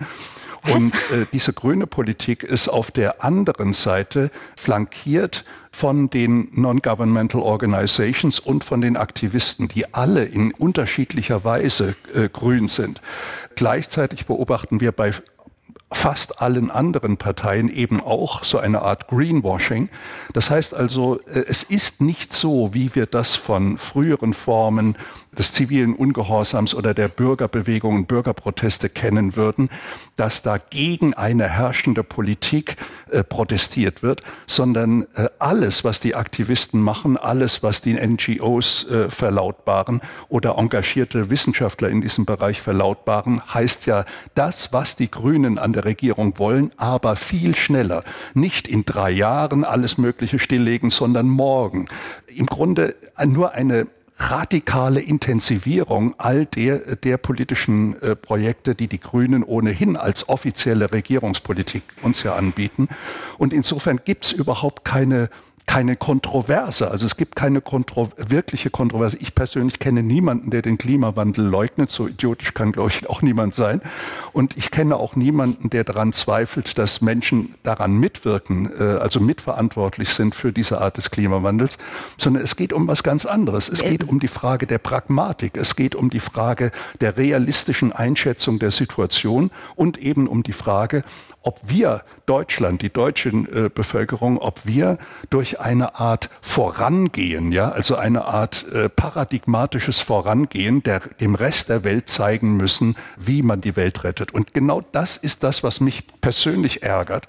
Und 0.67 0.93
äh, 0.93 1.25
diese 1.31 1.53
grüne 1.53 1.87
Politik 1.87 2.43
ist 2.43 2.67
auf 2.67 2.91
der 2.91 3.23
anderen 3.23 3.73
Seite 3.73 4.31
flankiert 4.57 5.45
von 5.71 6.09
den 6.09 6.49
Non-Governmental 6.53 7.41
Organizations 7.41 8.39
und 8.39 8.63
von 8.63 8.81
den 8.81 8.97
Aktivisten, 8.97 9.67
die 9.67 9.93
alle 9.93 10.23
in 10.23 10.53
unterschiedlicher 10.53 11.43
Weise 11.43 11.95
äh, 12.13 12.29
grün 12.29 12.67
sind. 12.67 13.01
Gleichzeitig 13.55 14.25
beobachten 14.25 14.79
wir 14.79 14.91
bei 14.91 15.13
fast 15.91 16.41
allen 16.41 16.71
anderen 16.71 17.17
Parteien 17.17 17.69
eben 17.69 18.01
auch 18.01 18.43
so 18.43 18.57
eine 18.57 18.81
Art 18.81 19.07
Greenwashing. 19.07 19.89
Das 20.33 20.49
heißt 20.49 20.73
also, 20.73 21.19
äh, 21.21 21.45
es 21.47 21.63
ist 21.63 22.01
nicht 22.01 22.33
so, 22.33 22.73
wie 22.73 22.95
wir 22.95 23.05
das 23.05 23.35
von 23.35 23.77
früheren 23.77 24.33
Formen 24.33 24.97
des 25.35 25.51
zivilen 25.51 25.95
Ungehorsams 25.95 26.73
oder 26.73 26.93
der 26.93 27.07
Bürgerbewegung 27.07 27.95
und 27.95 28.07
Bürgerproteste 28.07 28.89
kennen 28.89 29.35
würden, 29.35 29.69
dass 30.15 30.41
da 30.41 30.57
gegen 30.57 31.13
eine 31.13 31.47
herrschende 31.47 32.03
Politik 32.03 32.77
äh, 33.11 33.23
protestiert 33.23 34.01
wird, 34.01 34.23
sondern 34.47 35.03
äh, 35.15 35.29
alles, 35.39 35.83
was 35.83 35.99
die 35.99 36.15
Aktivisten 36.15 36.81
machen, 36.81 37.17
alles, 37.17 37.63
was 37.63 37.81
die 37.81 37.93
NGOs 37.93 38.89
äh, 38.89 39.09
verlautbaren 39.09 40.01
oder 40.29 40.57
engagierte 40.57 41.29
Wissenschaftler 41.29 41.89
in 41.89 42.01
diesem 42.01 42.25
Bereich 42.25 42.61
verlautbaren, 42.61 43.41
heißt 43.53 43.85
ja 43.85 44.05
das, 44.33 44.73
was 44.73 44.95
die 44.95 45.11
Grünen 45.11 45.57
an 45.57 45.73
der 45.73 45.85
Regierung 45.85 46.39
wollen, 46.39 46.71
aber 46.77 47.15
viel 47.15 47.55
schneller. 47.55 48.03
Nicht 48.33 48.67
in 48.67 48.85
drei 48.85 49.11
Jahren 49.11 49.63
alles 49.63 49.97
Mögliche 49.97 50.39
stilllegen, 50.39 50.89
sondern 50.91 51.27
morgen. 51.27 51.87
Im 52.27 52.45
Grunde 52.45 52.95
nur 53.25 53.53
eine 53.53 53.87
radikale 54.17 55.01
Intensivierung 55.01 56.15
all 56.17 56.45
der, 56.45 56.95
der 56.95 57.17
politischen 57.17 58.01
äh, 58.01 58.15
Projekte, 58.15 58.73
die 58.73 58.87
die 58.87 58.99
Grünen 58.99 59.43
ohnehin 59.43 59.97
als 59.97 60.29
offizielle 60.29 60.91
Regierungspolitik 60.91 61.83
uns 62.01 62.23
ja 62.23 62.35
anbieten. 62.35 62.87
Und 63.37 63.51
insofern 63.51 63.99
gibt 64.03 64.25
es 64.25 64.31
überhaupt 64.31 64.85
keine 64.85 65.29
keine 65.67 65.95
Kontroverse. 65.95 66.91
Also 66.91 67.05
es 67.05 67.17
gibt 67.17 67.35
keine 67.35 67.61
kontro 67.61 68.09
wirkliche 68.17 68.69
Kontroverse. 68.69 69.17
Ich 69.17 69.33
persönlich 69.33 69.79
kenne 69.79 70.03
niemanden, 70.03 70.51
der 70.51 70.61
den 70.61 70.77
Klimawandel 70.77 71.45
leugnet. 71.45 71.89
So 71.89 72.07
idiotisch 72.07 72.53
kann, 72.53 72.71
glaube 72.71 72.91
ich, 72.91 73.09
auch 73.09 73.21
niemand 73.21 73.55
sein. 73.55 73.81
Und 74.31 74.57
ich 74.57 74.71
kenne 74.71 74.95
auch 74.97 75.15
niemanden, 75.15 75.69
der 75.69 75.83
daran 75.83 76.13
zweifelt, 76.13 76.77
dass 76.77 77.01
Menschen 77.01 77.55
daran 77.63 77.97
mitwirken, 77.97 78.71
äh, 78.79 78.83
also 78.83 79.19
mitverantwortlich 79.19 80.09
sind 80.09 80.35
für 80.35 80.51
diese 80.51 80.81
Art 80.81 80.97
des 80.97 81.09
Klimawandels, 81.09 81.77
sondern 82.17 82.43
es 82.43 82.55
geht 82.55 82.71
um 82.71 82.87
was 82.87 83.03
ganz 83.03 83.25
anderes. 83.25 83.69
Es 83.69 83.81
geht 83.81 84.07
um 84.07 84.19
die 84.19 84.27
Frage 84.27 84.67
der 84.67 84.77
Pragmatik. 84.77 85.57
Es 85.57 85.75
geht 85.75 85.95
um 85.95 86.09
die 86.09 86.19
Frage 86.19 86.71
der 87.01 87.17
realistischen 87.17 87.91
Einschätzung 87.91 88.59
der 88.59 88.71
Situation 88.71 89.51
und 89.75 89.97
eben 89.97 90.27
um 90.27 90.43
die 90.43 90.53
Frage, 90.53 91.03
ob 91.41 91.59
wir 91.63 92.03
Deutschland, 92.25 92.81
die 92.81 92.89
deutsche 92.89 93.29
äh, 93.29 93.69
Bevölkerung, 93.73 94.39
ob 94.39 94.61
wir 94.65 94.97
durch 95.29 95.54
eine 95.59 95.95
Art 95.95 96.29
Vorangehen, 96.41 97.51
ja, 97.51 97.69
also 97.69 97.95
eine 97.95 98.25
Art 98.25 98.65
äh, 98.71 98.89
paradigmatisches 98.89 100.01
Vorangehen, 100.01 100.83
der 100.83 100.99
dem 100.99 101.35
Rest 101.35 101.69
der 101.69 101.83
Welt 101.83 102.09
zeigen 102.09 102.57
müssen, 102.57 102.95
wie 103.17 103.41
man 103.41 103.61
die 103.61 103.75
Welt 103.75 104.03
rettet. 104.03 104.33
Und 104.33 104.53
genau 104.53 104.81
das 104.91 105.17
ist 105.17 105.43
das, 105.43 105.63
was 105.63 105.79
mich 105.79 106.03
persönlich 106.21 106.83
ärgert, 106.83 107.27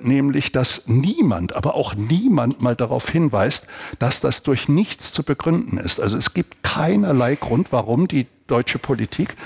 nämlich, 0.00 0.52
dass 0.52 0.82
niemand, 0.86 1.54
aber 1.54 1.74
auch 1.74 1.94
niemand 1.94 2.60
mal 2.62 2.76
darauf 2.76 3.08
hinweist, 3.08 3.66
dass 3.98 4.20
das 4.20 4.42
durch 4.42 4.68
nichts 4.68 5.12
zu 5.12 5.22
begründen 5.22 5.78
ist. 5.78 6.00
Also 6.00 6.16
es 6.16 6.34
gibt 6.34 6.62
keinerlei 6.62 7.36
Grund, 7.36 7.72
warum 7.72 8.08
die 8.08 8.26
deutsche 8.46 8.78
Politik 8.78 9.36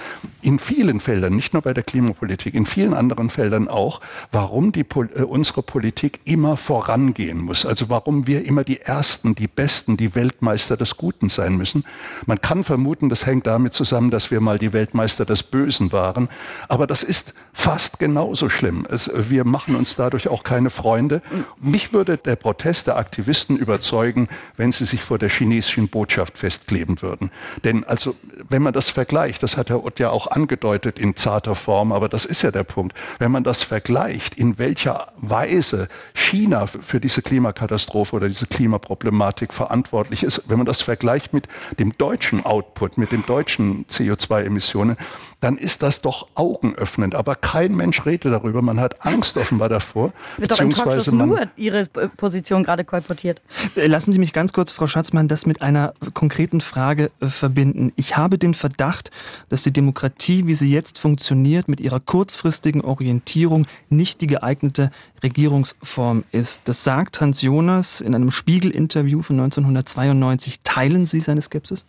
in 0.42 0.58
vielen 0.58 0.98
Feldern, 1.00 1.36
nicht 1.36 1.52
nur 1.52 1.62
bei 1.62 1.72
der 1.72 1.84
Klimapolitik, 1.84 2.54
in 2.54 2.66
vielen 2.66 2.94
anderen 2.94 3.30
Feldern 3.30 3.68
auch, 3.68 4.00
warum 4.32 4.72
die, 4.72 4.80
äh, 4.80 5.22
unsere 5.22 5.62
Politik 5.62 6.20
immer 6.24 6.56
vorangehen 6.56 7.38
muss. 7.38 7.64
Also 7.64 7.88
warum 7.88 8.26
wir 8.26 8.44
immer 8.44 8.64
die 8.64 8.80
Ersten, 8.80 9.34
die 9.34 9.46
Besten, 9.46 9.96
die 9.96 10.14
Weltmeister 10.14 10.76
des 10.76 10.96
Guten 10.96 11.28
sein 11.28 11.56
müssen. 11.56 11.84
Man 12.26 12.40
kann 12.40 12.64
vermuten, 12.64 13.08
das 13.08 13.24
hängt 13.24 13.46
damit 13.46 13.74
zusammen, 13.74 14.10
dass 14.10 14.30
wir 14.30 14.40
mal 14.40 14.58
die 14.58 14.72
Weltmeister 14.72 15.24
des 15.24 15.42
Bösen 15.42 15.92
waren. 15.92 16.28
Aber 16.68 16.86
das 16.86 17.02
ist 17.02 17.34
fast 17.52 17.98
genauso 17.98 18.48
schlimm. 18.48 18.86
Es, 18.90 19.10
wir 19.28 19.44
machen 19.44 19.76
uns 19.76 19.96
dadurch 19.96 20.28
auch 20.28 20.42
keine 20.42 20.70
Freunde. 20.70 21.22
Mich 21.60 21.92
würde 21.92 22.16
der 22.16 22.36
Protest 22.36 22.88
der 22.88 22.96
Aktivisten 22.96 23.56
überzeugen, 23.56 24.28
wenn 24.56 24.72
sie 24.72 24.84
sich 24.84 25.02
vor 25.02 25.18
der 25.18 25.28
chinesischen 25.28 25.88
Botschaft 25.88 26.38
festkleben 26.38 27.00
würden. 27.00 27.30
Denn 27.64 27.84
also, 27.84 28.14
wenn 28.48 28.62
man 28.62 28.72
das 28.72 28.87
das 28.88 28.94
vergleicht, 28.94 29.42
das 29.42 29.58
hat 29.58 29.68
Herr 29.68 29.84
Ott 29.84 29.98
ja 29.98 30.08
auch 30.08 30.28
angedeutet 30.28 30.98
in 30.98 31.14
zarter 31.14 31.54
Form, 31.54 31.92
aber 31.92 32.08
das 32.08 32.24
ist 32.24 32.40
ja 32.40 32.50
der 32.50 32.64
Punkt, 32.64 32.96
wenn 33.18 33.30
man 33.30 33.44
das 33.44 33.62
vergleicht, 33.62 34.34
in 34.34 34.56
welcher 34.58 35.08
Weise 35.18 35.88
China 36.14 36.66
für 36.66 36.98
diese 36.98 37.20
Klimakatastrophe 37.20 38.16
oder 38.16 38.28
diese 38.28 38.46
Klimaproblematik 38.46 39.52
verantwortlich 39.52 40.22
ist, 40.22 40.44
wenn 40.48 40.56
man 40.56 40.66
das 40.66 40.80
vergleicht 40.80 41.34
mit 41.34 41.48
dem 41.78 41.98
deutschen 41.98 42.46
Output, 42.46 42.96
mit 42.96 43.12
den 43.12 43.26
deutschen 43.26 43.84
CO2-Emissionen, 43.86 44.96
dann 45.40 45.56
ist 45.56 45.82
das 45.82 46.00
doch 46.00 46.28
augenöffnend. 46.34 47.14
Aber 47.14 47.36
kein 47.36 47.74
Mensch 47.76 48.04
redet 48.04 48.32
darüber. 48.32 48.60
Man 48.60 48.80
hat 48.80 49.06
Angst 49.06 49.36
offenbar 49.36 49.68
davor. 49.68 50.12
Es 50.32 50.40
wird 50.40 50.50
doch 50.50 50.60
im 50.60 50.70
Talkshows 50.70 51.12
nur 51.12 51.42
Ihre 51.56 51.86
Position 51.86 52.64
gerade 52.64 52.84
kolportiert. 52.84 53.40
Lassen 53.76 54.12
Sie 54.12 54.18
mich 54.18 54.32
ganz 54.32 54.52
kurz, 54.52 54.72
Frau 54.72 54.86
Schatzmann, 54.86 55.28
das 55.28 55.46
mit 55.46 55.62
einer 55.62 55.94
konkreten 56.14 56.60
Frage 56.60 57.10
äh, 57.20 57.28
verbinden. 57.28 57.92
Ich 57.96 58.16
habe 58.16 58.38
den 58.38 58.54
Verdacht, 58.54 59.10
dass 59.48 59.62
die 59.62 59.72
Demokratie, 59.72 60.46
wie 60.46 60.54
sie 60.54 60.70
jetzt 60.70 60.98
funktioniert, 60.98 61.68
mit 61.68 61.80
ihrer 61.80 62.00
kurzfristigen 62.00 62.80
Orientierung 62.80 63.66
nicht 63.90 64.20
die 64.20 64.26
geeignete 64.26 64.90
Regierungsform 65.22 66.24
ist. 66.32 66.62
Das 66.64 66.82
sagt 66.82 67.20
Hans 67.20 67.42
Jonas 67.42 68.00
in 68.00 68.14
einem 68.14 68.30
Spiegel-Interview 68.30 69.22
von 69.22 69.36
1992. 69.36 70.60
Teilen 70.64 71.06
Sie 71.06 71.20
seine 71.20 71.42
Skepsis? 71.42 71.86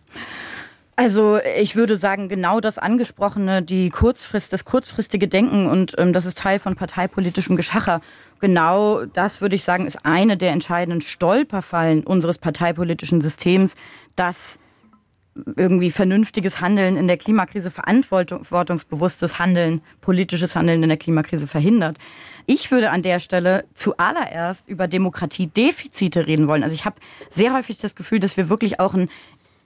Also 1.00 1.38
ich 1.56 1.76
würde 1.76 1.96
sagen, 1.96 2.28
genau 2.28 2.60
das 2.60 2.76
angesprochene, 2.76 3.62
die 3.62 3.88
Kurzfrist, 3.88 4.52
das 4.52 4.66
kurzfristige 4.66 5.28
Denken 5.28 5.66
und 5.66 5.94
ähm, 5.96 6.12
das 6.12 6.26
ist 6.26 6.36
Teil 6.36 6.58
von 6.58 6.74
parteipolitischem 6.74 7.56
Geschacher. 7.56 8.02
Genau 8.38 9.06
das 9.06 9.40
würde 9.40 9.56
ich 9.56 9.64
sagen, 9.64 9.86
ist 9.86 10.04
eine 10.04 10.36
der 10.36 10.52
entscheidenden 10.52 11.00
Stolperfallen 11.00 12.04
unseres 12.04 12.36
parteipolitischen 12.36 13.22
Systems, 13.22 13.76
dass 14.14 14.58
irgendwie 15.56 15.90
vernünftiges 15.90 16.60
Handeln 16.60 16.98
in 16.98 17.06
der 17.06 17.16
Klimakrise, 17.16 17.70
verantwortungsbewusstes 17.70 19.38
Handeln, 19.38 19.80
politisches 20.02 20.54
Handeln 20.54 20.82
in 20.82 20.88
der 20.90 20.98
Klimakrise 20.98 21.46
verhindert. 21.46 21.96
Ich 22.46 22.70
würde 22.70 22.90
an 22.90 23.02
der 23.02 23.20
Stelle 23.20 23.64
zuallererst 23.74 24.68
über 24.68 24.88
Demokratiedefizite 24.88 26.26
reden 26.26 26.48
wollen. 26.48 26.62
Also 26.62 26.74
ich 26.74 26.84
habe 26.84 26.96
sehr 27.30 27.54
häufig 27.54 27.78
das 27.78 27.94
Gefühl, 27.94 28.18
dass 28.18 28.36
wir 28.36 28.50
wirklich 28.50 28.80
auch 28.80 28.92
ein 28.92 29.08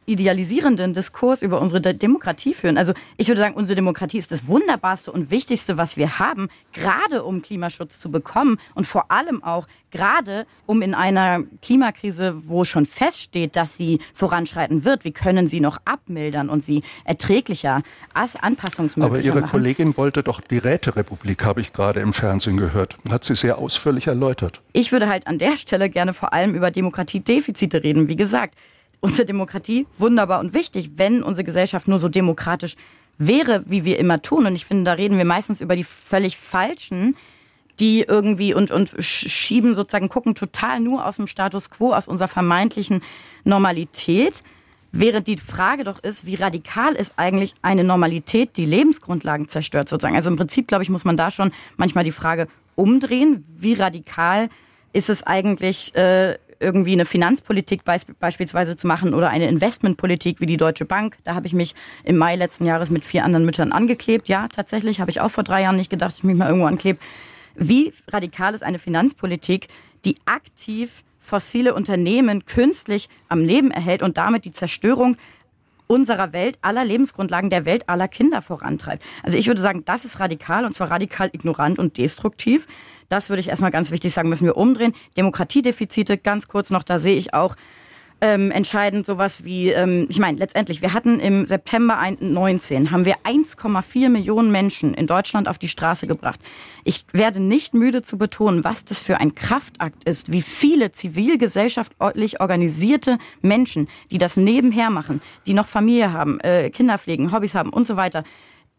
idealisierenden 0.07 0.95
Diskurs 0.95 1.43
über 1.43 1.61
unsere 1.61 1.95
Demokratie 1.95 2.55
führen. 2.55 2.79
Also 2.79 2.93
ich 3.17 3.29
würde 3.29 3.41
sagen, 3.41 3.55
unsere 3.55 3.77
Demokratie 3.77 4.19
ist 4.19 4.33
das 4.33 4.47
Wunderbarste 4.47 5.13
und 5.13 5.31
Wichtigste, 5.31 5.77
was 5.77 5.97
wir 5.97 6.19
haben, 6.19 6.49
gerade 6.73 7.25
um 7.25 7.43
Klimaschutz 7.43 7.99
zu 7.99 8.11
bekommen 8.11 8.59
und 8.75 8.87
vor 8.87 9.11
allem 9.11 9.43
auch 9.43 9.67
gerade 9.95 10.45
um 10.67 10.83
in 10.83 10.93
einer 10.93 11.45
Klimakrise, 11.63 12.35
wo 12.47 12.65
schon 12.65 12.85
feststeht, 12.85 13.57
dass 13.57 13.77
sie 13.77 14.01
voranschreiten 14.13 14.85
wird, 14.85 15.05
wie 15.05 15.13
können 15.13 15.47
sie 15.47 15.61
noch 15.61 15.79
abmildern 15.85 16.51
und 16.51 16.65
sie 16.65 16.83
erträglicher, 17.05 17.83
anpassungsmöglicher 18.13 19.15
Aber 19.15 19.25
Ihre 19.25 19.41
machen. 19.43 19.51
Kollegin 19.51 19.97
wollte 19.97 20.23
doch 20.23 20.41
die 20.41 20.59
Räterepublik, 20.59 21.45
habe 21.45 21.61
ich 21.61 21.73
gerade 21.73 22.01
im 22.01 22.13
Fernsehen 22.13 22.57
gehört. 22.57 22.99
Hat 23.09 23.25
sie 23.25 23.37
sehr 23.37 23.59
ausführlich 23.59 24.09
erläutert. 24.09 24.61
Ich 24.73 24.91
würde 24.91 25.09
halt 25.09 25.29
an 25.29 25.39
der 25.39 25.57
Stelle 25.57 25.89
gerne 25.89 26.13
vor 26.13 26.33
allem 26.33 26.55
über 26.55 26.73
Demokratiedefizite 26.73 27.85
reden. 27.85 28.09
Wie 28.09 28.17
gesagt, 28.17 28.57
unsere 29.05 29.27
Demokratie 29.27 29.87
wunderbar 29.99 30.41
und 30.41 30.55
wichtig, 30.55 30.93
wenn 30.97 31.23
unsere 31.23 31.45
Gesellschaft 31.45 31.89
nur 31.89 31.99
so 31.99 32.09
demokratisch 32.09 32.77
wäre, 33.19 33.63
wie 33.67 33.85
wir 33.85 33.99
immer 33.99 34.23
tun. 34.23 34.47
Und 34.47 34.55
ich 34.55 34.65
finde, 34.65 34.85
da 34.85 34.95
reden 34.95 35.19
wir 35.19 35.27
meistens 35.27 35.61
über 35.61 35.77
die 35.77 35.85
völlig 35.85 36.39
falschen, 36.39 37.15
die 37.81 38.01
irgendwie 38.01 38.55
und, 38.55 38.71
und 38.71 38.95
schieben 38.99 39.75
sozusagen, 39.75 40.09
gucken 40.09 40.35
total 40.35 40.81
nur 40.81 41.05
aus 41.05 41.17
dem 41.17 41.27
Status 41.27 41.69
quo, 41.69 41.93
aus 41.93 42.09
unserer 42.09 42.29
vermeintlichen 42.29 43.03
Normalität. 43.45 44.43
Während 44.91 45.27
die 45.27 45.37
Frage 45.37 45.85
doch 45.85 45.99
ist, 45.99 46.25
wie 46.25 46.37
radikal 46.37 46.95
ist 46.95 47.13
eigentlich 47.17 47.55
eine 47.61 47.85
Normalität, 47.85 48.57
die 48.57 48.65
Lebensgrundlagen 48.65 49.49
zerstört 49.49 49.91
sozusagen. 49.91 50.17
Also 50.17 50.31
im 50.31 50.37
Prinzip, 50.37 50.67
glaube 50.67 50.83
ich, 50.83 50.89
muss 50.89 51.05
man 51.05 51.19
da 51.19 51.31
schon 51.31 51.53
manchmal 51.77 52.05
die 52.05 52.11
Frage 52.11 52.49
umdrehen, 52.75 53.45
wie 53.55 53.75
radikal 53.75 54.49
ist 54.95 55.11
es 55.11 55.23
eigentlich, 55.25 55.95
äh, 55.95 56.39
irgendwie 56.61 56.93
eine 56.93 57.05
Finanzpolitik 57.05 57.83
beispielsweise 57.85 58.77
zu 58.77 58.87
machen 58.87 59.15
oder 59.15 59.31
eine 59.31 59.49
Investmentpolitik 59.49 60.41
wie 60.41 60.47
die 60.47 60.57
Deutsche 60.57 60.85
Bank. 60.85 61.19
Da 61.25 61.35
habe 61.35 61.47
ich 61.47 61.53
mich 61.53 61.75
im 62.05 62.17
Mai 62.17 62.37
letzten 62.37 62.65
Jahres 62.65 62.91
mit 62.91 63.05
vier 63.05 63.25
anderen 63.25 63.45
Müttern 63.45 63.73
angeklebt. 63.73 64.29
Ja, 64.29 64.49
tatsächlich 64.49 65.01
habe 65.01 65.11
ich 65.11 65.21
auch 65.21 65.31
vor 65.31 65.45
drei 65.45 65.63
Jahren 65.63 65.77
nicht 65.77 65.91
gedacht, 65.91 66.13
dass 66.13 66.19
ich 66.19 66.25
mich 66.25 66.37
mal 66.37 66.49
irgendwo 66.49 66.67
anklebe. 66.67 66.99
Wie 67.55 67.93
radikal 68.09 68.55
ist 68.55 68.63
eine 68.63 68.79
Finanzpolitik, 68.79 69.69
die 70.05 70.17
aktiv 70.27 71.05
fossile 71.21 71.75
Unternehmen 71.75 72.45
künstlich 72.45 73.09
am 73.29 73.41
Leben 73.41 73.71
erhält 73.71 74.03
und 74.03 74.19
damit 74.19 74.45
die 74.45 74.51
Zerstörung 74.51 75.17
unserer 75.87 76.33
Welt, 76.33 76.59
aller 76.63 76.85
Lebensgrundlagen 76.85 77.51
der 77.51 77.65
Welt, 77.67 77.89
aller 77.89 78.09
Kinder 78.09 78.43
vorantreibt. 78.43 79.05
Also 79.23 79.39
ich 79.39 79.47
würde 79.47 79.61
sagen, 79.61 79.85
das 79.85 80.05
ist 80.05 80.19
radikal 80.19 80.65
und 80.65 80.75
zwar 80.75 80.91
radikal 80.91 81.29
ignorant 81.33 81.79
und 81.79 81.99
destruktiv. 81.99 82.67
Das 83.09 83.29
würde 83.29 83.41
ich 83.41 83.49
erstmal 83.49 83.71
ganz 83.71 83.91
wichtig 83.91 84.13
sagen, 84.13 84.29
müssen 84.29 84.47
wir 84.47 84.57
umdrehen. 84.57 84.95
Demokratiedefizite, 85.17 86.19
ganz 86.19 86.49
kurz 86.49 86.71
noch, 86.71 86.83
da 86.83 86.99
sehe 86.99 87.17
ich 87.17 87.35
auch 87.35 87.57
ähm, 88.21 88.51
entscheidend 88.51 89.05
sowas 89.05 89.45
wie, 89.45 89.69
ähm, 89.69 90.07
ich 90.09 90.19
meine, 90.19 90.39
letztendlich, 90.39 90.81
wir 90.81 90.95
hatten 90.95 91.21
im 91.21 91.45
September 91.45 91.99
19 92.19 92.91
haben 92.91 93.05
wir 93.05 93.17
1,4 93.19 94.09
Millionen 94.09 94.51
Menschen 94.51 94.95
in 94.95 95.07
Deutschland 95.07 95.47
auf 95.47 95.59
die 95.59 95.69
Straße 95.69 96.07
gebracht. 96.07 96.41
Ich 96.85 97.05
werde 97.13 97.41
nicht 97.41 97.75
müde 97.75 98.01
zu 98.01 98.17
betonen, 98.17 98.65
was 98.65 98.85
das 98.85 99.01
für 99.01 99.19
ein 99.19 99.35
Kraftakt 99.35 100.09
ist, 100.09 100.33
wie 100.33 100.43
viele 100.43 100.93
zivilgesellschaftlich 100.93 102.41
organisierte 102.41 103.19
Menschen, 103.43 103.89
die 104.11 104.19
das 104.19 104.39
nebenher 104.39 104.89
machen, 104.89 105.21
die 105.47 105.53
noch 105.53 105.67
Familie 105.67 106.13
haben, 106.13 106.41
äh, 106.41 106.71
Kinder 106.71 106.99
pflegen, 106.99 107.31
Hobbys 107.31 107.55
haben 107.55 107.71
und 107.71 107.87
so 107.87 107.97
weiter, 107.97 108.25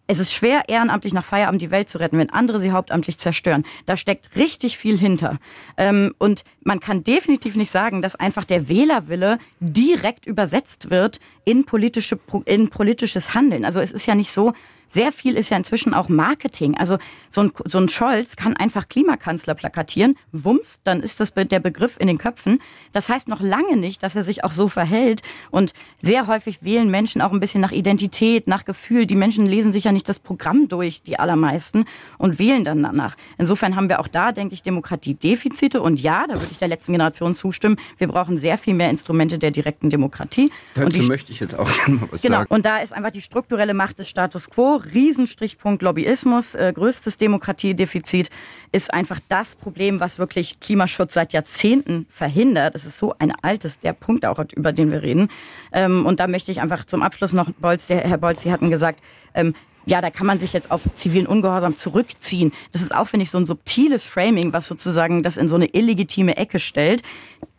es 0.07 0.19
ist 0.19 0.33
schwer, 0.33 0.63
ehrenamtlich 0.67 1.13
nach 1.13 1.25
Feierabend 1.25 1.61
die 1.61 1.71
Welt 1.71 1.89
zu 1.89 1.99
retten, 1.99 2.17
wenn 2.17 2.29
andere 2.29 2.59
sie 2.59 2.71
hauptamtlich 2.71 3.17
zerstören. 3.17 3.63
Da 3.85 3.97
steckt 3.97 4.35
richtig 4.35 4.77
viel 4.77 4.97
hinter. 4.97 5.39
Ähm, 5.77 6.13
und 6.19 6.43
man 6.61 6.79
kann 6.79 7.03
definitiv 7.03 7.55
nicht 7.55 7.71
sagen, 7.71 8.01
dass 8.01 8.15
einfach 8.15 8.45
der 8.45 8.69
Wählerwille 8.69 9.39
direkt 9.59 10.25
übersetzt 10.25 10.89
wird 10.89 11.19
in, 11.43 11.65
politische, 11.65 12.19
in 12.45 12.69
politisches 12.69 13.33
Handeln. 13.33 13.65
Also 13.65 13.79
es 13.79 13.91
ist 13.91 14.05
ja 14.05 14.15
nicht 14.15 14.31
so, 14.31 14.53
sehr 14.87 15.11
viel 15.11 15.35
ist 15.35 15.49
ja 15.49 15.57
inzwischen 15.57 15.93
auch 15.93 16.09
Marketing. 16.09 16.77
Also 16.77 16.97
so 17.29 17.41
ein, 17.41 17.51
so 17.65 17.79
ein 17.79 17.89
Scholz 17.89 18.35
kann 18.35 18.55
einfach 18.55 18.87
Klimakanzler 18.87 19.55
plakatieren, 19.55 20.17
wumms, 20.31 20.79
dann 20.83 21.01
ist 21.01 21.19
das 21.19 21.33
der 21.33 21.59
Begriff 21.59 21.97
in 21.99 22.07
den 22.07 22.17
Köpfen. 22.17 22.59
Das 22.91 23.09
heißt 23.09 23.27
noch 23.27 23.41
lange 23.41 23.75
nicht, 23.77 24.03
dass 24.03 24.15
er 24.15 24.23
sich 24.23 24.43
auch 24.43 24.51
so 24.51 24.67
verhält. 24.67 25.21
Und 25.51 25.73
sehr 26.01 26.27
häufig 26.27 26.63
wählen 26.63 26.89
Menschen 26.89 27.21
auch 27.21 27.31
ein 27.31 27.39
bisschen 27.39 27.61
nach 27.61 27.71
Identität, 27.71 28.47
nach 28.47 28.65
Gefühl. 28.65 29.05
Die 29.05 29.15
Menschen 29.15 29.45
lesen 29.45 29.71
sich 29.71 29.83
ja 29.83 29.91
nicht 29.91 30.07
das 30.07 30.19
Programm 30.19 30.67
durch, 30.67 31.01
die 31.01 31.19
allermeisten, 31.19 31.85
und 32.17 32.39
wählen 32.39 32.63
dann 32.63 32.81
danach. 32.83 33.15
Insofern 33.37 33.75
haben 33.75 33.89
wir 33.89 33.99
auch 33.99 34.07
da, 34.07 34.31
denke 34.31 34.53
ich, 34.53 34.63
Demokratiedefizite. 34.63 35.81
Und 35.81 36.01
ja, 36.01 36.25
da 36.27 36.35
würde 36.35 36.47
ich 36.51 36.57
der 36.57 36.67
letzten 36.67 36.93
Generation 36.93 37.35
zustimmen. 37.35 37.77
Wir 37.97 38.07
brauchen 38.07 38.37
sehr 38.37 38.57
viel 38.57 38.73
mehr 38.73 38.89
Instrumente 38.89 39.39
der 39.39 39.51
direkten 39.51 39.89
Demokratie. 39.89 40.51
Dazu 40.75 41.03
möchte 41.03 41.31
ich 41.31 41.39
jetzt 41.39 41.57
auch 41.57 41.69
gerne 41.77 41.99
mal 41.99 42.07
was 42.11 42.21
genau, 42.21 42.37
sagen. 42.37 42.53
Und 42.53 42.65
da 42.65 42.77
ist 42.77 42.93
einfach 42.93 43.11
die 43.11 43.21
strukturelle 43.21 43.73
Macht 43.73 43.99
des 43.99 44.09
Status 44.09 44.49
quo 44.49 44.74
Riesenstrichpunkt 44.75 45.81
Lobbyismus, 45.81 46.55
äh, 46.55 46.71
größtes 46.73 47.17
Demokratiedefizit 47.17 48.29
ist 48.71 48.93
einfach 48.93 49.19
das 49.29 49.55
Problem, 49.55 49.99
was 49.99 50.19
wirklich 50.19 50.59
Klimaschutz 50.59 51.13
seit 51.13 51.33
Jahrzehnten 51.33 52.05
verhindert. 52.09 52.75
Es 52.75 52.85
ist 52.85 52.97
so 52.97 53.15
ein 53.19 53.31
altes, 53.41 53.79
der 53.79 53.93
Punkt 53.93 54.25
auch, 54.25 54.43
über 54.55 54.73
den 54.73 54.91
wir 54.91 55.01
reden. 55.01 55.29
Ähm, 55.71 56.05
und 56.05 56.19
da 56.19 56.27
möchte 56.27 56.51
ich 56.51 56.61
einfach 56.61 56.85
zum 56.85 57.01
Abschluss 57.01 57.33
noch, 57.33 57.51
Bolz, 57.53 57.87
der, 57.87 57.99
Herr 57.99 58.17
Bolz, 58.17 58.41
Sie 58.41 58.51
hatten 58.51 58.69
gesagt, 58.69 58.99
ähm, 59.35 59.53
ja, 59.85 60.01
da 60.01 60.09
kann 60.09 60.25
man 60.25 60.39
sich 60.39 60.51
jetzt 60.53 60.71
auf 60.71 60.81
zivilen 60.95 61.27
Ungehorsam 61.27 61.77
zurückziehen. 61.77 62.51
Das 62.71 62.81
ist 62.81 62.93
auch, 62.93 63.07
finde 63.07 63.23
ich, 63.23 63.31
so 63.31 63.37
ein 63.37 63.45
subtiles 63.45 64.05
Framing, 64.05 64.51
was 64.51 64.67
sozusagen 64.67 65.21
das 65.21 65.37
in 65.37 65.47
so 65.47 65.55
eine 65.55 65.67
illegitime 65.67 66.37
Ecke 66.37 66.59
stellt. 66.59 67.03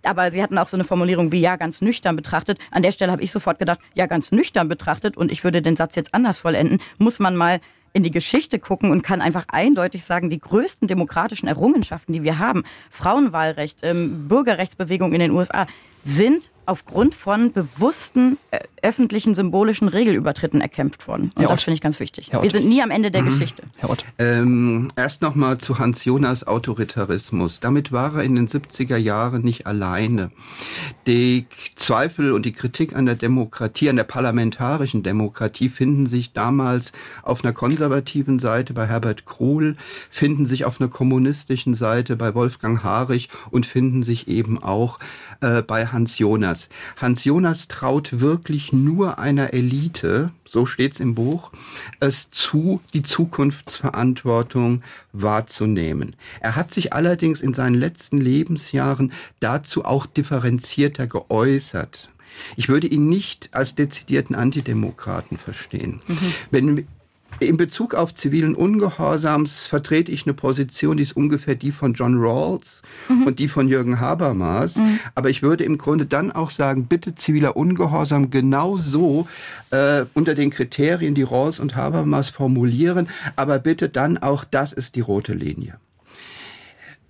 Aber 0.03 0.33
Sie 0.33 0.43
hatten 0.43 0.59
auch 0.59 0.69
so 0.69 0.77
eine 0.77 0.85
Formulierung 0.85 1.33
wie 1.33 1.41
ja, 1.41 1.57
ganz 1.57 1.81
nüchtern 1.81 2.17
betrachtet. 2.17 2.59
An 2.71 2.83
der 2.83 2.93
Stelle 2.93 3.13
habe 3.13 3.23
ich 3.23 3.33
sofort 3.33 3.59
gedacht, 3.59 3.81
ja, 3.95 4.07
ganz 4.07 4.33
nüchtern 4.33 4.69
betrachtet 4.69 5.17
und 5.17 5.31
ich 5.31 5.45
würde 5.45 5.63
den 5.63 5.77
Satz 5.77 5.95
jetzt 5.95 6.15
anders 6.15 6.41
vollenden, 6.41 6.81
muss 6.99 7.19
man 7.19 7.37
mal 7.37 7.61
in 7.93 8.03
die 8.03 8.11
Geschichte 8.11 8.59
gucken 8.59 8.91
und 8.91 9.03
kann 9.03 9.23
einfach 9.23 9.47
eindeutig 9.49 10.05
sagen, 10.05 10.29
die 10.29 10.39
größten 10.39 10.87
demokratischen 10.87 11.49
Errungenschaften, 11.49 12.13
die 12.13 12.23
wir 12.23 12.39
haben, 12.39 12.65
Frauenwahlrecht, 12.91 13.81
ähm, 13.85 14.29
Bürgerrechtsbewegung 14.29 15.13
in 15.13 15.21
den 15.21 15.31
USA, 15.31 15.67
sind 16.05 16.51
aufgrund 16.67 17.15
von 17.15 17.53
bewussten 17.53 18.39
äh, 18.51 18.61
öffentlichen 18.83 19.35
symbolischen 19.35 19.89
Regelübertritten 19.89 20.61
erkämpft 20.61 21.09
worden. 21.09 21.31
Und 21.35 21.43
Herr 21.43 21.49
das 21.49 21.65
finde 21.65 21.77
ich 21.77 21.81
ganz 21.81 21.99
wichtig. 21.99 22.31
Wir 22.33 22.51
sind 22.51 22.69
nie 22.69 22.83
am 22.83 22.91
Ende 22.91 23.11
der 23.11 23.23
mhm. 23.23 23.27
Geschichte. 23.27 23.65
Herr 23.79 23.91
Ott. 23.91 24.05
Ähm, 24.19 24.93
erst 24.97 25.23
nochmal 25.23 25.59
zu 25.59 25.79
Hans 25.79 26.05
Jonas 26.05 26.47
Autoritarismus. 26.47 27.61
Damit 27.61 27.91
war 27.91 28.17
er 28.17 28.23
in 28.23 28.37
den 28.37 28.49
70er 28.49 28.97
Jahren 28.97 29.43
nicht 29.43 29.67
alleine. 29.67 30.31
Die 31.07 31.47
Zweifel 31.75 32.33
und 32.33 32.47
die 32.47 32.53
Kritik 32.53 32.95
an 32.95 33.07
der 33.07 33.17
Demokratie, 33.17 33.89
an 33.89 33.97
der 33.97 34.05
parlamentarischen 34.05 35.03
Demokratie 35.03 35.69
finden 35.69 36.07
sich 36.07 36.33
damals 36.33 36.93
auf 37.23 37.43
einer 37.45 37.53
konservativen 37.53 38.39
Seite 38.39 38.73
bei 38.73 38.87
Herbert 38.87 39.25
Kohl, 39.25 39.77
finden 40.11 40.47
sich 40.47 40.65
auf 40.65 40.81
einer 40.81 40.91
kommunistischen 40.91 41.75
Seite 41.75 42.17
bei 42.17 42.35
Wolfgang 42.35 42.83
Harich 42.85 43.29
und 43.51 43.67
finden 43.67 44.03
sich 44.03 44.29
eben 44.29 44.63
auch 44.63 44.99
äh, 45.41 45.63
bei 45.63 45.87
Hans 45.87 46.19
Jonas. 46.19 46.69
Hans 46.97 47.25
Jonas 47.25 47.69
traut 47.69 48.21
wirklich 48.21 48.73
nur 48.73 49.19
einer 49.19 49.53
Elite, 49.55 50.31
so 50.45 50.67
steht's 50.67 51.01
im 51.01 51.15
Buch, 51.15 51.51
es 52.01 52.31
zu, 52.31 52.81
die 52.95 53.03
Zukunftsverantwortung 53.03 54.83
wahrzunehmen. 55.13 56.17
Er 56.41 56.57
hat 56.57 56.73
sich 56.73 56.93
allerdings 56.93 57.41
in 57.41 57.55
seinen 57.55 57.75
letzten 57.75 58.21
Lebensjahren 58.21 59.13
dazu 59.41 59.85
auch 59.85 60.07
differenzierter 60.07 61.07
geäußert. 61.07 62.09
Ich 62.57 62.69
würde 62.69 62.87
ihn 62.87 63.09
nicht 63.09 63.49
als 63.53 63.75
dezidierten 63.75 64.37
Antidemokraten 64.37 65.39
verstehen. 65.39 66.01
Mhm. 66.07 66.35
Wenn 66.51 66.87
in 67.41 67.57
Bezug 67.57 67.95
auf 67.95 68.15
zivilen 68.15 68.55
Ungehorsams 68.55 69.61
vertrete 69.61 70.13
ich 70.13 70.25
eine 70.25 70.35
Position, 70.35 70.97
die 70.97 71.03
ist 71.03 71.17
ungefähr 71.17 71.55
die 71.55 71.73
von 71.73 71.95
John 71.95 72.19
Rawls 72.19 72.83
mhm. 73.09 73.25
und 73.25 73.39
die 73.39 73.49
von 73.49 73.69
Jürgen 73.69 74.01
Habermas. 74.01 74.77
Mhm. 74.77 74.99
Aber 75.15 75.31
ich 75.31 75.43
würde 75.43 75.65
im 75.65 75.79
Grunde 75.79 76.07
dann 76.07 76.33
auch 76.33 76.51
sagen, 76.51 76.87
bitte 76.87 77.15
ziviler 77.15 77.57
Ungehorsam 77.57 78.31
genauso 78.31 79.27
äh, 79.71 80.05
unter 80.15 80.35
den 80.35 80.51
Kriterien, 80.51 81.15
die 81.15 81.23
Rawls 81.23 81.59
und 81.59 81.77
Habermas 81.77 82.31
formulieren. 82.31 83.09
Aber 83.37 83.59
bitte 83.59 83.89
dann 83.89 84.19
auch, 84.19 84.45
das 84.45 84.73
ist 84.73 84.95
die 84.95 85.01
rote 85.01 85.35
Linie. 85.35 85.79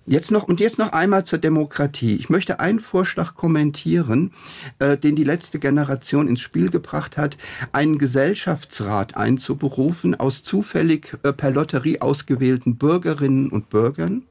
Jetzt 0.09 0.31
noch 0.31 0.43
und 0.43 0.61
jetzt 0.61 0.79
noch 0.79 0.93
einmal 0.93 1.25
zur 1.25 1.37
Demokratie. 1.37 2.15
Ich 2.15 2.29
möchte 2.29 2.61
einen 2.61 2.79
Vorschlag 2.79 3.35
kommentieren, 3.35 4.31
äh, 4.79 4.95
den 4.97 5.17
die 5.17 5.25
letzte 5.25 5.59
Generation 5.59 6.29
ins 6.29 6.39
Spiel 6.39 6.69
gebracht 6.69 7.17
hat, 7.17 7.37
einen 7.73 7.97
Gesellschaftsrat 7.97 9.17
einzuberufen 9.17 10.17
aus 10.17 10.43
zufällig 10.43 11.17
äh, 11.23 11.33
per 11.33 11.51
Lotterie 11.51 11.99
ausgewählten 11.99 12.77
Bürgerinnen 12.77 13.49
und 13.49 13.69
Bürgern 13.69 14.23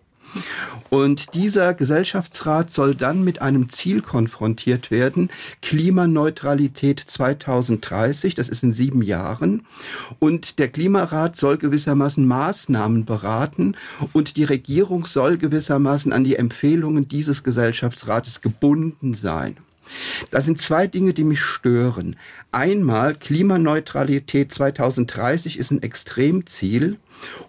und 0.90 1.34
dieser 1.34 1.74
Gesellschaftsrat 1.74 2.70
soll 2.70 2.94
dann 2.94 3.24
mit 3.24 3.42
einem 3.42 3.70
Ziel 3.70 4.02
konfrontiert 4.02 4.90
werden, 4.90 5.30
Klimaneutralität 5.62 7.00
2030, 7.00 8.34
das 8.34 8.48
ist 8.48 8.62
in 8.62 8.72
sieben 8.72 9.02
Jahren. 9.02 9.66
Und 10.18 10.58
der 10.58 10.68
Klimarat 10.68 11.36
soll 11.36 11.56
gewissermaßen 11.56 12.26
Maßnahmen 12.26 13.04
beraten 13.04 13.76
und 14.12 14.36
die 14.36 14.44
Regierung 14.44 15.06
soll 15.06 15.38
gewissermaßen 15.38 16.12
an 16.12 16.24
die 16.24 16.36
Empfehlungen 16.36 17.08
dieses 17.08 17.42
Gesellschaftsrates 17.42 18.40
gebunden 18.40 19.14
sein. 19.14 19.56
Das 20.30 20.44
sind 20.44 20.60
zwei 20.60 20.86
Dinge, 20.86 21.14
die 21.14 21.24
mich 21.24 21.40
stören. 21.40 22.16
Einmal, 22.50 23.14
Klimaneutralität 23.14 24.52
2030 24.52 25.58
ist 25.58 25.70
ein 25.70 25.82
Extremziel 25.82 26.98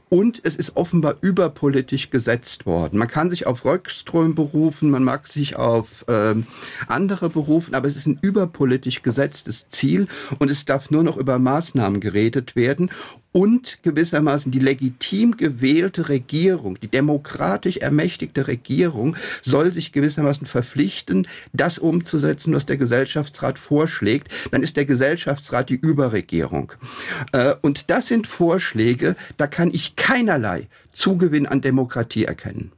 und 0.09 0.41
es 0.43 0.55
ist 0.55 0.75
offenbar 0.75 1.15
überpolitisch 1.21 2.09
gesetzt 2.09 2.65
worden. 2.65 2.97
Man 2.97 3.07
kann 3.07 3.29
sich 3.29 3.45
auf 3.45 3.65
Röckström 3.65 4.35
berufen, 4.35 4.89
man 4.89 5.03
mag 5.03 5.27
sich 5.27 5.55
auf 5.55 6.05
ähm, 6.07 6.45
andere 6.87 7.29
berufen, 7.29 7.75
aber 7.75 7.87
es 7.87 7.95
ist 7.95 8.07
ein 8.07 8.19
überpolitisch 8.21 9.01
gesetztes 9.01 9.67
Ziel 9.69 10.07
und 10.39 10.49
es 10.49 10.65
darf 10.65 10.89
nur 10.89 11.03
noch 11.03 11.17
über 11.17 11.39
Maßnahmen 11.39 11.99
geredet 11.99 12.55
werden 12.55 12.89
und 13.37 13.77
gewissermaßen 13.83 14.51
die 14.51 14.57
legitim 14.57 15.37
gewählte 15.37 16.09
Regierung, 16.09 16.79
die 16.81 16.87
demokratisch 16.87 17.77
ermächtigte 17.77 18.47
Regierung 18.47 19.15
soll 19.43 19.71
sich 19.71 19.91
gewissermaßen 19.91 20.47
verpflichten, 20.47 21.27
das 21.53 21.77
umzusetzen, 21.77 22.55
was 22.55 22.65
der 22.65 22.77
Gesellschaftsrat 22.77 23.59
vorschlägt. 23.59 24.29
Dann 24.49 24.63
ist 24.63 24.75
der 24.75 24.85
Gesellschaftsrat 24.85 25.69
die 25.69 25.75
Überregierung. 25.75 26.73
Äh, 27.31 27.53
und 27.61 27.91
das 27.91 28.07
sind 28.07 28.25
Vorschläge, 28.25 29.15
da 29.37 29.45
kann 29.45 29.69
ich 29.71 29.95
keinerlei 29.95 30.67
Zugewinn 30.91 31.45
an 31.45 31.61
Demokratie 31.61 32.25
erkennen. 32.25 32.71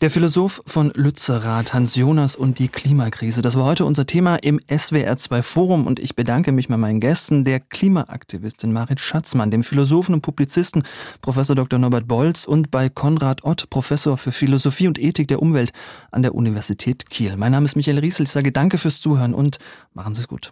Der 0.00 0.10
Philosoph 0.10 0.62
von 0.66 0.92
Lützerath, 0.94 1.72
Hans 1.72 1.96
Jonas 1.96 2.36
und 2.36 2.58
die 2.58 2.68
Klimakrise. 2.68 3.40
Das 3.40 3.56
war 3.56 3.64
heute 3.64 3.86
unser 3.86 4.04
Thema 4.04 4.36
im 4.36 4.60
SWR2 4.60 5.42
Forum 5.42 5.86
und 5.86 5.98
ich 5.98 6.14
bedanke 6.14 6.52
mich 6.52 6.68
bei 6.68 6.76
meinen 6.76 7.00
Gästen, 7.00 7.44
der 7.44 7.60
Klimaaktivistin 7.60 8.72
Marit 8.72 9.00
Schatzmann, 9.00 9.50
dem 9.50 9.62
Philosophen 9.62 10.14
und 10.14 10.20
Publizisten 10.20 10.82
Professor 11.22 11.56
Dr. 11.56 11.78
Norbert 11.78 12.06
Bolz 12.06 12.44
und 12.44 12.70
bei 12.70 12.90
Konrad 12.90 13.44
Ott, 13.44 13.70
Professor 13.70 14.18
für 14.18 14.32
Philosophie 14.32 14.88
und 14.88 14.98
Ethik 14.98 15.28
der 15.28 15.40
Umwelt 15.40 15.72
an 16.10 16.22
der 16.22 16.34
Universität 16.34 17.08
Kiel. 17.08 17.36
Mein 17.36 17.52
Name 17.52 17.64
ist 17.64 17.76
Michael 17.76 17.98
Riesel. 17.98 18.24
Ich 18.24 18.30
sage 18.30 18.52
danke 18.52 18.76
fürs 18.76 19.00
Zuhören 19.00 19.32
und 19.32 19.58
machen 19.94 20.14
Sie 20.14 20.20
es 20.20 20.28
gut. 20.28 20.44